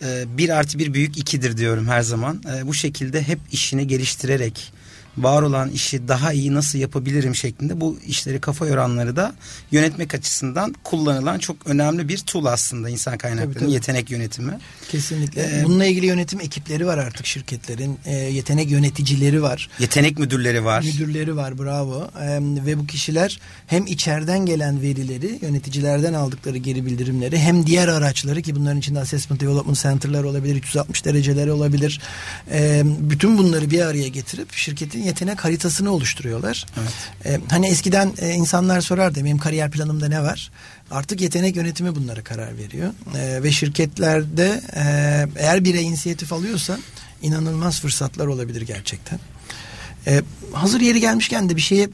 e, 0.02 0.24
bir 0.38 0.48
artı 0.48 0.78
bir 0.78 0.94
büyük 0.94 1.18
ikidir 1.18 1.56
diyorum 1.56 1.88
her 1.88 2.02
zaman. 2.02 2.42
E, 2.56 2.66
bu 2.66 2.74
şekilde 2.74 3.22
hep 3.22 3.38
işini 3.52 3.86
geliştirerek 3.86 4.72
var 5.16 5.42
olan 5.42 5.70
işi 5.70 6.08
daha 6.08 6.32
iyi 6.32 6.54
nasıl 6.54 6.78
yapabilirim 6.78 7.34
şeklinde 7.34 7.80
bu 7.80 7.98
işleri 8.06 8.40
kafa 8.40 8.66
yoranları 8.66 9.16
da 9.16 9.34
yönetmek 9.70 10.14
açısından 10.14 10.74
kullanılan 10.84 11.38
çok 11.38 11.56
önemli 11.66 12.08
bir 12.08 12.18
tool 12.18 12.44
aslında 12.44 12.88
insan 12.90 13.18
kaynaklarının 13.18 13.52
Tabii, 13.54 13.64
tabii. 13.64 13.72
yetenek 13.72 14.10
yönetimi. 14.10 14.58
Kesinlikle. 14.90 15.42
Ee, 15.42 15.64
Bununla 15.64 15.84
ilgili 15.86 16.06
yönetim 16.06 16.40
ekipleri 16.40 16.86
var 16.86 16.98
artık 16.98 17.26
şirketlerin. 17.26 17.98
Ee, 18.04 18.14
yetenek 18.14 18.70
yöneticileri 18.70 19.42
var. 19.42 19.68
Yetenek 19.78 20.18
müdürleri 20.18 20.64
var. 20.64 20.82
Müdürleri 20.82 21.36
var 21.36 21.58
bravo 21.58 22.10
Ee, 22.20 22.38
ve 22.66 22.78
bu 22.78 22.86
kişiler 22.86 23.40
hem 23.66 23.86
içeriden 23.86 24.46
gelen 24.46 24.82
verileri 24.82 25.38
yöneticilerden 25.42 26.14
aldıkları 26.14 26.56
geri 26.58 26.86
bildirimleri 26.86 27.38
hem 27.38 27.66
diğer 27.66 27.88
araçları 27.88 28.42
ki 28.42 28.56
bunların 28.56 28.78
içinde 28.78 29.00
assessment 29.00 29.40
development 29.40 29.78
center'lar 29.78 30.24
olabilir 30.24 30.56
360 30.56 31.04
dereceleri 31.04 31.52
olabilir 31.52 32.00
Ee, 32.52 32.82
bütün 32.84 33.38
bunları 33.38 33.70
bir 33.70 33.80
araya 33.80 34.08
getirip 34.08 34.52
şirketin 34.52 35.02
yetenek 35.08 35.44
haritasını 35.44 35.90
oluşturuyorlar. 35.90 36.66
Evet. 36.80 36.92
Ee, 37.26 37.40
hani 37.50 37.66
eskiden 37.68 38.12
e, 38.18 38.30
insanlar 38.30 38.80
sorardı 38.80 39.24
benim 39.24 39.38
kariyer 39.38 39.70
planımda 39.70 40.08
ne 40.08 40.22
var? 40.22 40.50
Artık 40.90 41.20
yetenek 41.20 41.56
yönetimi 41.56 41.94
bunlara 41.94 42.24
karar 42.24 42.56
veriyor. 42.58 42.92
Ee, 43.16 43.42
ve 43.42 43.52
şirketlerde 43.52 44.60
e, 44.76 44.82
eğer 45.36 45.64
birey 45.64 45.86
inisiyatif 45.86 46.32
alıyorsa 46.32 46.78
inanılmaz 47.22 47.80
fırsatlar 47.80 48.26
olabilir 48.26 48.62
gerçekten. 48.62 49.18
Ee, 50.06 50.22
hazır 50.52 50.80
yeri 50.80 51.00
gelmişken 51.00 51.48
de 51.48 51.56
bir 51.56 51.60
şeye 51.60 51.88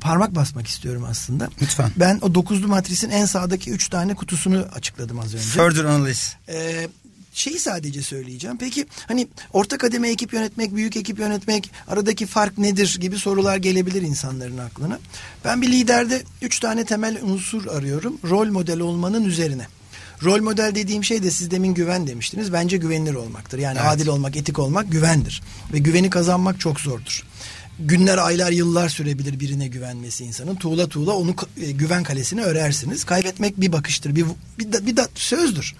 parmak 0.00 0.34
basmak 0.34 0.66
istiyorum 0.66 1.04
aslında. 1.10 1.48
Lütfen. 1.62 1.90
Ben 1.96 2.18
o 2.22 2.34
dokuzlu 2.34 2.68
matrisin 2.68 3.10
en 3.10 3.24
sağdaki 3.24 3.70
üç 3.70 3.88
tane 3.88 4.14
kutusunu 4.14 4.66
açıkladım 4.74 5.18
az 5.18 5.34
önce. 5.34 5.44
Further 5.44 5.84
analiz. 5.84 6.36
Ee, 6.48 6.88
şeyi 7.32 7.58
sadece 7.58 8.02
söyleyeceğim. 8.02 8.56
Peki 8.60 8.86
hani 9.06 9.28
orta 9.52 9.78
kademe 9.78 10.08
ekip 10.08 10.32
yönetmek, 10.32 10.74
büyük 10.74 10.96
ekip 10.96 11.18
yönetmek 11.18 11.70
aradaki 11.88 12.26
fark 12.26 12.58
nedir 12.58 12.96
gibi 13.00 13.18
sorular 13.18 13.56
gelebilir 13.56 14.02
insanların 14.02 14.58
aklına. 14.58 14.98
Ben 15.44 15.62
bir 15.62 15.72
liderde 15.72 16.22
üç 16.42 16.60
tane 16.60 16.84
temel 16.84 17.18
unsur 17.22 17.66
arıyorum. 17.66 18.18
Rol 18.24 18.46
model 18.46 18.80
olmanın 18.80 19.24
üzerine. 19.24 19.66
Rol 20.24 20.40
model 20.42 20.74
dediğim 20.74 21.04
şey 21.04 21.22
de 21.22 21.30
siz 21.30 21.50
demin 21.50 21.74
güven 21.74 22.06
demiştiniz. 22.06 22.52
Bence 22.52 22.76
güvenilir 22.76 23.14
olmaktır. 23.14 23.58
Yani 23.58 23.78
Evet. 23.82 23.90
adil 23.90 24.06
olmak, 24.06 24.36
etik 24.36 24.58
olmak 24.58 24.92
güvendir. 24.92 25.42
Ve 25.72 25.78
güveni 25.78 26.10
kazanmak 26.10 26.60
çok 26.60 26.80
zordur. 26.80 27.24
Günler, 27.80 28.18
aylar, 28.18 28.52
yıllar 28.52 28.88
sürebilir 28.88 29.40
birine 29.40 29.68
güvenmesi 29.68 30.24
insanın. 30.24 30.56
Tuğla 30.56 30.88
tuğla 30.88 31.12
onu 31.12 31.34
e, 31.62 31.70
güven 31.70 32.02
kalesini 32.02 32.42
örersiniz. 32.42 33.04
Kaybetmek 33.04 33.60
bir 33.60 33.72
bakıştır, 33.72 34.16
bir 34.16 34.24
bir, 34.58 34.72
da- 34.72 34.86
bir 34.86 34.96
da, 34.96 35.08
sözdür. 35.14 35.74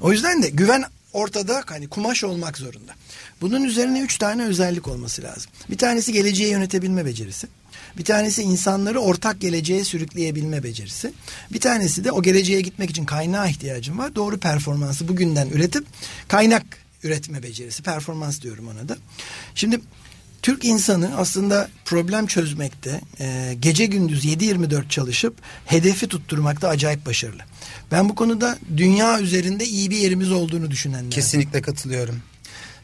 O 0.00 0.12
yüzden 0.12 0.42
de 0.42 0.48
güven 0.48 0.84
ortada 1.12 1.62
hani 1.66 1.88
kumaş 1.88 2.24
olmak 2.24 2.58
zorunda. 2.58 2.92
Bunun 3.40 3.64
üzerine 3.64 4.00
üç 4.00 4.18
tane 4.18 4.44
özellik 4.44 4.88
olması 4.88 5.22
lazım. 5.22 5.50
Bir 5.70 5.78
tanesi 5.78 6.12
geleceği 6.12 6.50
yönetebilme 6.50 7.06
becerisi. 7.06 7.46
Bir 7.98 8.04
tanesi 8.04 8.42
insanları 8.42 9.00
ortak 9.00 9.40
geleceğe 9.40 9.84
sürükleyebilme 9.84 10.62
becerisi. 10.62 11.12
Bir 11.52 11.60
tanesi 11.60 12.04
de 12.04 12.12
o 12.12 12.22
geleceğe 12.22 12.60
gitmek 12.60 12.90
için 12.90 13.04
kaynağa 13.04 13.46
ihtiyacım 13.46 13.98
var. 13.98 14.14
Doğru 14.14 14.38
performansı 14.38 15.08
bugünden 15.08 15.48
üretip 15.48 15.86
kaynak 16.28 16.64
üretme 17.02 17.42
becerisi. 17.42 17.82
Performans 17.82 18.42
diyorum 18.42 18.68
ona 18.68 18.88
da. 18.88 18.96
Şimdi 19.54 19.80
Türk 20.42 20.64
insanı 20.64 21.16
aslında 21.16 21.68
problem 21.84 22.26
çözmekte 22.26 23.00
e, 23.20 23.56
gece 23.60 23.86
gündüz 23.86 24.24
7-24 24.24 24.88
çalışıp 24.88 25.34
hedefi 25.66 26.08
tutturmakta 26.08 26.68
acayip 26.68 27.06
başarılı. 27.06 27.42
Ben 27.92 28.08
bu 28.08 28.14
konuda 28.14 28.58
dünya 28.76 29.20
üzerinde 29.20 29.64
iyi 29.64 29.90
bir 29.90 29.96
yerimiz 29.96 30.32
olduğunu 30.32 30.70
düşünenler. 30.70 31.10
Kesinlikle 31.10 31.62
katılıyorum. 31.62 32.22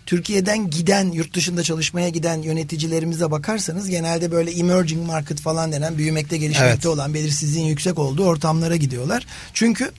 Türkiye'den 0.07 0.70
giden, 0.70 1.12
yurt 1.12 1.34
dışında 1.34 1.62
çalışmaya 1.62 2.09
giden 2.09 2.42
yöneticilerimize 2.42 3.30
bakarsanız 3.30 3.88
genelde 3.88 4.30
böyle 4.30 4.50
emerging 4.50 5.07
market 5.07 5.40
falan 5.40 5.72
denen 5.72 5.98
büyümekte 5.98 6.36
gelişmekte 6.36 6.72
Evet. 6.72 6.86
olan 6.86 7.14
belirsizliğin 7.14 7.66
yüksek 7.66 7.98
olduğu 7.98 8.24
ortamlara 8.24 8.76
gidiyorlar. 8.76 9.26
Çünkü 9.55 9.90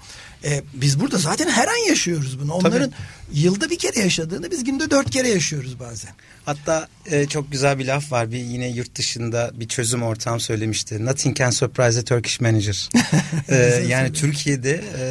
e, 0.45 0.63
biz 0.73 0.99
burada 0.99 1.17
zaten 1.17 1.49
her 1.49 1.67
an 1.67 1.89
yaşıyoruz 1.89 2.39
bunu. 2.39 2.53
Onların 2.53 2.91
yılda 3.33 3.69
bir 3.69 3.77
kere 3.77 3.99
yaşadığını 3.99 4.51
biz 4.51 4.63
günde 4.63 4.91
dört 4.91 5.09
kere 5.09 5.29
yaşıyoruz 5.29 5.79
bazen. 5.79 6.11
Hatta 6.45 6.87
e, 7.11 7.25
çok 7.25 7.51
güzel 7.51 7.79
bir 7.79 7.85
laf 7.85 8.11
var. 8.11 8.31
Bir 8.31 8.37
yine 8.37 8.67
yurt 8.67 8.95
dışında 8.95 9.51
bir 9.53 9.67
çözüm 9.67 10.03
ortağım 10.03 10.39
söylemişti. 10.39 11.05
Nothing 11.05 11.37
can 11.37 11.49
surprise 11.49 11.99
a 11.99 12.03
Turkish 12.03 12.41
manager. 12.41 12.89
E, 13.49 13.85
yani 13.89 14.13
Türkiye'de 14.13 14.83
e, 14.99 15.05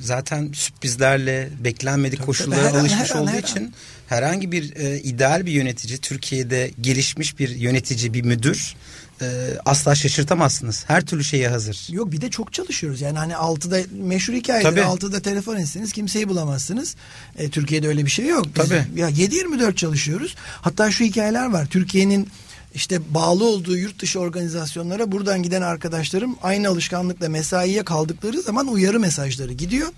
zaten 0.00 0.52
sürprizlerle 0.52 1.50
beklenmedik 1.64 2.18
Tabii, 2.18 2.26
koşullara 2.26 2.60
tabii. 2.60 2.68
Her 2.68 2.74
an, 2.74 2.80
alışmış 2.80 3.10
her 3.10 3.16
an, 3.16 3.22
olduğu 3.22 3.30
her 3.30 3.36
an. 3.36 3.42
için 3.42 3.74
herhangi 4.08 4.52
bir 4.52 4.76
e, 4.76 4.98
ideal 5.00 5.46
bir 5.46 5.52
yönetici 5.52 5.98
Türkiye'de 5.98 6.70
gelişmiş 6.80 7.38
bir 7.38 7.48
yönetici 7.48 8.14
bir 8.14 8.22
müdür 8.22 8.74
e, 9.22 9.26
asla 9.64 9.94
şaşırtamazsınız. 9.94 10.84
Her 10.86 11.06
türlü 11.06 11.24
şeye 11.24 11.48
hazır. 11.48 11.88
Yok 11.90 12.12
bir 12.12 12.20
de 12.20 12.30
çok 12.30 12.52
çalışıyoruz. 12.52 13.00
Yani 13.00 13.18
hani 13.18 13.36
altıda 13.36 13.80
meşhur 13.92 14.32
hikayedir. 14.32 14.70
Tabii. 14.70 14.82
Altıda 14.82 15.20
telefon 15.20 15.56
etseniz 15.56 15.92
kimseyi 15.92 16.28
bulamazsınız. 16.28 16.96
E, 17.36 17.48
Türkiye'de 17.50 17.88
öyle 17.88 18.04
bir 18.04 18.10
şey 18.10 18.26
yok. 18.26 18.46
Biz, 18.46 18.68
Tabii. 18.68 18.84
Ya 18.96 19.10
7-24 19.10 19.76
çalışıyoruz. 19.76 20.34
Hatta 20.62 20.90
şu 20.90 21.04
hikayeler 21.04 21.50
var. 21.50 21.66
Türkiye'nin 21.66 22.28
işte 22.74 23.14
bağlı 23.14 23.44
olduğu 23.44 23.76
yurt 23.76 23.98
dışı 24.02 24.20
organizasyonlara 24.20 25.12
buradan 25.12 25.42
giden 25.42 25.62
arkadaşlarım 25.62 26.36
aynı 26.42 26.68
alışkanlıkla 26.68 27.28
mesaiye 27.28 27.84
kaldıkları 27.84 28.42
zaman 28.42 28.68
uyarı 28.68 29.00
mesajları 29.00 29.52
gidiyor. 29.52 29.88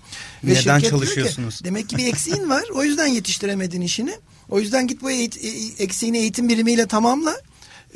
Neden 0.43 0.55
şirket 0.55 0.67
diyor 0.69 0.81
ki, 0.81 0.89
çalışıyorsunuz? 0.89 1.61
demek 1.63 1.89
ki 1.89 1.97
bir 1.97 2.07
eksiğin 2.07 2.49
var. 2.49 2.63
O 2.73 2.83
yüzden 2.83 3.07
yetiştiremedin 3.07 3.81
işini. 3.81 4.13
O 4.49 4.59
yüzden 4.59 4.87
git 4.87 5.01
bu 5.01 5.11
eğit- 5.11 5.39
e- 5.39 5.83
eksiğini 5.83 6.17
eğitim 6.17 6.49
birimiyle 6.49 6.87
tamamla. 6.87 7.35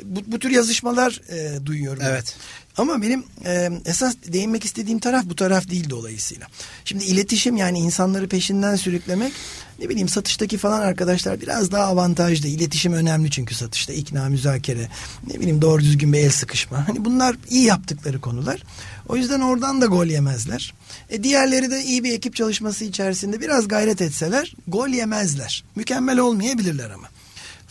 Bu, 0.04 0.20
bu 0.26 0.38
tür 0.38 0.50
yazışmalar 0.50 1.20
e, 1.28 1.66
duyuyorum. 1.66 2.02
ben. 2.02 2.10
Evet. 2.10 2.36
Ama 2.76 3.02
benim 3.02 3.24
e, 3.44 3.70
esas 3.84 4.14
değinmek 4.32 4.64
istediğim 4.64 4.98
taraf 4.98 5.24
bu 5.24 5.36
taraf 5.36 5.70
değil 5.70 5.90
dolayısıyla. 5.90 6.46
Şimdi 6.84 7.04
iletişim 7.04 7.56
yani 7.56 7.78
insanları 7.78 8.28
peşinden 8.28 8.76
sürüklemek 8.76 9.32
ne 9.78 9.88
bileyim 9.88 10.08
satıştaki 10.08 10.58
falan 10.58 10.80
arkadaşlar 10.80 11.40
biraz 11.40 11.72
daha 11.72 11.84
avantajlı. 11.84 12.48
İletişim 12.48 12.92
önemli 12.92 13.30
çünkü 13.30 13.54
satışta 13.54 13.92
ikna 13.92 14.28
müzakere 14.28 14.88
ne 15.26 15.40
bileyim 15.40 15.62
doğru 15.62 15.82
düzgün 15.82 16.12
bir 16.12 16.18
el 16.18 16.30
sıkışma. 16.30 16.88
Hani 16.88 17.04
bunlar 17.04 17.36
iyi 17.50 17.64
yaptıkları 17.64 18.20
konular. 18.20 18.62
O 19.08 19.16
yüzden 19.16 19.40
oradan 19.40 19.80
da 19.80 19.86
gol 19.86 20.06
yemezler. 20.06 20.74
E 21.10 21.22
diğerleri 21.22 21.70
de 21.70 21.84
iyi 21.84 22.04
bir 22.04 22.12
ekip 22.12 22.36
çalışması 22.36 22.84
içerisinde 22.84 23.40
biraz 23.40 23.68
gayret 23.68 24.02
etseler 24.02 24.54
gol 24.68 24.88
yemezler. 24.88 25.64
Mükemmel 25.76 26.18
olmayabilirler 26.18 26.90
ama. 26.90 27.08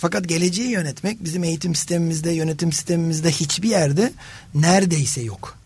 Fakat 0.01 0.27
geleceği 0.27 0.69
yönetmek 0.69 1.23
bizim 1.23 1.43
eğitim 1.43 1.75
sistemimizde, 1.75 2.31
yönetim 2.31 2.71
sistemimizde 2.71 3.31
hiçbir 3.31 3.69
yerde 3.69 4.11
neredeyse 4.55 5.21
yok. 5.21 5.57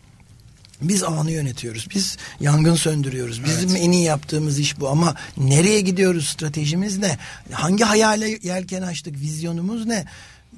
Biz 0.82 1.02
anı 1.02 1.30
yönetiyoruz. 1.30 1.86
Biz 1.94 2.16
yangın 2.40 2.74
söndürüyoruz. 2.74 3.44
Bizim 3.44 3.76
en 3.76 3.90
iyi 3.92 4.04
yaptığımız 4.04 4.58
iş 4.58 4.80
bu 4.80 4.88
ama 4.88 5.14
nereye 5.36 5.80
gidiyoruz? 5.80 6.28
Stratejimiz 6.28 6.98
ne? 6.98 7.18
Hangi 7.52 7.84
hayale 7.84 8.38
yelken 8.42 8.82
açtık? 8.82 9.14
Vizyonumuz 9.20 9.86
ne? 9.86 10.04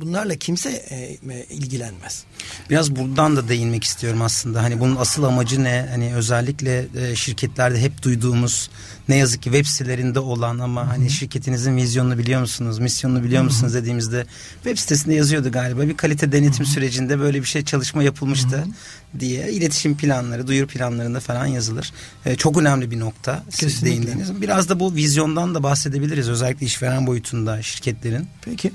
bunlarla 0.01 0.37
kimse 0.37 0.71
e, 0.71 1.19
ilgilenmez. 1.51 2.25
Biraz 2.71 2.97
buradan 2.97 3.37
da 3.37 3.49
değinmek 3.49 3.85
istiyorum 3.85 4.23
aslında. 4.23 4.63
Hani 4.63 4.81
bunun 4.81 4.97
asıl 4.97 5.23
amacı 5.23 5.65
ne? 5.65 5.87
Hani 5.91 6.15
özellikle 6.15 6.87
e, 7.01 7.17
şirketlerde 7.17 7.81
hep 7.81 8.03
duyduğumuz 8.03 8.71
ne 9.09 9.17
yazık 9.17 9.43
ki 9.43 9.51
web 9.51 9.67
sitelerinde 9.67 10.21
olan 10.21 10.59
ama 10.59 10.83
Hı-hı. 10.83 10.91
hani 10.91 11.11
şirketinizin 11.11 11.77
vizyonunu 11.77 12.19
biliyor 12.19 12.41
musunuz, 12.41 12.79
misyonunu 12.79 13.25
biliyor 13.25 13.41
Hı-hı. 13.41 13.51
musunuz 13.51 13.75
dediğimizde 13.75 14.27
web 14.55 14.79
sitesinde 14.79 15.15
yazıyordu 15.15 15.53
galiba. 15.53 15.81
Bir 15.81 15.97
kalite 15.97 16.33
denetim 16.33 16.65
Hı-hı. 16.65 16.73
sürecinde 16.73 17.19
böyle 17.19 17.41
bir 17.41 17.47
şey 17.47 17.65
çalışma 17.65 18.03
yapılmıştı 18.03 18.57
Hı-hı. 18.57 19.21
diye 19.21 19.53
iletişim 19.53 19.97
planları, 19.97 20.47
duyuru 20.47 20.67
planlarında 20.67 21.21
falan 21.21 21.47
yazılır. 21.47 21.93
E, 22.27 22.37
çok 22.37 22.57
önemli 22.57 22.91
bir 22.91 23.01
nokta 23.01 23.45
siz 23.51 23.85
değindiğiniz. 23.85 24.41
Biraz 24.43 24.69
da 24.69 24.81
bu 24.81 24.95
vizyondan 24.95 25.55
da 25.55 25.63
bahsedebiliriz 25.63 26.29
özellikle 26.29 26.67
işveren 26.67 27.07
boyutunda 27.07 27.63
şirketlerin. 27.63 28.29
Peki. 28.43 28.73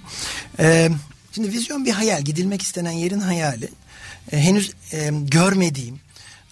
Ee, 0.59 0.89
şimdi 1.31 1.51
vizyon 1.51 1.85
bir 1.85 1.91
hayal, 1.91 2.21
gidilmek 2.21 2.61
istenen 2.61 2.91
yerin 2.91 3.19
hayali. 3.19 3.69
Ee, 4.31 4.37
henüz 4.37 4.71
e, 4.93 5.11
görmediğim 5.21 5.99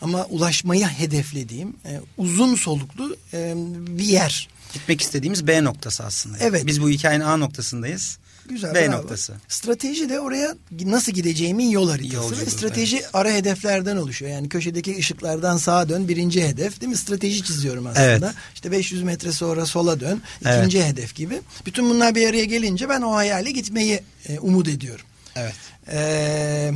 ama 0.02 0.26
ulaşmayı 0.26 0.86
hedeflediğim 0.86 1.70
e, 1.86 2.00
uzun 2.18 2.56
soluklu 2.56 3.16
e, 3.34 3.54
bir 3.88 4.04
yer. 4.04 4.50
Gitmek 4.74 5.02
istediğimiz 5.02 5.48
B 5.48 5.64
noktası 5.64 6.04
aslında. 6.04 6.38
Evet. 6.40 6.66
Biz 6.66 6.82
bu 6.82 6.90
hikayenin 6.90 7.26
A 7.26 7.38
noktasındayız. 7.38 8.18
Güzel. 8.50 8.76
B 8.76 8.88
bravo. 8.88 8.98
noktası. 8.98 9.34
Strateji 9.48 10.10
de 10.10 10.20
oraya 10.20 10.56
nasıl 10.86 11.12
gideceğimin 11.12 11.70
yol 11.70 11.90
haritası. 11.90 12.16
Yolculuk, 12.16 12.48
ve 12.48 12.50
strateji 12.50 12.98
evet. 12.98 13.10
ara 13.14 13.30
hedeflerden 13.30 13.98
oluşuyor. 13.98 14.32
Yani 14.32 14.50
köşedeki 14.50 14.98
ışıklardan 14.98 15.58
sağa 15.58 15.90
dön 15.90 16.08
birinci 16.08 16.48
hedef 16.48 16.82
değil 16.82 16.90
mi? 16.90 16.98
Strateji 16.98 17.44
çiziyorum 17.44 17.88
aslında. 17.88 18.06
Evet. 18.06 18.36
İşte 18.54 18.72
500 18.72 19.04
metre 19.04 19.32
sonra 19.32 19.66
sola 19.66 20.00
dön 20.00 20.22
ikinci 20.42 20.78
evet. 20.78 20.90
hedef 20.90 21.16
gibi. 21.16 21.42
Bütün 21.66 21.90
bunlar 21.90 22.16
bir 22.16 22.30
araya 22.30 22.46
gelince 22.46 22.90
ben 22.90 23.02
o 23.02 23.14
hayale 23.14 23.52
gitmeyi 23.52 24.04
e, 24.30 24.40
umut 24.40 24.68
ediyorum. 24.68 25.06
Evet. 25.36 25.54
Ee, 25.92 26.72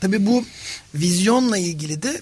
tabii 0.00 0.26
bu 0.26 0.44
vizyonla 0.94 1.58
ilgili 1.58 2.02
de 2.02 2.20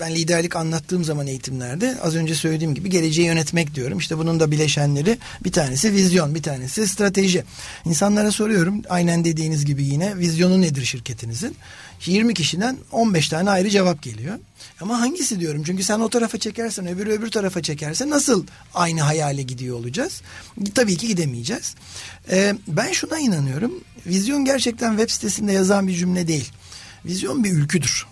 ben 0.00 0.14
liderlik 0.14 0.56
anlattığım 0.56 1.04
zaman 1.04 1.26
eğitimlerde 1.26 1.98
az 2.02 2.14
önce 2.14 2.34
söylediğim 2.34 2.74
gibi 2.74 2.90
geleceği 2.90 3.26
yönetmek 3.26 3.74
diyorum. 3.74 3.98
İşte 3.98 4.18
bunun 4.18 4.40
da 4.40 4.50
bileşenleri 4.50 5.18
bir 5.44 5.52
tanesi 5.52 5.92
vizyon, 5.92 6.34
bir 6.34 6.42
tanesi 6.42 6.88
strateji. 6.88 7.44
İnsanlara 7.84 8.30
soruyorum 8.30 8.82
aynen 8.88 9.24
dediğiniz 9.24 9.64
gibi 9.64 9.84
yine 9.84 10.18
vizyonu 10.18 10.60
nedir 10.60 10.84
şirketinizin? 10.84 11.56
20 12.06 12.34
kişiden 12.34 12.76
15 12.92 13.28
tane 13.28 13.50
ayrı 13.50 13.70
cevap 13.70 14.02
geliyor. 14.02 14.38
Ama 14.80 15.00
hangisi 15.00 15.40
diyorum? 15.40 15.62
Çünkü 15.64 15.84
sen 15.84 16.00
o 16.00 16.08
tarafa 16.08 16.38
çekersen 16.38 16.86
öbürü 16.86 17.10
öbür 17.10 17.30
tarafa 17.30 17.62
çekerse 17.62 18.10
nasıl 18.10 18.46
aynı 18.74 19.00
hayale 19.00 19.42
gidiyor 19.42 19.78
olacağız? 19.78 20.22
Tabii 20.74 20.96
ki 20.96 21.08
gidemeyeceğiz. 21.08 21.74
Ee, 22.30 22.54
ben 22.68 22.92
şuna 22.92 23.18
inanıyorum. 23.18 23.72
Vizyon 24.06 24.44
gerçekten 24.44 24.90
web 24.90 25.10
sitesinde 25.10 25.52
yazan 25.52 25.88
bir 25.88 25.94
cümle 25.94 26.28
değil. 26.28 26.50
Vizyon 27.04 27.44
bir 27.44 27.52
ülküdür 27.52 28.09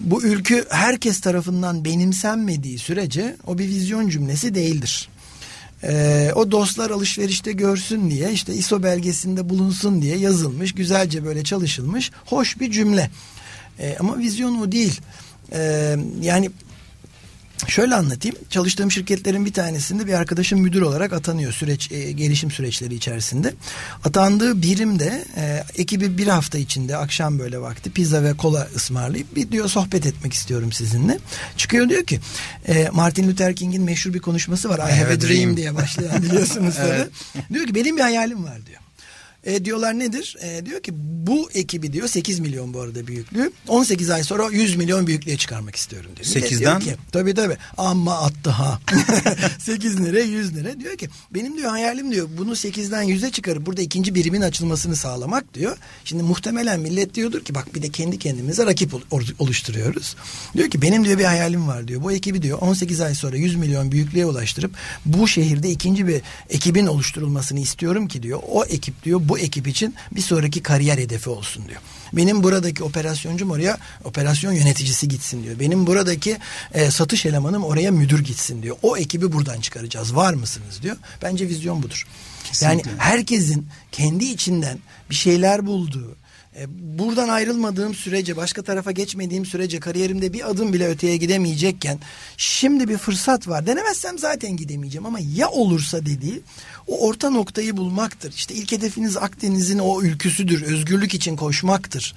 bu 0.00 0.22
ülkü 0.22 0.66
herkes 0.70 1.20
tarafından 1.20 1.84
benimsenmediği 1.84 2.78
sürece 2.78 3.36
o 3.46 3.58
bir 3.58 3.68
vizyon 3.68 4.08
cümlesi 4.08 4.54
değildir. 4.54 5.08
Ee, 5.82 6.30
o 6.34 6.50
dostlar 6.50 6.90
alışverişte 6.90 7.52
görsün 7.52 8.10
diye 8.10 8.32
işte 8.32 8.54
ISO 8.54 8.82
belgesinde 8.82 9.48
bulunsun 9.48 10.02
diye 10.02 10.16
yazılmış 10.16 10.72
güzelce 10.72 11.24
böyle 11.24 11.44
çalışılmış 11.44 12.10
hoş 12.26 12.60
bir 12.60 12.70
cümle. 12.70 13.10
Ee, 13.78 13.96
ama 14.00 14.18
vizyon 14.18 14.60
o 14.60 14.72
değil. 14.72 15.00
Ee, 15.52 15.96
yani 16.22 16.50
Şöyle 17.68 17.94
anlatayım. 17.94 18.36
Çalıştığım 18.50 18.90
şirketlerin 18.90 19.44
bir 19.44 19.52
tanesinde 19.52 20.06
bir 20.06 20.12
arkadaşım 20.12 20.60
müdür 20.60 20.82
olarak 20.82 21.12
atanıyor 21.12 21.52
süreç 21.52 21.92
e, 21.92 22.12
gelişim 22.12 22.50
süreçleri 22.50 22.94
içerisinde. 22.94 23.54
Atandığı 24.04 24.62
birimde 24.62 25.24
e, 25.36 25.64
ekibi 25.74 26.18
bir 26.18 26.26
hafta 26.26 26.58
içinde 26.58 26.96
akşam 26.96 27.38
böyle 27.38 27.60
vakti 27.60 27.90
pizza 27.90 28.22
ve 28.22 28.32
kola 28.36 28.68
ısmarlayıp 28.76 29.36
bir 29.36 29.50
diyor 29.50 29.68
sohbet 29.68 30.06
etmek 30.06 30.32
istiyorum 30.32 30.72
sizinle. 30.72 31.18
Çıkıyor 31.56 31.88
diyor 31.88 32.04
ki 32.04 32.20
e, 32.68 32.88
Martin 32.92 33.28
Luther 33.28 33.56
King'in 33.56 33.82
meşhur 33.82 34.14
bir 34.14 34.20
konuşması 34.20 34.68
var. 34.68 34.78
I 34.78 34.92
have 34.92 35.12
a 35.12 35.20
dream 35.20 35.56
diye 35.56 35.74
başlayan 35.74 36.22
biliyorsunuz. 36.22 36.74
evet. 36.86 37.08
Diyor 37.52 37.66
ki 37.66 37.74
benim 37.74 37.96
bir 37.96 38.02
hayalim 38.02 38.44
var 38.44 38.66
diyor. 38.66 38.79
E, 39.44 39.64
diyorlar 39.64 39.98
nedir? 39.98 40.36
E, 40.42 40.66
diyor 40.66 40.82
ki 40.82 40.92
bu 41.26 41.50
ekibi 41.54 41.92
diyor 41.92 42.08
8 42.08 42.40
milyon 42.40 42.74
bu 42.74 42.80
arada 42.80 43.06
büyüklüğü. 43.06 43.52
18 43.68 44.10
ay 44.10 44.22
sonra 44.22 44.48
100 44.50 44.76
milyon 44.76 45.06
büyüklüğe 45.06 45.36
çıkarmak 45.36 45.76
istiyorum 45.76 46.10
diyor. 46.16 46.26
8'den? 46.26 46.58
Diyor 46.58 46.80
ki, 46.80 46.96
tabii 47.12 47.34
tabii 47.34 47.56
ama 47.76 48.18
attı 48.18 48.50
ha. 48.50 48.80
8 49.58 50.00
lira 50.04 50.20
100 50.20 50.54
lira 50.54 50.80
diyor 50.80 50.96
ki 50.96 51.08
benim 51.30 51.56
diyor 51.56 51.70
hayalim 51.70 52.12
diyor 52.12 52.28
bunu 52.38 52.52
8'den 52.52 53.04
100'e 53.04 53.30
çıkarıp 53.30 53.66
burada 53.66 53.82
ikinci 53.82 54.14
birimin 54.14 54.40
açılmasını 54.40 54.96
sağlamak 54.96 55.54
diyor. 55.54 55.76
Şimdi 56.04 56.22
muhtemelen 56.22 56.80
millet 56.80 57.14
diyordur 57.14 57.44
ki 57.44 57.54
bak 57.54 57.74
bir 57.74 57.82
de 57.82 57.88
kendi 57.88 58.18
kendimize 58.18 58.66
rakip 58.66 58.94
oluşturuyoruz. 59.38 60.16
Diyor 60.54 60.70
ki 60.70 60.82
benim 60.82 61.04
diyor 61.04 61.18
bir 61.18 61.24
hayalim 61.24 61.68
var 61.68 61.88
diyor. 61.88 62.02
Bu 62.02 62.12
ekibi 62.12 62.42
diyor 62.42 62.58
18 62.58 63.00
ay 63.00 63.14
sonra 63.14 63.36
100 63.36 63.56
milyon 63.56 63.92
büyüklüğe 63.92 64.26
ulaştırıp 64.26 64.72
bu 65.06 65.28
şehirde 65.28 65.70
ikinci 65.70 66.06
bir 66.06 66.22
ekibin 66.50 66.86
oluşturulmasını 66.86 67.60
istiyorum 67.60 68.08
ki 68.08 68.22
diyor. 68.22 68.40
O 68.48 68.64
ekip 68.64 69.04
diyor 69.04 69.20
bu 69.30 69.38
ekip 69.38 69.68
için 69.68 69.94
bir 70.12 70.20
sonraki 70.20 70.62
kariyer 70.62 70.98
hedefi 70.98 71.30
olsun 71.30 71.68
diyor. 71.68 71.80
Benim 72.12 72.42
buradaki 72.42 72.84
operasyoncum 72.84 73.50
oraya 73.50 73.78
operasyon 74.04 74.52
yöneticisi 74.52 75.08
gitsin 75.08 75.44
diyor. 75.44 75.58
Benim 75.60 75.86
buradaki 75.86 76.38
e, 76.74 76.90
satış 76.90 77.26
elemanım 77.26 77.64
oraya 77.64 77.90
müdür 77.90 78.24
gitsin 78.24 78.62
diyor. 78.62 78.76
O 78.82 78.96
ekibi 78.96 79.32
buradan 79.32 79.60
çıkaracağız. 79.60 80.16
Var 80.16 80.34
mısınız 80.34 80.82
diyor. 80.82 80.96
Bence 81.22 81.48
vizyon 81.48 81.82
budur. 81.82 82.06
Kesinlikle. 82.44 82.90
Yani 82.90 83.00
herkesin 83.00 83.68
kendi 83.92 84.24
içinden 84.24 84.78
bir 85.10 85.14
şeyler 85.14 85.66
bulduğu, 85.66 86.16
e, 86.56 86.64
buradan 86.98 87.28
ayrılmadığım 87.28 87.94
sürece 87.94 88.36
başka 88.36 88.62
tarafa 88.62 88.92
geçmediğim 88.92 89.46
sürece 89.46 89.80
kariyerimde 89.80 90.32
bir 90.32 90.50
adım 90.50 90.72
bile 90.72 90.88
öteye 90.88 91.16
gidemeyecekken 91.16 91.98
şimdi 92.36 92.88
bir 92.88 92.98
fırsat 92.98 93.48
var 93.48 93.66
denemezsem 93.66 94.18
zaten 94.18 94.56
gidemeyeceğim 94.56 95.06
ama 95.06 95.18
ya 95.34 95.48
olursa 95.50 96.06
dediği 96.06 96.42
o 96.86 97.06
orta 97.06 97.30
noktayı 97.30 97.76
bulmaktır. 97.76 98.32
İşte 98.32 98.54
ilk 98.54 98.72
hedefiniz 98.72 99.16
Akdeniz'in 99.16 99.78
o 99.78 100.02
ülküsüdür 100.02 100.62
özgürlük 100.62 101.14
için 101.14 101.36
koşmaktır 101.36 102.14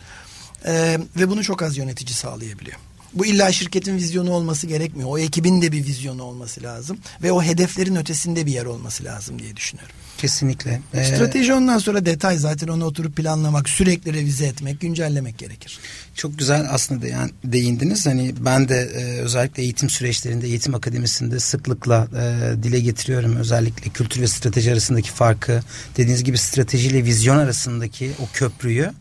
ee, 0.66 0.98
ve 1.16 1.30
bunu 1.30 1.44
çok 1.44 1.62
az 1.62 1.78
yönetici 1.78 2.14
sağlayabiliyor. 2.14 2.78
Bu 3.14 3.26
illa 3.26 3.52
şirketin 3.52 3.98
vizyonu 3.98 4.32
olması 4.32 4.68
gerekmiyor. 4.68 5.10
O 5.10 5.18
ekibin 5.18 5.62
de 5.62 5.72
bir 5.72 5.86
vizyonu 5.86 6.24
olması 6.24 6.64
lazım. 6.64 6.98
Ve 7.24 7.32
o 7.32 7.44
hedeflerin 7.44 7.96
ötesinde 7.96 8.46
bir 8.46 8.52
yer 8.52 8.66
olması 8.66 9.04
lazım 9.04 9.40
diye 9.40 9.56
düşünüyorum. 9.56 9.96
Kesinlikle. 10.18 10.82
Ee, 10.94 11.04
Strateji 11.04 11.54
ondan 11.54 11.78
sonra 11.78 12.06
detay 12.06 12.38
zaten 12.38 12.68
onu 12.68 12.86
oturup 12.86 13.16
planlamak, 13.16 13.70
sürekli 13.70 14.14
revize 14.14 14.46
etmek, 14.46 14.82
güncellemek 14.82 15.38
gerekir. 15.38 15.80
Çok 16.16 16.40
güzel 16.40 16.66
aslında 16.70 17.08
yani 17.08 17.32
değindiniz. 17.44 18.06
Hani 18.06 18.34
ben 18.40 18.70
de 18.70 18.76
e, 18.76 19.20
özellikle 19.20 19.64
eğitim 19.64 19.90
süreçlerinde, 19.90 20.48
eğitim 20.48 20.76
akademisinde 20.76 21.40
sıklıkla 21.40 22.08
e, 22.18 22.64
dile 22.64 22.80
getiriyorum. 22.80 23.36
Özellikle 23.36 23.92
kültür 23.92 24.22
ve 24.22 24.28
strateji 24.28 24.72
arasındaki 24.72 25.12
farkı, 25.12 25.62
dediğiniz 25.98 26.24
gibi 26.24 26.38
strateji 26.38 26.88
ile 26.88 27.04
vizyon 27.04 27.38
arasındaki 27.38 28.12
o 28.20 28.28
köprüyü 28.34 28.92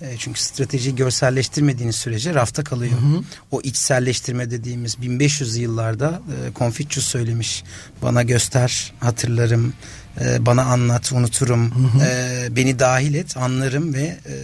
e, 0.00 0.16
çünkü 0.18 0.40
strateji 0.40 0.94
görselleştirmediğiniz 0.94 1.96
sürece 1.96 2.34
rafta 2.34 2.64
kalıyor. 2.64 2.92
Hı 2.92 3.16
hı. 3.16 3.22
O 3.50 3.60
içselleştirme 3.60 4.50
dediğimiz 4.50 5.02
1500 5.02 5.56
yıllarda 5.56 6.22
e, 6.28 6.58
Confucius 6.58 7.06
söylemiş. 7.06 7.64
Bana 8.02 8.22
göster, 8.22 8.92
hatırlarım, 9.00 9.72
e, 10.20 10.46
bana 10.46 10.62
anlat, 10.64 11.12
unuturum, 11.12 11.70
hı 11.70 11.98
hı. 11.98 12.04
E, 12.04 12.56
beni 12.56 12.78
dahil 12.78 13.14
et, 13.14 13.36
anlarım 13.36 13.94
ve 13.94 14.16
e, 14.26 14.34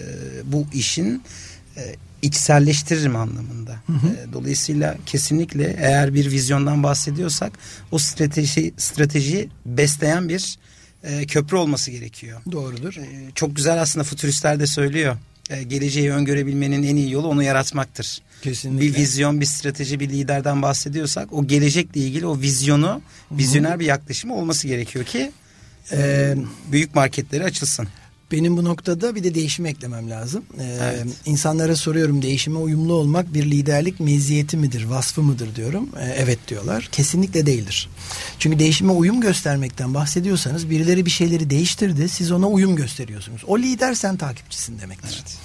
bu 0.44 0.66
işin 0.72 1.22
e, 1.76 1.96
içselleştiririm 2.22 3.16
anlamında. 3.16 3.76
Hı 3.86 3.92
hı. 3.92 4.06
E, 4.06 4.32
dolayısıyla 4.32 4.96
kesinlikle 5.06 5.76
eğer 5.78 6.14
bir 6.14 6.30
vizyondan 6.30 6.82
bahsediyorsak 6.82 7.52
o 7.90 7.98
strateji 7.98 8.74
strateji 8.76 9.48
besleyen 9.66 10.28
bir 10.28 10.58
e, 11.04 11.26
köprü 11.26 11.56
olması 11.56 11.90
gerekiyor. 11.90 12.40
Doğrudur. 12.52 12.96
E, 12.96 13.30
çok 13.34 13.56
güzel 13.56 13.82
aslında 13.82 14.04
futuristler 14.04 14.60
de 14.60 14.66
söylüyor. 14.66 15.16
E, 15.50 15.62
geleceği 15.62 16.12
öngörebilmenin 16.12 16.82
en 16.82 16.96
iyi 16.96 17.10
yolu 17.10 17.28
onu 17.28 17.42
yaratmaktır. 17.42 18.18
Kesinlikle. 18.42 18.86
Bir 18.86 18.94
vizyon, 18.94 19.40
bir 19.40 19.46
strateji, 19.46 20.00
bir 20.00 20.08
liderden 20.08 20.62
bahsediyorsak 20.62 21.32
o 21.32 21.46
gelecekle 21.46 22.00
ilgili 22.00 22.26
o 22.26 22.40
vizyonu, 22.40 23.02
vizyoner 23.32 23.80
bir 23.80 23.86
yaklaşımı 23.86 24.34
olması 24.34 24.68
gerekiyor 24.68 25.04
ki 25.04 25.32
e, 25.92 26.34
büyük 26.72 26.94
marketleri 26.94 27.44
açılsın. 27.44 27.88
Benim 28.32 28.56
bu 28.56 28.64
noktada 28.64 29.14
bir 29.14 29.24
de 29.24 29.34
değişim 29.34 29.66
eklemem 29.66 30.10
lazım. 30.10 30.44
Ee, 30.60 30.78
evet. 30.82 31.06
İnsanlara 31.24 31.76
soruyorum 31.76 32.22
değişime 32.22 32.58
uyumlu 32.58 32.92
olmak 32.92 33.34
bir 33.34 33.50
liderlik 33.50 34.00
meziyeti 34.00 34.56
midir, 34.56 34.84
vasfı 34.84 35.22
mıdır 35.22 35.56
diyorum. 35.56 35.88
Ee, 36.00 36.04
evet 36.18 36.38
diyorlar. 36.48 36.88
Kesinlikle 36.92 37.46
değildir. 37.46 37.88
Çünkü 38.38 38.58
değişime 38.58 38.92
uyum 38.92 39.20
göstermekten 39.20 39.94
bahsediyorsanız 39.94 40.70
birileri 40.70 41.06
bir 41.06 41.10
şeyleri 41.10 41.50
değiştirdi. 41.50 42.08
Siz 42.08 42.32
ona 42.32 42.48
uyum 42.48 42.76
gösteriyorsunuz. 42.76 43.42
O 43.46 43.58
lider 43.58 43.94
sen 43.94 44.16
takipçisin 44.16 44.78
demektir. 44.78 45.22
Evet. 45.22 45.38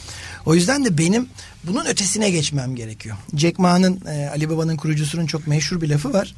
O 0.45 0.55
yüzden 0.55 0.85
de 0.85 0.97
benim 0.97 1.29
bunun 1.63 1.85
ötesine 1.85 2.29
geçmem 2.29 2.75
gerekiyor. 2.75 3.17
Jack 3.35 3.59
Ma'nın 3.59 4.01
e, 4.05 4.29
Ali 4.29 4.49
Baba'nın 4.49 4.77
kurucusunun 4.77 5.25
çok 5.25 5.47
meşhur 5.47 5.81
bir 5.81 5.89
lafı 5.89 6.13
var. 6.13 6.35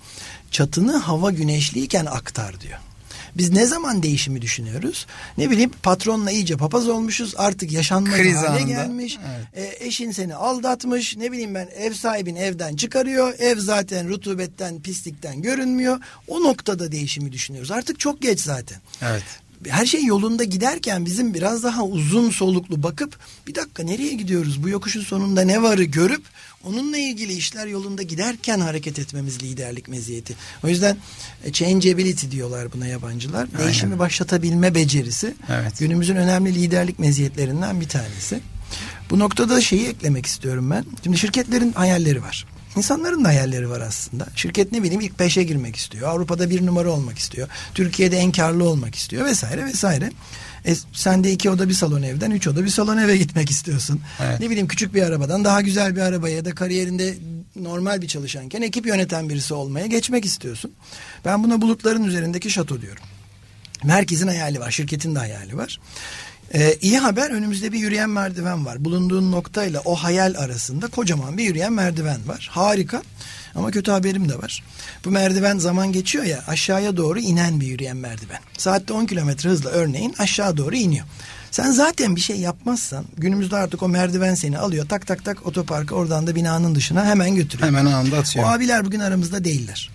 Çatını 0.51 0.97
hava 0.97 1.31
güneşliyken 1.31 2.05
aktar 2.05 2.61
diyor 2.61 2.79
Biz 3.39 3.51
ne 3.51 3.65
zaman 3.65 4.03
değişimi 4.03 4.41
düşünüyoruz? 4.41 5.05
Ne 5.37 5.49
bileyim 5.49 5.71
patronla 5.83 6.31
iyice 6.31 6.57
papaz 6.57 6.87
olmuşuz. 6.87 7.33
Artık 7.37 7.71
yaşanmaz 7.71 8.13
Kriz 8.15 8.35
hale 8.35 8.47
anında. 8.47 8.61
gelmiş. 8.61 9.17
Evet. 9.55 9.73
E, 9.81 9.85
eşin 9.85 10.11
seni 10.11 10.35
aldatmış. 10.35 11.17
Ne 11.17 11.31
bileyim 11.31 11.55
ben 11.55 11.69
ev 11.77 11.93
sahibin 11.93 12.35
evden 12.35 12.75
çıkarıyor. 12.75 13.33
Ev 13.39 13.59
zaten 13.59 14.09
rutubetten, 14.09 14.81
pislikten 14.81 15.41
görünmüyor. 15.41 15.99
O 16.27 16.43
noktada 16.43 16.91
değişimi 16.91 17.31
düşünüyoruz. 17.31 17.71
Artık 17.71 17.99
çok 17.99 18.21
geç 18.21 18.39
zaten. 18.39 18.77
Evet. 19.01 19.23
Her 19.67 19.85
şey 19.85 20.03
yolunda 20.05 20.43
giderken 20.43 21.05
bizim 21.05 21.33
biraz 21.33 21.63
daha 21.63 21.83
uzun 21.85 22.29
soluklu 22.29 22.83
bakıp 22.83 23.19
bir 23.47 23.55
dakika 23.55 23.83
nereye 23.83 24.13
gidiyoruz? 24.13 24.63
Bu 24.63 24.69
yokuşun 24.69 25.01
sonunda 25.01 25.41
ne 25.41 25.61
varı 25.61 25.83
görüp 25.83 26.23
onunla 26.63 26.97
ilgili 26.97 27.33
işler 27.33 27.67
yolunda 27.67 28.03
giderken 28.03 28.59
hareket 28.59 28.99
etmemiz 28.99 29.43
liderlik 29.43 29.87
meziyeti. 29.87 30.35
O 30.63 30.67
yüzden 30.67 30.97
e, 31.43 31.51
changeability 31.51 32.31
diyorlar 32.31 32.73
buna 32.73 32.87
yabancılar. 32.87 33.47
Aynen. 33.53 33.65
Değişimi 33.65 33.99
başlatabilme 33.99 34.75
becerisi. 34.75 35.33
Evet. 35.49 35.79
Günümüzün 35.79 36.15
önemli 36.15 36.55
liderlik 36.55 36.99
meziyetlerinden 36.99 37.81
bir 37.81 37.89
tanesi. 37.89 38.39
Bu 39.09 39.19
noktada 39.19 39.61
şeyi 39.61 39.87
eklemek 39.87 40.25
istiyorum 40.25 40.69
ben. 40.71 40.85
Şimdi 41.03 41.17
şirketlerin 41.17 41.71
hayalleri 41.71 42.23
var. 42.23 42.45
İnsanların 42.77 43.23
da 43.25 43.27
hayalleri 43.27 43.69
var 43.69 43.81
aslında. 43.81 44.27
Şirket 44.35 44.71
ne 44.71 44.83
bileyim 44.83 45.01
ilk 45.01 45.19
beşe 45.19 45.43
girmek 45.43 45.75
istiyor. 45.75 46.09
Avrupa'da 46.09 46.49
bir 46.49 46.65
numara 46.65 46.89
olmak 46.89 47.17
istiyor. 47.17 47.47
Türkiye'de 47.73 48.17
en 48.17 48.31
karlı 48.31 48.63
olmak 48.63 48.95
istiyor 48.95 49.25
vesaire 49.25 49.65
vesaire. 49.65 50.11
E, 50.69 50.75
sen 50.93 51.23
de 51.23 51.31
iki 51.31 51.49
oda 51.49 51.69
bir 51.69 51.73
salon 51.73 52.01
evden 52.01 52.31
üç 52.31 52.47
oda 52.47 52.63
bir 52.63 52.69
salon 52.69 52.97
eve 52.97 53.17
gitmek 53.17 53.51
istiyorsun. 53.51 54.01
Evet. 54.23 54.39
Ne 54.39 54.49
bileyim 54.49 54.67
küçük 54.67 54.93
bir 54.93 55.03
arabadan 55.03 55.43
daha 55.45 55.61
güzel 55.61 55.95
bir 55.95 56.01
arabaya 56.01 56.35
ya 56.35 56.45
da 56.45 56.55
kariyerinde 56.55 57.17
normal 57.55 58.01
bir 58.01 58.07
çalışanken 58.07 58.61
ekip 58.61 58.85
yöneten 58.85 59.29
birisi 59.29 59.53
olmaya 59.53 59.85
geçmek 59.85 60.25
istiyorsun. 60.25 60.71
Ben 61.25 61.43
buna 61.43 61.61
bulutların 61.61 62.03
üzerindeki 62.03 62.49
şato 62.49 62.81
diyorum. 62.81 63.03
Herkesin 63.81 64.27
hayali 64.27 64.59
var, 64.59 64.71
şirketin 64.71 65.15
de 65.15 65.19
hayali 65.19 65.57
var. 65.57 65.79
Ee, 66.53 66.77
iyi 66.81 66.97
haber 66.97 67.31
önümüzde 67.31 67.71
bir 67.71 67.79
yürüyen 67.79 68.09
merdiven 68.09 68.65
var. 68.65 68.85
Bulunduğun 68.85 69.31
noktayla 69.31 69.81
o 69.85 69.95
hayal 69.95 70.35
arasında 70.37 70.87
kocaman 70.87 71.37
bir 71.37 71.43
yürüyen 71.43 71.73
merdiven 71.73 72.27
var. 72.27 72.49
Harika. 72.51 73.01
Ama 73.55 73.71
kötü 73.71 73.91
haberim 73.91 74.29
de 74.29 74.37
var. 74.37 74.63
Bu 75.05 75.11
merdiven 75.11 75.57
zaman 75.57 75.91
geçiyor 75.91 76.23
ya 76.23 76.43
aşağıya 76.47 76.97
doğru 76.97 77.19
inen 77.19 77.61
bir 77.61 77.67
yürüyen 77.67 77.97
merdiven. 77.97 78.39
Saatte 78.57 78.93
10 78.93 79.05
kilometre 79.05 79.49
hızla 79.49 79.69
örneğin 79.69 80.15
aşağı 80.19 80.57
doğru 80.57 80.75
iniyor. 80.75 81.05
Sen 81.51 81.71
zaten 81.71 82.15
bir 82.15 82.21
şey 82.21 82.39
yapmazsan 82.39 83.05
günümüzde 83.17 83.55
artık 83.55 83.83
o 83.83 83.89
merdiven 83.89 84.35
seni 84.35 84.57
alıyor 84.57 84.87
tak 84.89 85.07
tak 85.07 85.25
tak 85.25 85.45
otoparka 85.45 85.95
oradan 85.95 86.27
da 86.27 86.35
binanın 86.35 86.75
dışına 86.75 87.05
hemen 87.05 87.35
götürüyor. 87.35 87.67
Hemen 87.67 87.85
anında 87.85 88.17
atıyor. 88.17 88.45
O 88.45 88.47
abiler 88.47 88.85
bugün 88.85 88.99
aramızda 88.99 89.43
değiller. 89.43 89.89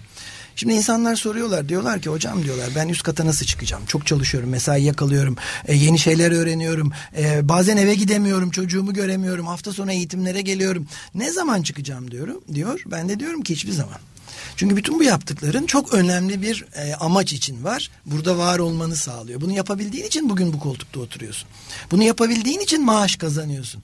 Şimdi 0.57 0.74
insanlar 0.74 1.16
soruyorlar 1.16 1.68
diyorlar 1.68 2.00
ki 2.00 2.11
hocam 2.11 2.42
diyorlar 2.44 2.68
ben 2.76 2.88
üst 2.88 3.02
kata 3.02 3.26
nasıl 3.26 3.46
çıkacağım? 3.46 3.86
Çok 3.86 4.07
çalışıyorum 4.07 4.50
mesai 4.50 4.82
yakalıyorum 4.82 5.36
e, 5.66 5.74
yeni 5.74 5.98
şeyler 5.98 6.30
öğreniyorum 6.30 6.92
e, 7.18 7.48
bazen 7.48 7.76
eve 7.76 7.94
gidemiyorum 7.94 8.50
çocuğumu 8.50 8.94
göremiyorum 8.94 9.46
hafta 9.46 9.72
sonu 9.72 9.92
eğitimlere 9.92 10.40
geliyorum. 10.42 10.86
Ne 11.14 11.32
zaman 11.32 11.62
çıkacağım 11.62 12.11
diyorum 12.11 12.40
diyor 12.55 12.82
ben 12.86 13.09
de 13.09 13.20
diyorum 13.20 13.42
ki 13.42 13.55
hiçbir 13.55 13.72
zaman. 13.72 13.98
Çünkü 14.57 14.76
bütün 14.76 14.98
bu 14.98 15.05
yaptıkların 15.05 15.66
çok 15.66 15.94
önemli 15.94 16.42
bir 16.42 16.64
e, 16.74 16.94
amaç 16.94 17.32
için 17.32 17.64
var. 17.64 17.90
Burada 18.07 18.38
var 18.38 18.59
olmanı 18.59 18.96
sağlıyor. 18.96 19.40
Bunu 19.40 19.52
yapabildiğin 19.52 20.07
için 20.07 20.30
bugün 20.30 20.52
bu 20.52 20.59
koltukta 20.59 21.00
oturuyorsun. 21.00 21.48
Bunu 21.90 22.02
yapabildiğin 22.02 22.61
için 22.61 22.84
maaş 22.84 23.16
kazanıyorsun. 23.16 23.82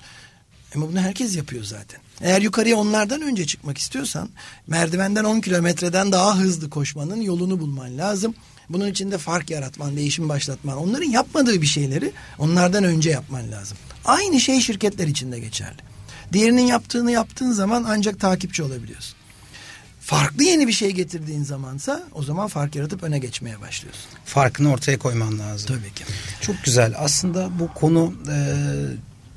Ama 0.74 0.88
bunu 0.88 1.00
herkes 1.00 1.36
yapıyor 1.36 1.64
zaten. 1.64 2.00
Eğer 2.20 2.42
yukarıya 2.42 2.76
onlardan 2.76 3.22
önce 3.22 3.46
çıkmak 3.46 3.78
istiyorsan 3.78 4.28
merdivenden 4.66 5.24
10 5.24 5.40
kilometreden 5.40 6.12
daha 6.12 6.38
hızlı 6.38 6.70
koşmanın 6.70 7.20
yolunu 7.20 7.60
bulman 7.60 7.98
lazım. 7.98 8.34
Bunun 8.68 8.86
için 8.86 9.10
de 9.10 9.18
fark 9.18 9.50
yaratman, 9.50 9.96
değişim 9.96 10.28
başlatman. 10.28 10.76
Onların 10.78 11.10
yapmadığı 11.10 11.62
bir 11.62 11.66
şeyleri 11.66 12.12
onlardan 12.38 12.84
önce 12.84 13.10
yapman 13.10 13.52
lazım. 13.52 13.78
Aynı 14.04 14.40
şey 14.40 14.60
şirketler 14.60 15.06
için 15.06 15.32
de 15.32 15.40
geçerli. 15.40 15.78
Diğerinin 16.32 16.66
yaptığını 16.66 17.12
yaptığın 17.12 17.52
zaman 17.52 17.84
ancak 17.88 18.20
takipçi 18.20 18.62
olabiliyorsun. 18.62 19.14
Farklı 20.00 20.44
yeni 20.44 20.68
bir 20.68 20.72
şey 20.72 20.90
getirdiğin 20.90 21.44
zamansa 21.44 22.02
o 22.12 22.22
zaman 22.22 22.48
fark 22.48 22.74
yaratıp 22.76 23.02
öne 23.02 23.18
geçmeye 23.18 23.60
başlıyorsun. 23.60 24.04
Farkını 24.24 24.72
ortaya 24.72 24.98
koyman 24.98 25.38
lazım. 25.38 25.66
Tabii 25.68 25.94
ki. 25.94 26.04
Çok 26.40 26.56
güzel. 26.64 26.94
Aslında 26.98 27.50
bu 27.58 27.74
konu 27.74 28.14
e, 28.28 28.36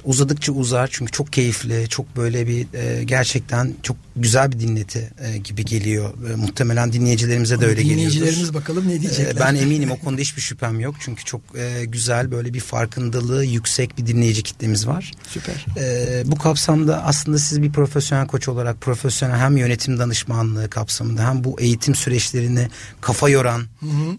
uzadıkça 0.06 0.52
uzar 0.52 0.90
çünkü 0.92 1.12
çok 1.12 1.34
keyifli, 1.34 1.90
çok 1.90 2.18
böyle 2.18 2.48
bir 2.48 2.68
e, 2.74 3.04
gerçekten 3.04 3.74
çok 3.84 3.98
güzel 4.16 4.52
bir 4.52 4.60
dinleti 4.60 5.12
e, 5.20 5.38
gibi 5.38 5.66
geliyor. 5.66 6.30
E, 6.30 6.36
muhtemelen 6.36 6.94
dinleyicilerimize 6.94 7.62
de 7.62 7.66
öyle 7.66 7.82
geliyordur. 7.82 8.14
Dinleyicilerimiz 8.14 8.54
bakalım 8.54 8.88
ne 8.88 9.02
diyecekler. 9.02 9.36
E, 9.36 9.40
ben 9.40 9.56
eminim 9.56 9.92
o 9.92 10.00
konuda 10.00 10.22
hiçbir 10.22 10.42
şüphem 10.42 10.80
yok. 10.80 10.96
Çünkü 11.00 11.24
çok 11.24 11.42
e, 11.56 11.86
güzel 11.86 12.32
böyle 12.32 12.54
bir 12.54 12.60
farkındalığı 12.60 13.46
yüksek 13.46 13.98
bir 13.98 14.08
dinleyici 14.08 14.44
kitlemiz 14.44 14.88
var. 14.88 15.12
Süper. 15.28 15.66
E, 15.78 16.24
bu 16.26 16.36
kapsamda 16.36 17.04
aslında 17.04 17.38
siz 17.38 17.62
bir 17.62 17.72
profesyonel 17.72 18.28
koç 18.28 18.48
olarak 18.48 18.82
profesyonel 18.82 19.38
hem 19.38 19.58
yönetim 19.58 20.00
danışmanlığı 20.00 20.70
kapsamında 20.70 21.30
hem 21.30 21.44
bu 21.44 21.60
eğitim 21.60 21.96
süreçlerini 21.96 22.68
kafa 23.02 23.30
yoran 23.30 23.64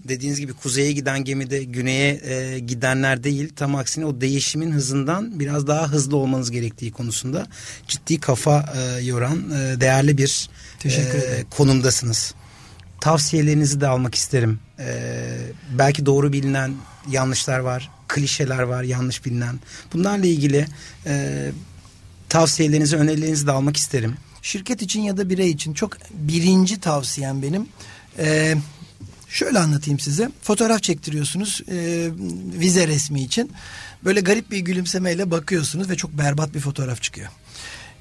dediğiniz 0.09 0.41
gibi 0.41 0.53
kuzeye 0.53 0.93
giden 0.93 1.25
gemide 1.25 1.65
güneye 1.65 2.21
e, 2.25 2.59
gidenler 2.59 3.25
değil 3.25 3.53
tam 3.57 3.75
aksine 3.75 4.05
o 4.07 4.21
değişimin 4.21 4.73
hızından 4.73 5.41
biraz 5.41 5.67
daha 5.67 5.89
hızlı 5.89 6.17
olmanız 6.17 6.51
gerektiği 6.51 6.93
konusunda 6.93 7.47
ciddi 7.89 8.21
kafa 8.21 8.73
e, 8.77 9.05
yoran 9.05 9.39
e, 9.51 9.81
değerli 9.85 10.19
bir 10.19 10.49
Teşekkür 10.79 11.19
e, 11.19 11.45
konumdasınız. 11.51 12.35
Tavsiyelerinizi 13.01 13.81
de 13.81 13.87
almak 13.89 14.15
isterim. 14.15 14.61
E, 14.79 14.87
belki 15.79 16.07
doğru 16.07 16.33
bilinen 16.33 16.75
yanlışlar 17.11 17.59
var, 17.59 17.91
klişeler 18.09 18.63
var, 18.63 18.83
yanlış 18.83 19.25
bilinen. 19.25 19.61
Bunlarla 19.93 20.27
ilgili 20.27 20.67
e, 21.07 21.51
tavsiyelerinizi, 22.29 22.97
önerilerinizi 22.97 23.47
de 23.47 23.51
almak 23.53 23.77
isterim. 23.77 24.17
şirket 24.43 24.83
için 24.83 25.01
ya 25.01 25.17
da 25.17 25.31
birey 25.31 25.51
için 25.51 25.75
çok 25.75 25.97
birinci 26.11 26.81
tavsiyem 26.81 27.43
benim. 27.43 27.69
Ee, 28.19 28.55
şöyle 29.29 29.59
anlatayım 29.59 29.99
size. 29.99 30.31
Fotoğraf 30.43 30.83
çektiriyorsunuz 30.83 31.63
e, 31.69 32.09
vize 32.61 32.89
resmi 32.89 33.23
için. 33.23 33.53
Böyle 34.05 34.21
garip 34.21 34.51
bir 34.51 34.59
gülümsemeyle 34.59 35.31
bakıyorsunuz 35.31 35.91
ve 35.91 35.97
çok 35.97 36.19
berbat 36.19 36.55
bir 36.55 36.61
fotoğraf 36.61 37.03
çıkıyor. 37.03 37.29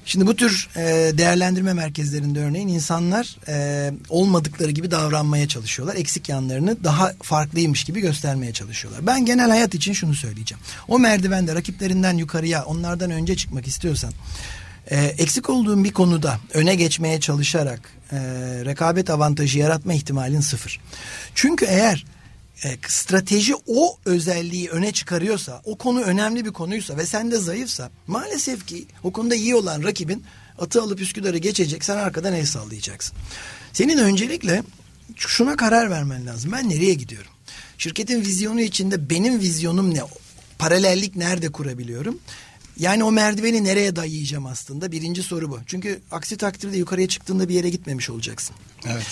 Şimdi 0.06 0.26
bu 0.26 0.36
tür 0.36 0.68
e, 0.76 0.82
değerlendirme 1.18 1.72
merkezlerinde 1.72 2.40
örneğin 2.40 2.68
insanlar 2.68 3.36
e, 3.48 3.90
olmadıkları 4.08 4.70
gibi 4.70 4.90
davranmaya 4.90 5.48
çalışıyorlar. 5.48 5.96
Eksik 5.96 6.28
yanlarını 6.28 6.84
daha 6.84 7.12
farklıymış 7.22 7.84
gibi 7.84 8.00
göstermeye 8.00 8.52
çalışıyorlar. 8.52 9.06
Ben 9.06 9.24
genel 9.24 9.50
hayat 9.50 9.74
için 9.74 9.92
şunu 9.92 10.14
söyleyeceğim. 10.14 10.62
O 10.88 10.98
merdivende 10.98 11.54
rakiplerinden 11.54 12.16
yukarıya 12.16 12.64
onlardan 12.64 13.10
önce 13.10 13.36
çıkmak 13.36 13.66
istiyorsan 13.66 14.12
e, 14.90 15.04
eksik 15.04 15.50
olduğun 15.50 15.84
bir 15.84 15.92
konuda 15.92 16.38
öne 16.54 16.74
geçmeye 16.74 17.20
çalışarak 17.20 17.80
e, 18.12 18.16
rekabet 18.64 19.10
avantajı 19.10 19.58
yaratma 19.58 19.94
ihtimalin 19.94 20.40
sıfır. 20.40 20.80
Çünkü 21.34 21.64
eğer 21.64 22.04
e, 22.64 22.78
strateji 22.88 23.54
o 23.66 23.98
özelliği 24.04 24.70
öne 24.70 24.92
çıkarıyorsa, 24.92 25.62
o 25.64 25.78
konu 25.78 26.00
önemli 26.00 26.44
bir 26.44 26.52
konuysa 26.52 26.96
ve 26.96 27.06
sen 27.06 27.30
de 27.30 27.38
zayıfsa 27.38 27.90
maalesef 28.06 28.66
ki 28.66 28.86
o 29.02 29.12
konuda 29.12 29.34
iyi 29.34 29.54
olan 29.54 29.82
rakibin 29.82 30.24
atı 30.58 30.82
alıp 30.82 31.00
Üsküdar'ı 31.00 31.38
geçecek, 31.38 31.84
sen 31.84 31.96
arkadan 31.96 32.34
el 32.34 32.46
sallayacaksın. 32.46 33.16
Senin 33.72 33.98
öncelikle 33.98 34.62
şuna 35.16 35.56
karar 35.56 35.90
vermen 35.90 36.26
lazım. 36.26 36.52
Ben 36.52 36.70
nereye 36.70 36.94
gidiyorum? 36.94 37.30
Şirketin 37.78 38.20
vizyonu 38.20 38.60
içinde 38.60 39.10
benim 39.10 39.40
vizyonum 39.40 39.94
ne? 39.94 40.00
Paralellik 40.58 41.16
nerede 41.16 41.52
kurabiliyorum? 41.52 42.18
Yani 42.78 43.04
o 43.04 43.12
merdiveni 43.12 43.64
nereye 43.64 43.96
dayayacağım 43.96 44.46
aslında? 44.46 44.92
Birinci 44.92 45.22
soru 45.22 45.50
bu. 45.50 45.60
Çünkü 45.66 46.00
aksi 46.10 46.36
takdirde 46.36 46.76
yukarıya 46.76 47.08
çıktığında 47.08 47.48
bir 47.48 47.54
yere 47.54 47.70
gitmemiş 47.70 48.10
olacaksın. 48.10 48.56
Evet. 48.86 49.06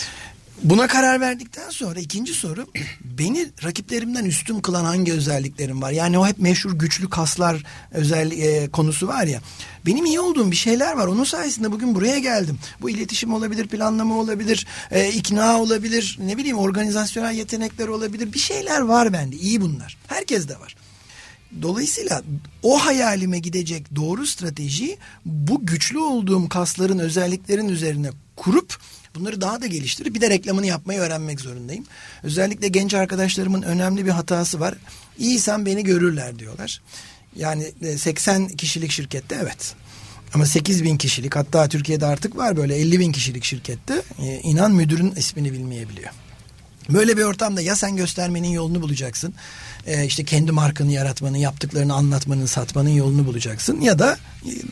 Buna 0.64 0.86
karar 0.86 1.20
verdikten 1.20 1.70
sonra 1.70 2.00
ikinci 2.00 2.34
soru 2.34 2.66
beni 3.04 3.46
rakiplerimden 3.64 4.24
üstün 4.24 4.60
kılan 4.60 4.84
hangi 4.84 5.12
özelliklerim 5.12 5.82
var? 5.82 5.90
Yani 5.90 6.18
o 6.18 6.26
hep 6.26 6.38
meşhur 6.38 6.72
güçlü 6.72 7.10
kaslar 7.10 7.64
özel 7.90 8.30
e, 8.30 8.70
konusu 8.70 9.08
var 9.08 9.24
ya. 9.24 9.40
Benim 9.86 10.04
iyi 10.04 10.20
olduğum 10.20 10.50
bir 10.50 10.56
şeyler 10.56 10.96
var. 10.96 11.06
Onun 11.06 11.24
sayesinde 11.24 11.72
bugün 11.72 11.94
buraya 11.94 12.18
geldim. 12.18 12.58
Bu 12.80 12.90
iletişim 12.90 13.34
olabilir, 13.34 13.66
planlama 13.66 14.18
olabilir, 14.18 14.66
e, 14.90 15.08
ikna 15.08 15.60
olabilir, 15.60 16.18
ne 16.20 16.36
bileyim 16.36 16.58
organizasyonel 16.58 17.34
yetenekler 17.34 17.88
olabilir. 17.88 18.32
Bir 18.32 18.38
şeyler 18.38 18.80
var 18.80 19.12
bende. 19.12 19.36
İyi 19.36 19.60
bunlar. 19.60 19.98
Herkes 20.06 20.48
de 20.48 20.60
var. 20.60 20.76
Dolayısıyla 21.62 22.22
o 22.62 22.78
hayalime 22.78 23.38
gidecek 23.38 23.96
doğru 23.96 24.26
strateji 24.26 24.98
bu 25.24 25.66
güçlü 25.66 25.98
olduğum 25.98 26.48
kasların 26.48 26.98
özelliklerin 26.98 27.68
üzerine 27.68 28.10
kurup 28.36 28.78
bunları 29.14 29.40
daha 29.40 29.62
da 29.62 29.66
geliştirip 29.66 30.14
bir 30.14 30.20
de 30.20 30.30
reklamını 30.30 30.66
yapmayı 30.66 31.00
öğrenmek 31.00 31.40
zorundayım. 31.40 31.84
Özellikle 32.22 32.68
genç 32.68 32.94
arkadaşlarımın 32.94 33.62
önemli 33.62 34.06
bir 34.06 34.10
hatası 34.10 34.60
var. 34.60 34.74
İyisen 35.18 35.66
beni 35.66 35.84
görürler 35.84 36.38
diyorlar. 36.38 36.80
Yani 37.36 37.72
e, 37.82 37.98
80 37.98 38.48
kişilik 38.48 38.90
şirkette 38.90 39.38
evet. 39.42 39.74
Ama 40.34 40.46
8 40.46 40.84
bin 40.84 40.96
kişilik 40.96 41.36
hatta 41.36 41.68
Türkiye'de 41.68 42.06
artık 42.06 42.36
var 42.36 42.56
böyle 42.56 42.76
50 42.76 43.00
bin 43.00 43.12
kişilik 43.12 43.44
şirkette 43.44 44.02
e, 44.18 44.40
inan 44.40 44.72
müdürün 44.72 45.10
ismini 45.10 45.52
bilmeyebiliyor. 45.52 46.10
Böyle 46.88 47.16
bir 47.16 47.22
ortamda 47.22 47.60
ya 47.60 47.76
sen 47.76 47.96
göstermenin 47.96 48.48
yolunu 48.48 48.82
bulacaksın. 48.82 49.34
E, 49.86 50.06
işte 50.06 50.24
kendi 50.24 50.52
markanı 50.52 50.92
yaratmanın, 50.92 51.36
yaptıklarını 51.36 51.94
anlatmanın, 51.94 52.46
satmanın 52.46 52.88
yolunu 52.88 53.26
bulacaksın. 53.26 53.80
Ya 53.80 53.98
da 53.98 54.18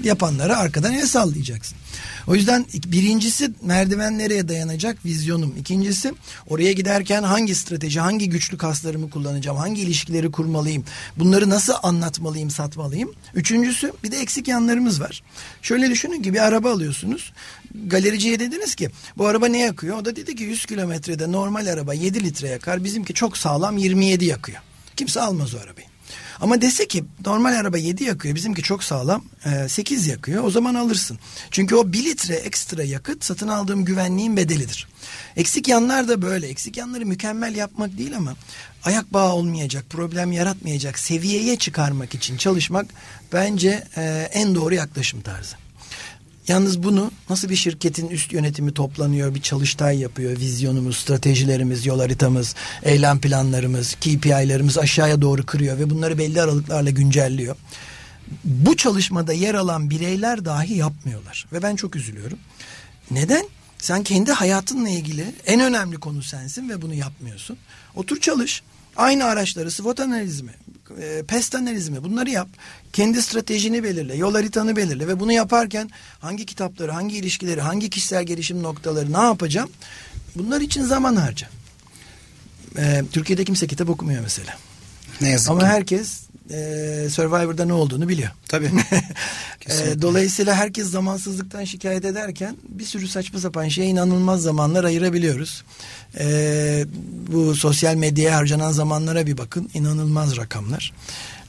yapanlara 0.04 0.58
arkadan 0.58 0.92
el 0.92 1.06
sallayacaksın. 1.06 1.78
O 2.26 2.34
yüzden 2.34 2.66
birincisi 2.86 3.50
merdiven 3.62 4.18
nereye 4.18 4.48
dayanacak 4.48 5.04
vizyonum. 5.04 5.54
İkincisi 5.58 6.14
oraya 6.48 6.72
giderken 6.72 7.22
hangi 7.22 7.54
strateji, 7.54 8.00
hangi 8.00 8.28
güçlü 8.28 8.58
kaslarımı 8.58 9.10
kullanacağım, 9.10 9.56
hangi 9.56 9.82
ilişkileri 9.82 10.30
kurmalıyım, 10.30 10.84
bunları 11.16 11.50
nasıl 11.50 11.74
anlatmalıyım, 11.82 12.50
satmalıyım. 12.50 13.12
Üçüncüsü 13.34 13.92
bir 14.04 14.12
de 14.12 14.18
eksik 14.18 14.48
yanlarımız 14.48 15.00
var. 15.00 15.22
Şöyle 15.62 15.90
düşünün 15.90 16.22
ki 16.22 16.34
bir 16.34 16.46
araba 16.46 16.72
alıyorsunuz. 16.72 17.32
Galericiye 17.86 18.40
dediniz 18.40 18.74
ki 18.74 18.90
bu 19.18 19.26
araba 19.26 19.46
ne 19.46 19.58
yakıyor? 19.58 19.96
O 19.96 20.04
da 20.04 20.16
dedi 20.16 20.36
ki 20.36 20.44
100 20.44 20.66
kilometrede 20.66 21.32
normal 21.32 21.66
araba 21.66 21.94
7 21.94 22.24
litre 22.24 22.48
yakar. 22.48 22.84
Bizimki 22.84 23.14
çok 23.14 23.36
sağlam 23.36 23.76
27 23.76 24.24
yakıyor. 24.24 24.58
Kimse 25.00 25.20
almaz 25.20 25.54
o 25.54 25.58
arabayı. 25.58 25.86
Ama 26.40 26.60
dese 26.60 26.88
ki 26.88 27.04
normal 27.26 27.52
araba 27.52 27.78
7 27.78 28.04
yakıyor 28.04 28.34
bizimki 28.34 28.62
çok 28.62 28.84
sağlam 28.84 29.24
8 29.68 30.08
e, 30.08 30.10
yakıyor 30.10 30.44
o 30.44 30.50
zaman 30.50 30.74
alırsın. 30.74 31.18
Çünkü 31.50 31.74
o 31.74 31.92
1 31.92 32.04
litre 32.04 32.34
ekstra 32.34 32.82
yakıt 32.82 33.24
satın 33.24 33.48
aldığım 33.48 33.84
güvenliğin 33.84 34.36
bedelidir. 34.36 34.88
Eksik 35.36 35.68
yanlar 35.68 36.08
da 36.08 36.22
böyle. 36.22 36.48
Eksik 36.48 36.76
yanları 36.76 37.06
mükemmel 37.06 37.56
yapmak 37.56 37.98
değil 37.98 38.16
ama 38.16 38.34
ayak 38.84 39.12
bağı 39.12 39.32
olmayacak, 39.32 39.84
problem 39.90 40.32
yaratmayacak 40.32 40.98
seviyeye 40.98 41.56
çıkarmak 41.56 42.14
için 42.14 42.36
çalışmak 42.36 42.86
bence 43.32 43.84
e, 43.96 44.28
en 44.32 44.54
doğru 44.54 44.74
yaklaşım 44.74 45.20
tarzı. 45.20 45.56
Yalnız 46.48 46.82
bunu 46.82 47.10
nasıl 47.30 47.48
bir 47.48 47.56
şirketin 47.56 48.08
üst 48.08 48.32
yönetimi 48.32 48.74
toplanıyor, 48.74 49.34
bir 49.34 49.42
çalıştay 49.42 49.98
yapıyor, 49.98 50.38
vizyonumuz, 50.38 50.96
stratejilerimiz, 50.96 51.86
yol 51.86 52.00
haritamız, 52.00 52.54
eylem 52.82 53.20
planlarımız, 53.20 53.94
KPI'lerimiz 53.94 54.78
aşağıya 54.78 55.22
doğru 55.22 55.46
kırıyor 55.46 55.78
ve 55.78 55.90
bunları 55.90 56.18
belli 56.18 56.42
aralıklarla 56.42 56.90
güncelliyor. 56.90 57.56
Bu 58.44 58.76
çalışmada 58.76 59.32
yer 59.32 59.54
alan 59.54 59.90
bireyler 59.90 60.44
dahi 60.44 60.74
yapmıyorlar 60.74 61.46
ve 61.52 61.62
ben 61.62 61.76
çok 61.76 61.96
üzülüyorum. 61.96 62.38
Neden? 63.10 63.46
Sen 63.78 64.02
kendi 64.02 64.32
hayatınla 64.32 64.88
ilgili 64.88 65.34
en 65.46 65.60
önemli 65.60 65.96
konu 65.96 66.22
sensin 66.22 66.68
ve 66.68 66.82
bunu 66.82 66.94
yapmıyorsun. 66.94 67.56
Otur 67.96 68.20
çalış. 68.20 68.62
Aynı 68.96 69.24
araçları 69.24 69.70
SWOT 69.70 70.00
analizmi, 70.00 70.52
e, 71.02 71.22
pest 71.22 71.54
analizmi 71.54 72.04
bunları 72.04 72.30
yap. 72.30 72.48
Kendi 72.92 73.22
stratejini 73.22 73.84
belirle, 73.84 74.16
yol 74.16 74.34
haritanı 74.34 74.76
belirle 74.76 75.08
ve 75.08 75.20
bunu 75.20 75.32
yaparken 75.32 75.90
hangi 76.20 76.46
kitapları, 76.46 76.92
hangi 76.92 77.16
ilişkileri, 77.16 77.60
hangi 77.60 77.90
kişisel 77.90 78.24
gelişim 78.24 78.62
noktaları 78.62 79.12
ne 79.12 79.18
yapacağım? 79.22 79.70
Bunlar 80.36 80.60
için 80.60 80.82
zaman 80.82 81.16
harca. 81.16 81.48
E, 82.78 83.02
Türkiye'de 83.12 83.44
kimse 83.44 83.66
kitap 83.66 83.88
okumuyor 83.88 84.22
mesela. 84.22 84.58
Ne 85.20 85.28
yazık 85.28 85.50
Ama 85.50 85.60
ki. 85.60 85.66
herkes 85.66 86.20
e, 86.50 87.08
Survivor'da 87.10 87.64
ne 87.64 87.72
olduğunu 87.72 88.08
biliyor. 88.08 88.30
Tabii. 88.48 88.66
e, 89.66 90.02
dolayısıyla 90.02 90.54
herkes 90.54 90.90
zamansızlıktan 90.90 91.64
şikayet 91.64 92.04
ederken 92.04 92.56
bir 92.68 92.84
sürü 92.84 93.08
saçma 93.08 93.40
sapan 93.40 93.68
şeye 93.68 93.88
inanılmaz 93.88 94.42
zamanlar 94.42 94.84
ayırabiliyoruz. 94.84 95.64
E, 96.18 96.84
bu 97.32 97.54
sosyal 97.54 97.94
medyaya 97.94 98.36
harcanan 98.36 98.72
zamanlara 98.72 99.26
bir 99.26 99.38
bakın 99.38 99.70
inanılmaz 99.74 100.36
rakamlar. 100.36 100.92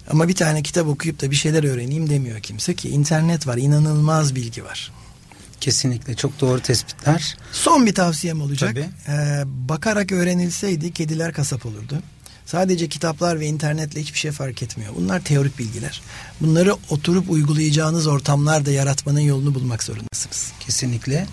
Ama 0.10 0.28
bir 0.28 0.36
tane 0.36 0.64
kitap 0.64 0.88
okuyup 0.88 1.22
da 1.22 1.32
bir 1.32 1.36
şeyler 1.36 1.64
öğreneyim 1.64 2.10
demiyor 2.10 2.40
kimse 2.40 2.74
ki 2.74 2.90
internet 2.90 3.48
var 3.48 3.58
inanılmaz 3.58 4.36
bilgi 4.36 4.66
var. 4.66 4.92
Kesinlikle 5.62 6.16
çok 6.16 6.42
doğru 6.42 6.60
tespitler. 6.60 7.38
Son 7.52 7.86
bir 7.86 7.96
tavsiyem 7.96 8.42
olacak. 8.42 8.70
Tabii. 8.70 8.90
Ee, 9.08 9.44
bakarak 9.46 10.12
öğrenilseydi 10.12 10.94
kediler 10.94 11.34
kasap 11.34 11.66
olurdu. 11.66 12.02
Sadece 12.52 12.90
kitaplar 12.90 13.40
ve 13.40 13.46
internetle 13.46 14.02
hiçbir 14.02 14.20
şey 14.20 14.32
fark 14.32 14.64
etmiyor. 14.64 14.94
Bunlar 14.96 15.24
teorik 15.24 15.60
bilgiler. 15.60 16.02
Bunları 16.42 16.76
oturup 16.90 17.30
uygulayacağınız 17.30 18.08
ortamlarda 18.08 18.72
yaratmanın 18.72 19.20
yolunu 19.20 19.56
bulmak 19.56 19.84
zorundasınız. 19.84 20.52
Kesinlikle. 20.60 21.28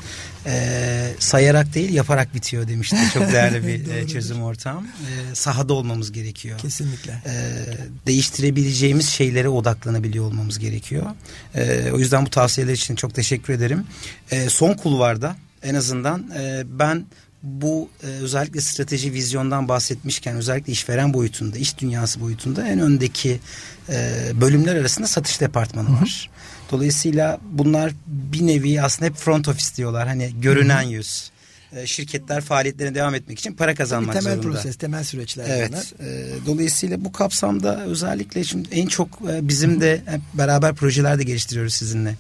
Ee, 0.47 1.11
sayarak 1.19 1.75
değil 1.75 1.95
yaparak 1.95 2.35
bitiyor 2.35 2.69
demişti. 2.69 2.97
Çok 3.15 3.33
değerli 3.33 3.67
bir 3.67 4.09
çözüm 4.13 4.43
ortam. 4.43 4.87
Ee, 4.87 5.35
sahada 5.35 5.75
olmamız 5.75 6.13
gerekiyor. 6.13 6.59
Kesinlikle. 6.59 7.23
Ee, 7.27 7.65
değiştirebileceğimiz 8.07 9.09
şeylere 9.09 9.49
odaklanabiliyor 9.49 10.25
olmamız 10.25 10.59
gerekiyor. 10.59 11.07
Ee, 11.55 11.91
o 11.93 11.99
yüzden 11.99 12.27
bu 12.27 12.31
tavsiyeler 12.31 12.73
için 12.73 12.95
çok 12.95 13.15
teşekkür 13.15 13.53
ederim. 13.53 13.85
Ee, 14.31 14.49
son 14.49 14.75
kulvarda 14.75 15.37
en 15.63 15.75
azından 15.75 16.31
e, 16.39 16.63
ben 16.67 17.07
bu 17.43 17.89
e, 18.03 18.07
özellikle 18.07 18.61
strateji 18.61 19.13
vizyondan 19.13 19.69
bahsetmişken 19.69 20.37
özellikle 20.37 20.73
işveren 20.73 21.15
boyutunda, 21.15 21.59
iş 21.59 21.79
dünyası 21.79 22.21
boyutunda 22.21 22.69
en 22.69 22.79
öndeki 22.79 23.41
e, 23.89 24.13
bölümler 24.35 24.77
arasında 24.77 25.07
satış 25.07 25.41
departmanı 25.41 26.01
var. 26.01 26.31
Dolayısıyla 26.71 27.39
bunlar 27.51 27.93
bir 28.07 28.47
nevi 28.47 28.83
aslında 28.83 29.11
hep 29.11 29.17
front 29.17 29.49
office 29.49 29.77
diyorlar. 29.77 30.09
Hani 30.09 30.41
görünen 30.41 30.83
Hı-hı. 30.83 30.93
yüz. 30.93 31.31
E, 31.77 31.87
şirketler 31.87 32.41
faaliyetlerine 32.41 32.95
devam 32.95 33.15
etmek 33.15 33.39
için 33.39 33.53
para 33.53 33.75
kazanmak 33.75 34.15
temel 34.15 34.23
zorunda. 34.23 34.43
Temel 34.43 34.57
proses, 34.57 34.77
temel 34.77 35.05
süreçler 35.05 35.45
evet. 35.49 35.95
E, 36.01 36.31
dolayısıyla 36.47 37.05
bu 37.05 37.13
kapsamda 37.13 37.85
özellikle 37.85 38.45
şimdi 38.45 38.69
en 38.73 38.87
çok 38.87 39.09
e, 39.31 39.49
bizim 39.49 39.81
de 39.81 40.03
hep 40.07 40.21
beraber 40.35 40.75
projeler 40.75 41.19
de 41.19 41.25
geliştiriyoruz 41.25 41.75
sizinle. 41.75 42.15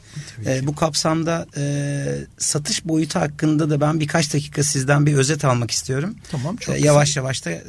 E, 0.46 0.66
bu 0.66 0.74
kapsamda 0.74 1.46
e, 1.56 2.04
satış 2.38 2.84
boyutu 2.84 3.20
hakkında 3.20 3.70
da 3.70 3.80
ben 3.80 4.00
birkaç 4.00 4.34
dakika 4.34 4.62
sizden 4.62 5.06
bir 5.06 5.14
özet 5.14 5.44
almak 5.44 5.70
istiyorum. 5.70 6.14
Tamam 6.30 6.56
çok 6.56 6.74
e, 6.74 6.78
Yavaş 6.78 7.16
yavaş 7.16 7.44
da 7.44 7.50
e, 7.50 7.62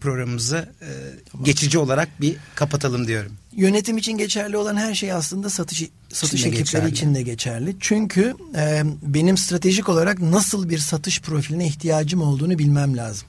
programımızı 0.00 0.68
e, 0.82 0.88
tamam. 1.32 1.44
geçici 1.44 1.78
olarak 1.78 2.08
bir 2.20 2.36
kapatalım 2.54 3.06
diyorum. 3.06 3.32
Yönetim 3.52 3.98
için 3.98 4.12
geçerli 4.18 4.56
olan 4.56 4.76
her 4.76 4.94
şey 4.94 5.12
aslında 5.12 5.50
satış 5.50 5.88
satış 6.12 6.40
ekipleri 6.40 6.58
geçerli. 6.58 6.90
için 6.90 7.14
de 7.14 7.22
geçerli. 7.22 7.76
Çünkü 7.80 8.34
e, 8.56 8.82
benim 9.02 9.36
stratejik 9.36 9.88
olarak 9.88 10.18
nasıl 10.18 10.68
bir 10.68 10.78
satış 10.78 11.20
profiline 11.20 11.66
ihtiyacım 11.66 12.22
olduğunu 12.22 12.58
bilmem 12.58 12.96
lazım. 12.96 13.28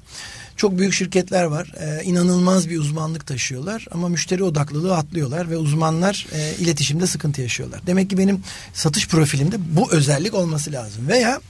Çok 0.55 0.77
büyük 0.77 0.93
şirketler 0.93 1.43
var. 1.43 1.73
E, 1.79 2.03
inanılmaz 2.03 2.69
bir 2.69 2.79
uzmanlık 2.79 3.27
taşıyorlar 3.27 3.87
ama 3.91 4.09
müşteri 4.09 4.43
odaklılığı 4.43 4.95
atlıyorlar 4.95 5.49
ve 5.49 5.57
uzmanlar 5.57 6.27
e, 6.33 6.55
iletişimde 6.59 7.07
sıkıntı 7.07 7.41
yaşıyorlar. 7.41 7.81
Demek 7.87 8.09
ki 8.09 8.17
benim 8.17 8.43
satış 8.73 9.07
profilimde 9.07 9.55
bu 9.75 9.91
özellik 9.91 10.33
olması 10.33 10.71
lazım. 10.71 11.07
Veya 11.07 11.41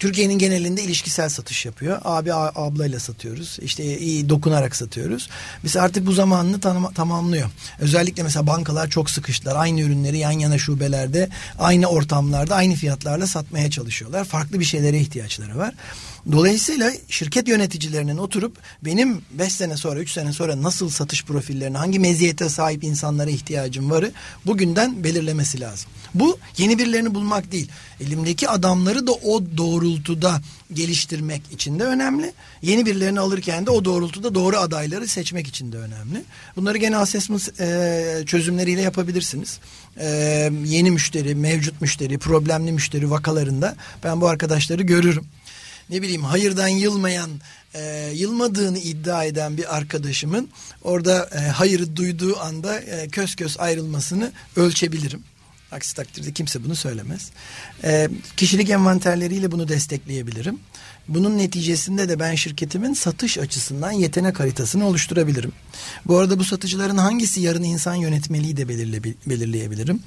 Türkiye'nin 0.00 0.38
genelinde 0.38 0.82
ilişkisel 0.82 1.28
satış 1.28 1.66
yapıyor. 1.66 2.00
Abi 2.04 2.34
ablayla 2.34 3.00
satıyoruz. 3.00 3.58
İşte 3.62 3.98
iyi 3.98 4.28
dokunarak 4.28 4.76
satıyoruz. 4.76 5.28
Biz 5.64 5.76
artık 5.76 6.06
bu 6.06 6.12
zamanını 6.12 6.60
tam, 6.60 6.92
tamamlıyor. 6.92 7.50
Özellikle 7.78 8.22
mesela 8.22 8.46
bankalar 8.46 8.88
çok 8.88 9.10
sıkıştılar. 9.10 9.56
Aynı 9.56 9.80
ürünleri 9.80 10.18
yan 10.18 10.30
yana 10.30 10.58
şubelerde, 10.58 11.28
aynı 11.58 11.86
ortamlarda, 11.86 12.54
aynı 12.54 12.74
fiyatlarla 12.74 13.26
satmaya 13.26 13.70
çalışıyorlar. 13.70 14.24
Farklı 14.24 14.60
bir 14.60 14.64
şeylere 14.64 14.98
ihtiyaçları 14.98 15.58
var. 15.58 15.74
Dolayısıyla 16.32 16.92
şirket 17.08 17.48
yöneticilerinin 17.48 18.16
oturup 18.16 18.56
benim 18.84 19.22
5 19.30 19.52
sene 19.52 19.76
sonra 19.76 20.00
3 20.00 20.12
sene 20.12 20.32
sonra 20.32 20.62
nasıl 20.62 20.88
satış 20.88 21.24
profillerine 21.24 21.78
hangi 21.78 21.98
meziyete 21.98 22.48
sahip 22.48 22.84
insanlara 22.84 23.30
ihtiyacım 23.30 23.90
varı 23.90 24.12
bugünden 24.46 25.04
belirlemesi 25.04 25.60
lazım. 25.60 25.90
Bu 26.14 26.38
yeni 26.58 26.78
birilerini 26.78 27.14
bulmak 27.14 27.52
değil. 27.52 27.68
Elimdeki 28.00 28.48
adamları 28.48 29.06
da 29.06 29.12
o 29.12 29.42
doğrultuda 29.56 30.40
geliştirmek 30.72 31.42
için 31.52 31.78
de 31.78 31.84
önemli. 31.84 32.32
Yeni 32.62 32.86
birilerini 32.86 33.20
alırken 33.20 33.66
de 33.66 33.70
o 33.70 33.84
doğrultuda 33.84 34.34
doğru 34.34 34.56
adayları 34.56 35.06
seçmek 35.06 35.46
için 35.46 35.72
de 35.72 35.76
önemli. 35.76 36.24
Bunları 36.56 36.78
gene 36.78 36.96
assessment 36.96 37.60
e, 37.60 38.22
çözümleriyle 38.26 38.80
yapabilirsiniz. 38.80 39.58
E, 39.96 40.08
yeni 40.64 40.90
müşteri, 40.90 41.34
mevcut 41.34 41.80
müşteri, 41.80 42.18
problemli 42.18 42.72
müşteri 42.72 43.10
vakalarında 43.10 43.76
ben 44.04 44.20
bu 44.20 44.28
arkadaşları 44.28 44.82
görürüm 44.82 45.24
ne 45.90 46.02
bileyim 46.02 46.24
hayırdan 46.24 46.68
yılmayan 46.68 47.30
e, 47.74 48.10
yılmadığını 48.14 48.78
iddia 48.78 49.24
eden 49.24 49.56
bir 49.56 49.76
arkadaşımın 49.76 50.48
orada 50.82 51.30
e, 51.34 51.38
hayırı 51.38 51.96
duyduğu 51.96 52.38
anda 52.38 52.80
e, 52.80 53.08
kös 53.08 53.36
kös 53.36 53.60
ayrılmasını 53.60 54.32
ölçebilirim. 54.56 55.22
Aksi 55.72 55.96
takdirde 55.96 56.32
kimse 56.32 56.64
bunu 56.64 56.76
söylemez. 56.76 57.30
E, 57.84 58.08
kişilik 58.36 58.70
envanterleriyle 58.70 59.52
bunu 59.52 59.68
destekleyebilirim. 59.68 60.60
Bunun 61.08 61.38
neticesinde 61.38 62.08
de 62.08 62.18
ben 62.18 62.34
şirketimin 62.34 62.94
satış 62.94 63.38
açısından 63.38 63.92
yetenek 63.92 64.40
haritasını 64.40 64.86
oluşturabilirim. 64.86 65.52
Bu 66.06 66.18
arada 66.18 66.38
bu 66.38 66.44
satıcıların 66.44 66.96
hangisi 66.96 67.40
yarın 67.40 67.62
insan 67.62 67.94
yönetmeliği 67.94 68.56
de 68.56 68.68
belirle, 68.68 69.02
belirleyebilirim. 69.26 70.02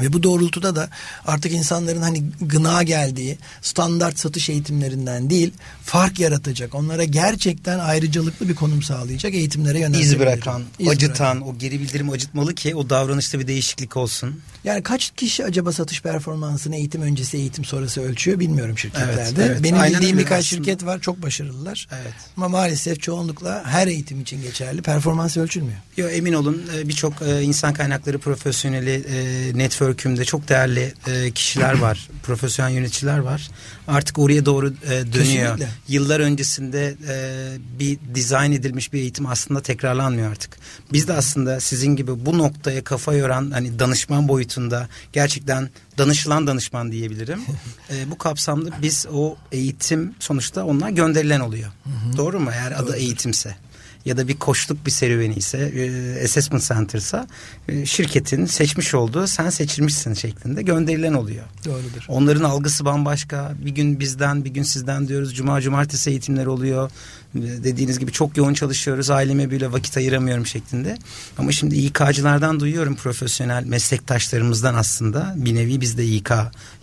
Ve 0.00 0.12
bu 0.12 0.22
doğrultuda 0.22 0.76
da 0.76 0.88
artık 1.26 1.52
insanların 1.52 2.02
hani 2.02 2.22
gına 2.40 2.82
geldiği 2.82 3.38
standart 3.62 4.18
satış 4.18 4.48
eğitimlerinden 4.48 5.30
değil 5.30 5.52
fark 5.84 6.20
yaratacak. 6.20 6.74
Onlara 6.74 7.04
gerçekten 7.04 7.78
ayrıcalıklı 7.78 8.48
bir 8.48 8.54
konum 8.54 8.82
sağlayacak 8.82 9.34
eğitimlere 9.34 9.78
yöneltilebilir. 9.78 10.12
İz 10.12 10.18
bırakan, 10.18 10.62
İz 10.78 10.88
acıtan, 10.88 11.36
bırakan. 11.36 11.54
o 11.54 11.58
geri 11.58 11.80
bildirim 11.80 12.10
acıtmalı 12.10 12.54
ki 12.54 12.74
o 12.74 12.90
davranışta 12.90 13.38
bir 13.38 13.46
değişiklik 13.46 13.96
olsun. 13.96 14.40
Yani 14.64 14.82
kaç 14.82 15.12
kişi 15.16 15.44
acaba 15.44 15.72
satış 15.72 16.02
performansını 16.02 16.76
eğitim 16.76 17.02
öncesi 17.02 17.36
eğitim 17.36 17.64
sonrası 17.64 18.00
ölçüyor 18.00 18.40
bilmiyorum 18.40 18.78
şirketlerde. 18.78 19.22
Evet, 19.22 19.32
evet. 19.38 19.62
Benim 19.62 19.78
Aynen 19.80 19.94
bildiğim 20.00 20.18
birkaç 20.18 20.44
aslında. 20.44 20.64
şirket 20.64 20.86
var 20.86 21.00
çok 21.00 21.22
başarılılar. 21.22 21.88
Evet. 22.02 22.12
Ama 22.36 22.48
maalesef 22.48 23.02
çoğunlukla 23.02 23.64
her 23.66 23.86
eğitim 23.86 24.20
için 24.20 24.42
geçerli. 24.42 24.82
Performans 24.82 25.36
ölçülmüyor. 25.36 25.78
Yo, 25.96 26.08
emin 26.08 26.32
olun 26.32 26.62
e, 26.76 26.88
birçok 26.88 27.22
e, 27.22 27.42
insan 27.42 27.74
kaynakları 27.74 28.18
profesyoneli 28.18 29.04
e, 29.08 29.58
network'ümde 29.86 30.24
çok 30.24 30.48
değerli 30.48 30.94
e, 31.06 31.30
kişiler 31.30 31.74
var. 31.80 32.08
profesyonel 32.22 32.72
yöneticiler 32.72 33.18
var. 33.18 33.50
Artık 33.88 34.18
oraya 34.18 34.46
doğru 34.46 34.74
e, 34.84 34.90
dönüyor. 34.90 35.12
Kesinlikle. 35.12 35.68
Yıllar 35.88 36.20
öncesinde 36.20 36.96
e, 37.08 37.78
bir 37.78 37.98
dizayn 38.14 38.52
edilmiş 38.52 38.92
bir 38.92 38.98
eğitim 39.00 39.26
aslında 39.26 39.60
tekrarlanmıyor 39.62 40.30
artık. 40.30 40.58
Biz 40.92 41.08
de 41.08 41.12
aslında 41.12 41.60
sizin 41.60 41.96
gibi 41.96 42.26
bu 42.26 42.38
noktaya 42.38 42.84
kafa 42.84 43.14
yoran 43.14 43.50
hani 43.50 43.78
danışman 43.78 44.28
boyutunda 44.28 44.88
gerçekten 45.12 45.70
danışılan 45.98 46.46
danışman 46.46 46.92
diyebilirim. 46.92 47.40
e, 47.90 48.10
bu 48.10 48.18
kapsamda 48.18 48.70
biz 48.82 49.06
o 49.12 49.36
eğitim 49.52 50.14
sonuçta 50.18 50.64
onlar 50.64 50.90
gönderilen 50.90 51.40
oluyor. 51.40 51.70
Doğru 52.16 52.40
mu? 52.40 52.50
Eğer 52.52 52.72
adı 52.72 52.96
eğitimse 52.96 53.56
ya 54.06 54.16
da 54.16 54.28
bir 54.28 54.36
koçluk 54.36 54.86
bir 54.86 54.90
serüveni 54.90 55.34
ise 55.34 55.58
e, 55.58 56.24
assessment 56.24 56.62
center'sa 56.62 57.26
e, 57.68 57.86
şirketin 57.86 58.46
seçmiş 58.46 58.94
olduğu 58.94 59.26
sen 59.26 59.50
seçilmişsin 59.50 60.14
şeklinde 60.14 60.62
gönderilen 60.62 61.14
oluyor. 61.14 61.44
Doğrudur. 61.64 62.04
Onların 62.08 62.44
algısı 62.44 62.84
bambaşka. 62.84 63.52
Bir 63.64 63.70
gün 63.70 64.00
bizden, 64.00 64.44
bir 64.44 64.50
gün 64.50 64.62
sizden 64.62 65.08
diyoruz. 65.08 65.34
Cuma, 65.34 65.60
cumartesi 65.60 66.10
eğitimler 66.10 66.46
oluyor. 66.46 66.90
Ee, 67.34 67.40
Dediğiniz 67.40 67.98
gibi 67.98 68.12
çok 68.12 68.36
yoğun 68.36 68.54
çalışıyoruz. 68.54 69.10
Aileme 69.10 69.50
bile 69.50 69.72
vakit 69.72 69.96
ayıramıyorum 69.96 70.46
şeklinde. 70.46 70.98
Ama 71.38 71.52
şimdi 71.52 71.76
İK'cılardan 71.76 72.60
duyuyorum 72.60 72.96
profesyonel 72.96 73.64
meslektaşlarımızdan 73.64 74.74
aslında. 74.74 75.34
Bir 75.36 75.54
nevi 75.54 75.80
biz 75.80 75.98
de 75.98 76.06
İK 76.06 76.30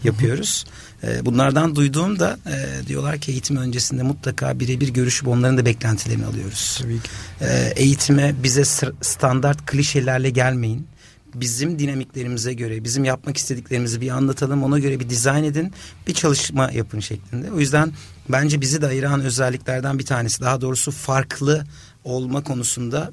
yapıyoruz. 0.03 0.65
Ee, 0.67 0.73
Bunlardan 1.21 1.75
duyduğumda 1.75 2.37
e, 2.47 2.87
diyorlar 2.87 3.19
ki 3.19 3.31
eğitim 3.31 3.57
öncesinde 3.57 4.03
mutlaka 4.03 4.59
birebir 4.59 4.87
görüşüp 4.87 5.27
onların 5.27 5.57
da 5.57 5.65
beklentilerini 5.65 6.25
alıyoruz. 6.25 6.79
Tabii 6.81 6.99
ki. 6.99 7.09
Ee, 7.41 7.73
eğitime 7.75 8.35
bize 8.43 8.65
standart 9.01 9.65
klişelerle 9.65 10.29
gelmeyin. 10.29 10.87
Bizim 11.35 11.79
dinamiklerimize 11.79 12.53
göre, 12.53 12.83
bizim 12.83 13.03
yapmak 13.03 13.37
istediklerimizi 13.37 14.01
bir 14.01 14.09
anlatalım. 14.09 14.63
Ona 14.63 14.79
göre 14.79 14.99
bir 14.99 15.09
dizayn 15.09 15.43
edin, 15.43 15.73
bir 16.07 16.13
çalışma 16.13 16.71
yapın 16.71 16.99
şeklinde. 16.99 17.51
O 17.51 17.59
yüzden 17.59 17.93
bence 18.29 18.61
bizi 18.61 18.81
de 18.81 18.87
ayıran 18.87 19.21
özelliklerden 19.21 19.99
bir 19.99 20.05
tanesi. 20.05 20.41
Daha 20.41 20.61
doğrusu 20.61 20.91
farklı 20.91 21.65
olma 22.03 22.43
konusunda 22.43 23.11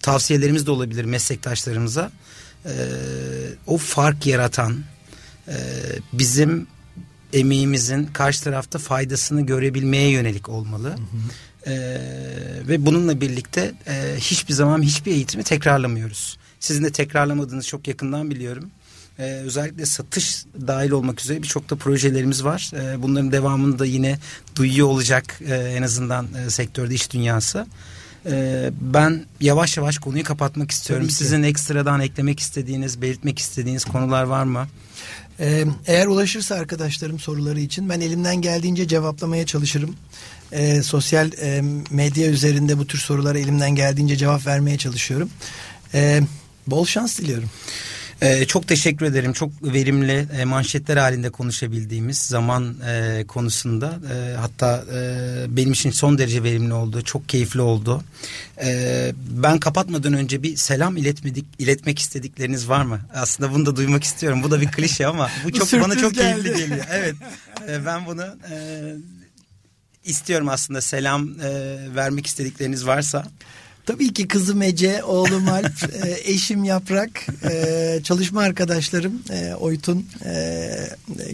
tavsiyelerimiz 0.00 0.66
de 0.66 0.70
olabilir 0.70 1.04
meslektaşlarımıza. 1.04 2.10
Ee, 2.66 2.70
o 3.66 3.76
fark 3.78 4.26
yaratan, 4.26 4.78
e, 5.48 5.56
bizim 6.12 6.66
emeğimizin 7.32 8.06
karşı 8.06 8.44
tarafta 8.44 8.78
faydasını 8.78 9.46
görebilmeye 9.46 10.10
yönelik 10.10 10.48
olmalı. 10.48 10.96
Ee, 11.66 11.98
ve 12.68 12.86
bununla 12.86 13.20
birlikte 13.20 13.74
e, 13.86 14.16
hiçbir 14.18 14.54
zaman 14.54 14.82
hiçbir 14.82 15.12
eğitimi 15.12 15.44
tekrarlamıyoruz. 15.44 16.38
Sizin 16.60 16.84
de 16.84 16.92
tekrarlamadığınızı 16.92 17.68
çok 17.68 17.88
yakından 17.88 18.30
biliyorum. 18.30 18.70
Ee, 19.18 19.22
özellikle 19.22 19.86
satış 19.86 20.44
dahil 20.66 20.90
olmak 20.90 21.20
üzere 21.20 21.42
birçok 21.42 21.70
da 21.70 21.76
projelerimiz 21.76 22.44
var. 22.44 22.70
Ee, 22.74 23.02
bunların 23.02 23.32
devamını 23.32 23.78
da 23.78 23.86
yine 23.86 24.18
duyuyor 24.56 24.88
olacak 24.88 25.40
e, 25.48 25.54
en 25.54 25.82
azından 25.82 26.26
e, 26.34 26.50
sektörde 26.50 26.94
iş 26.94 27.12
dünyası. 27.12 27.66
Ee, 28.26 28.70
ben 28.80 29.24
yavaş 29.40 29.76
yavaş 29.76 29.98
konuyu 29.98 30.24
kapatmak 30.24 30.70
istiyorum. 30.70 31.10
Sizin 31.10 31.42
ekstradan 31.42 32.00
eklemek 32.00 32.40
istediğiniz, 32.40 33.02
belirtmek 33.02 33.38
istediğiniz 33.38 33.84
konular 33.84 34.22
var 34.22 34.44
mı? 34.44 34.68
Ee, 35.42 35.64
eğer 35.86 36.06
ulaşırsa 36.06 36.54
arkadaşlarım 36.54 37.18
soruları 37.18 37.60
için 37.60 37.88
ben 37.88 38.00
elimden 38.00 38.36
geldiğince 38.36 38.88
cevaplamaya 38.88 39.46
çalışırım. 39.46 39.96
Ee, 40.52 40.82
sosyal 40.82 41.32
e, 41.32 41.62
medya 41.90 42.30
üzerinde 42.30 42.78
bu 42.78 42.86
tür 42.86 42.98
sorulara 42.98 43.38
elimden 43.38 43.74
geldiğince 43.74 44.16
cevap 44.16 44.46
vermeye 44.46 44.78
çalışıyorum. 44.78 45.30
Ee, 45.94 46.20
bol 46.66 46.86
şans 46.86 47.18
diliyorum. 47.18 47.50
Ee, 48.22 48.44
çok 48.44 48.68
teşekkür 48.68 49.06
ederim. 49.06 49.32
Çok 49.32 49.50
verimli 49.62 50.26
e, 50.38 50.44
manşetler 50.44 50.96
halinde 50.96 51.30
konuşabildiğimiz 51.30 52.18
zaman 52.18 52.76
e, 52.88 53.24
konusunda 53.28 53.98
e, 54.14 54.36
hatta 54.36 54.84
e, 54.94 55.56
benim 55.56 55.72
için 55.72 55.90
son 55.90 56.18
derece 56.18 56.42
verimli 56.42 56.74
oldu. 56.74 57.02
Çok 57.02 57.28
keyifli 57.28 57.60
oldu. 57.60 58.04
E, 58.64 59.12
ben 59.30 59.58
kapatmadan 59.58 60.12
önce 60.12 60.42
bir 60.42 60.56
selam 60.56 60.96
iletmedik 60.96 61.44
iletmek 61.58 61.98
istedikleriniz 61.98 62.68
var 62.68 62.84
mı? 62.84 63.00
Aslında 63.14 63.52
bunu 63.52 63.66
da 63.66 63.76
duymak 63.76 64.04
istiyorum. 64.04 64.42
Bu 64.42 64.50
da 64.50 64.60
bir 64.60 64.68
klişe 64.68 65.06
ama 65.06 65.30
bu 65.44 65.52
çok 65.58 65.72
bana 65.72 65.96
çok 65.96 66.14
geldi. 66.14 66.42
keyifli 66.42 66.62
geliyor. 66.62 66.86
Evet. 66.92 67.14
E, 67.68 67.86
ben 67.86 68.06
bunu 68.06 68.24
e, 68.50 68.56
istiyorum 70.04 70.48
aslında 70.48 70.80
selam 70.80 71.28
e, 71.40 71.76
vermek 71.94 72.26
istedikleriniz 72.26 72.86
varsa. 72.86 73.26
Tabii 73.86 74.12
ki 74.12 74.28
kızım 74.28 74.62
Ece, 74.62 75.04
oğlum 75.04 75.48
Alp, 75.48 75.94
e, 76.04 76.32
eşim 76.32 76.64
Yaprak, 76.64 77.26
e, 77.50 78.00
çalışma 78.04 78.40
arkadaşlarım 78.40 79.22
e, 79.30 79.54
Oytun, 79.54 80.06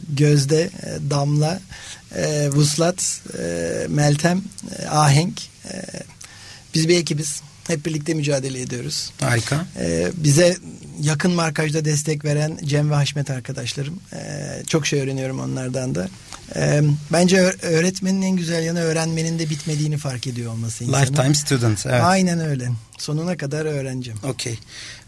Gözde, 0.09 0.71
Damla, 1.11 1.61
Vuslat, 2.53 3.23
Meltem, 3.89 4.43
Ahenk. 4.91 5.41
Biz 6.75 6.89
bir 6.89 6.99
ekibiz. 6.99 7.43
Hep 7.69 7.87
birlikte 7.87 8.15
mücadele 8.15 8.61
ediyoruz. 8.61 9.11
Harika. 9.21 9.67
E, 9.81 10.09
bize 10.17 10.57
yakın 11.03 11.33
markajda 11.33 11.85
destek 11.85 12.25
veren 12.25 12.59
Cem 12.65 12.91
ve 12.91 12.95
Haşmet 12.95 13.31
arkadaşlarım. 13.31 14.01
E, 14.13 14.19
çok 14.67 14.87
şey 14.87 15.01
öğreniyorum 15.01 15.41
onlardan 15.41 15.95
da. 15.95 16.09
E, 16.57 16.83
bence 17.13 17.41
öğretmenin 17.63 18.23
en 18.23 18.37
güzel 18.37 18.65
yanı 18.65 18.81
öğrenmenin 18.81 19.39
de 19.39 19.51
bitmediğini 19.51 19.97
fark 19.99 20.27
ediyor 20.27 20.53
olması 20.53 20.85
insanın. 20.85 21.03
Lifetime 21.03 21.35
student. 21.35 21.87
Evet. 21.87 22.03
Aynen 22.05 22.41
öyle. 22.41 22.69
Sonuna 22.99 23.37
kadar 23.37 23.65
öğreneceğim. 23.67 24.19
Okey. 24.25 24.59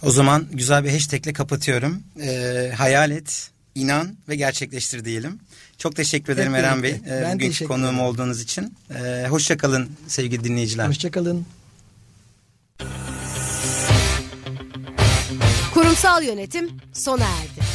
O 0.03 0.11
zaman 0.11 0.47
güzel 0.53 0.85
bir 0.85 0.91
hashtagle 0.91 1.33
kapatıyorum. 1.33 2.03
Ee, 2.23 2.73
hayal 2.77 3.11
et, 3.11 3.51
inan 3.75 4.17
ve 4.29 4.37
gerçekleştir 4.37 5.05
diyelim. 5.05 5.39
Çok 5.79 5.97
teşekkür 5.97 6.33
ederim 6.33 6.55
Hep 6.55 6.61
Eren 6.65 6.83
Bey. 6.83 6.91
Ee, 6.91 7.23
Ben 7.25 7.35
bugünkü 7.35 7.65
konuğum 7.65 8.01
olduğunuz 8.01 8.41
için. 8.41 8.75
Ee, 8.95 9.27
hoşça 9.29 9.57
kalın 9.57 9.91
sevgili 10.09 10.45
dinleyiciler. 10.45 10.89
Hoşçakalın. 10.89 11.47
Kurumsal 15.75 16.23
yönetim 16.23 16.71
sona 16.93 17.25
erdi. 17.25 17.70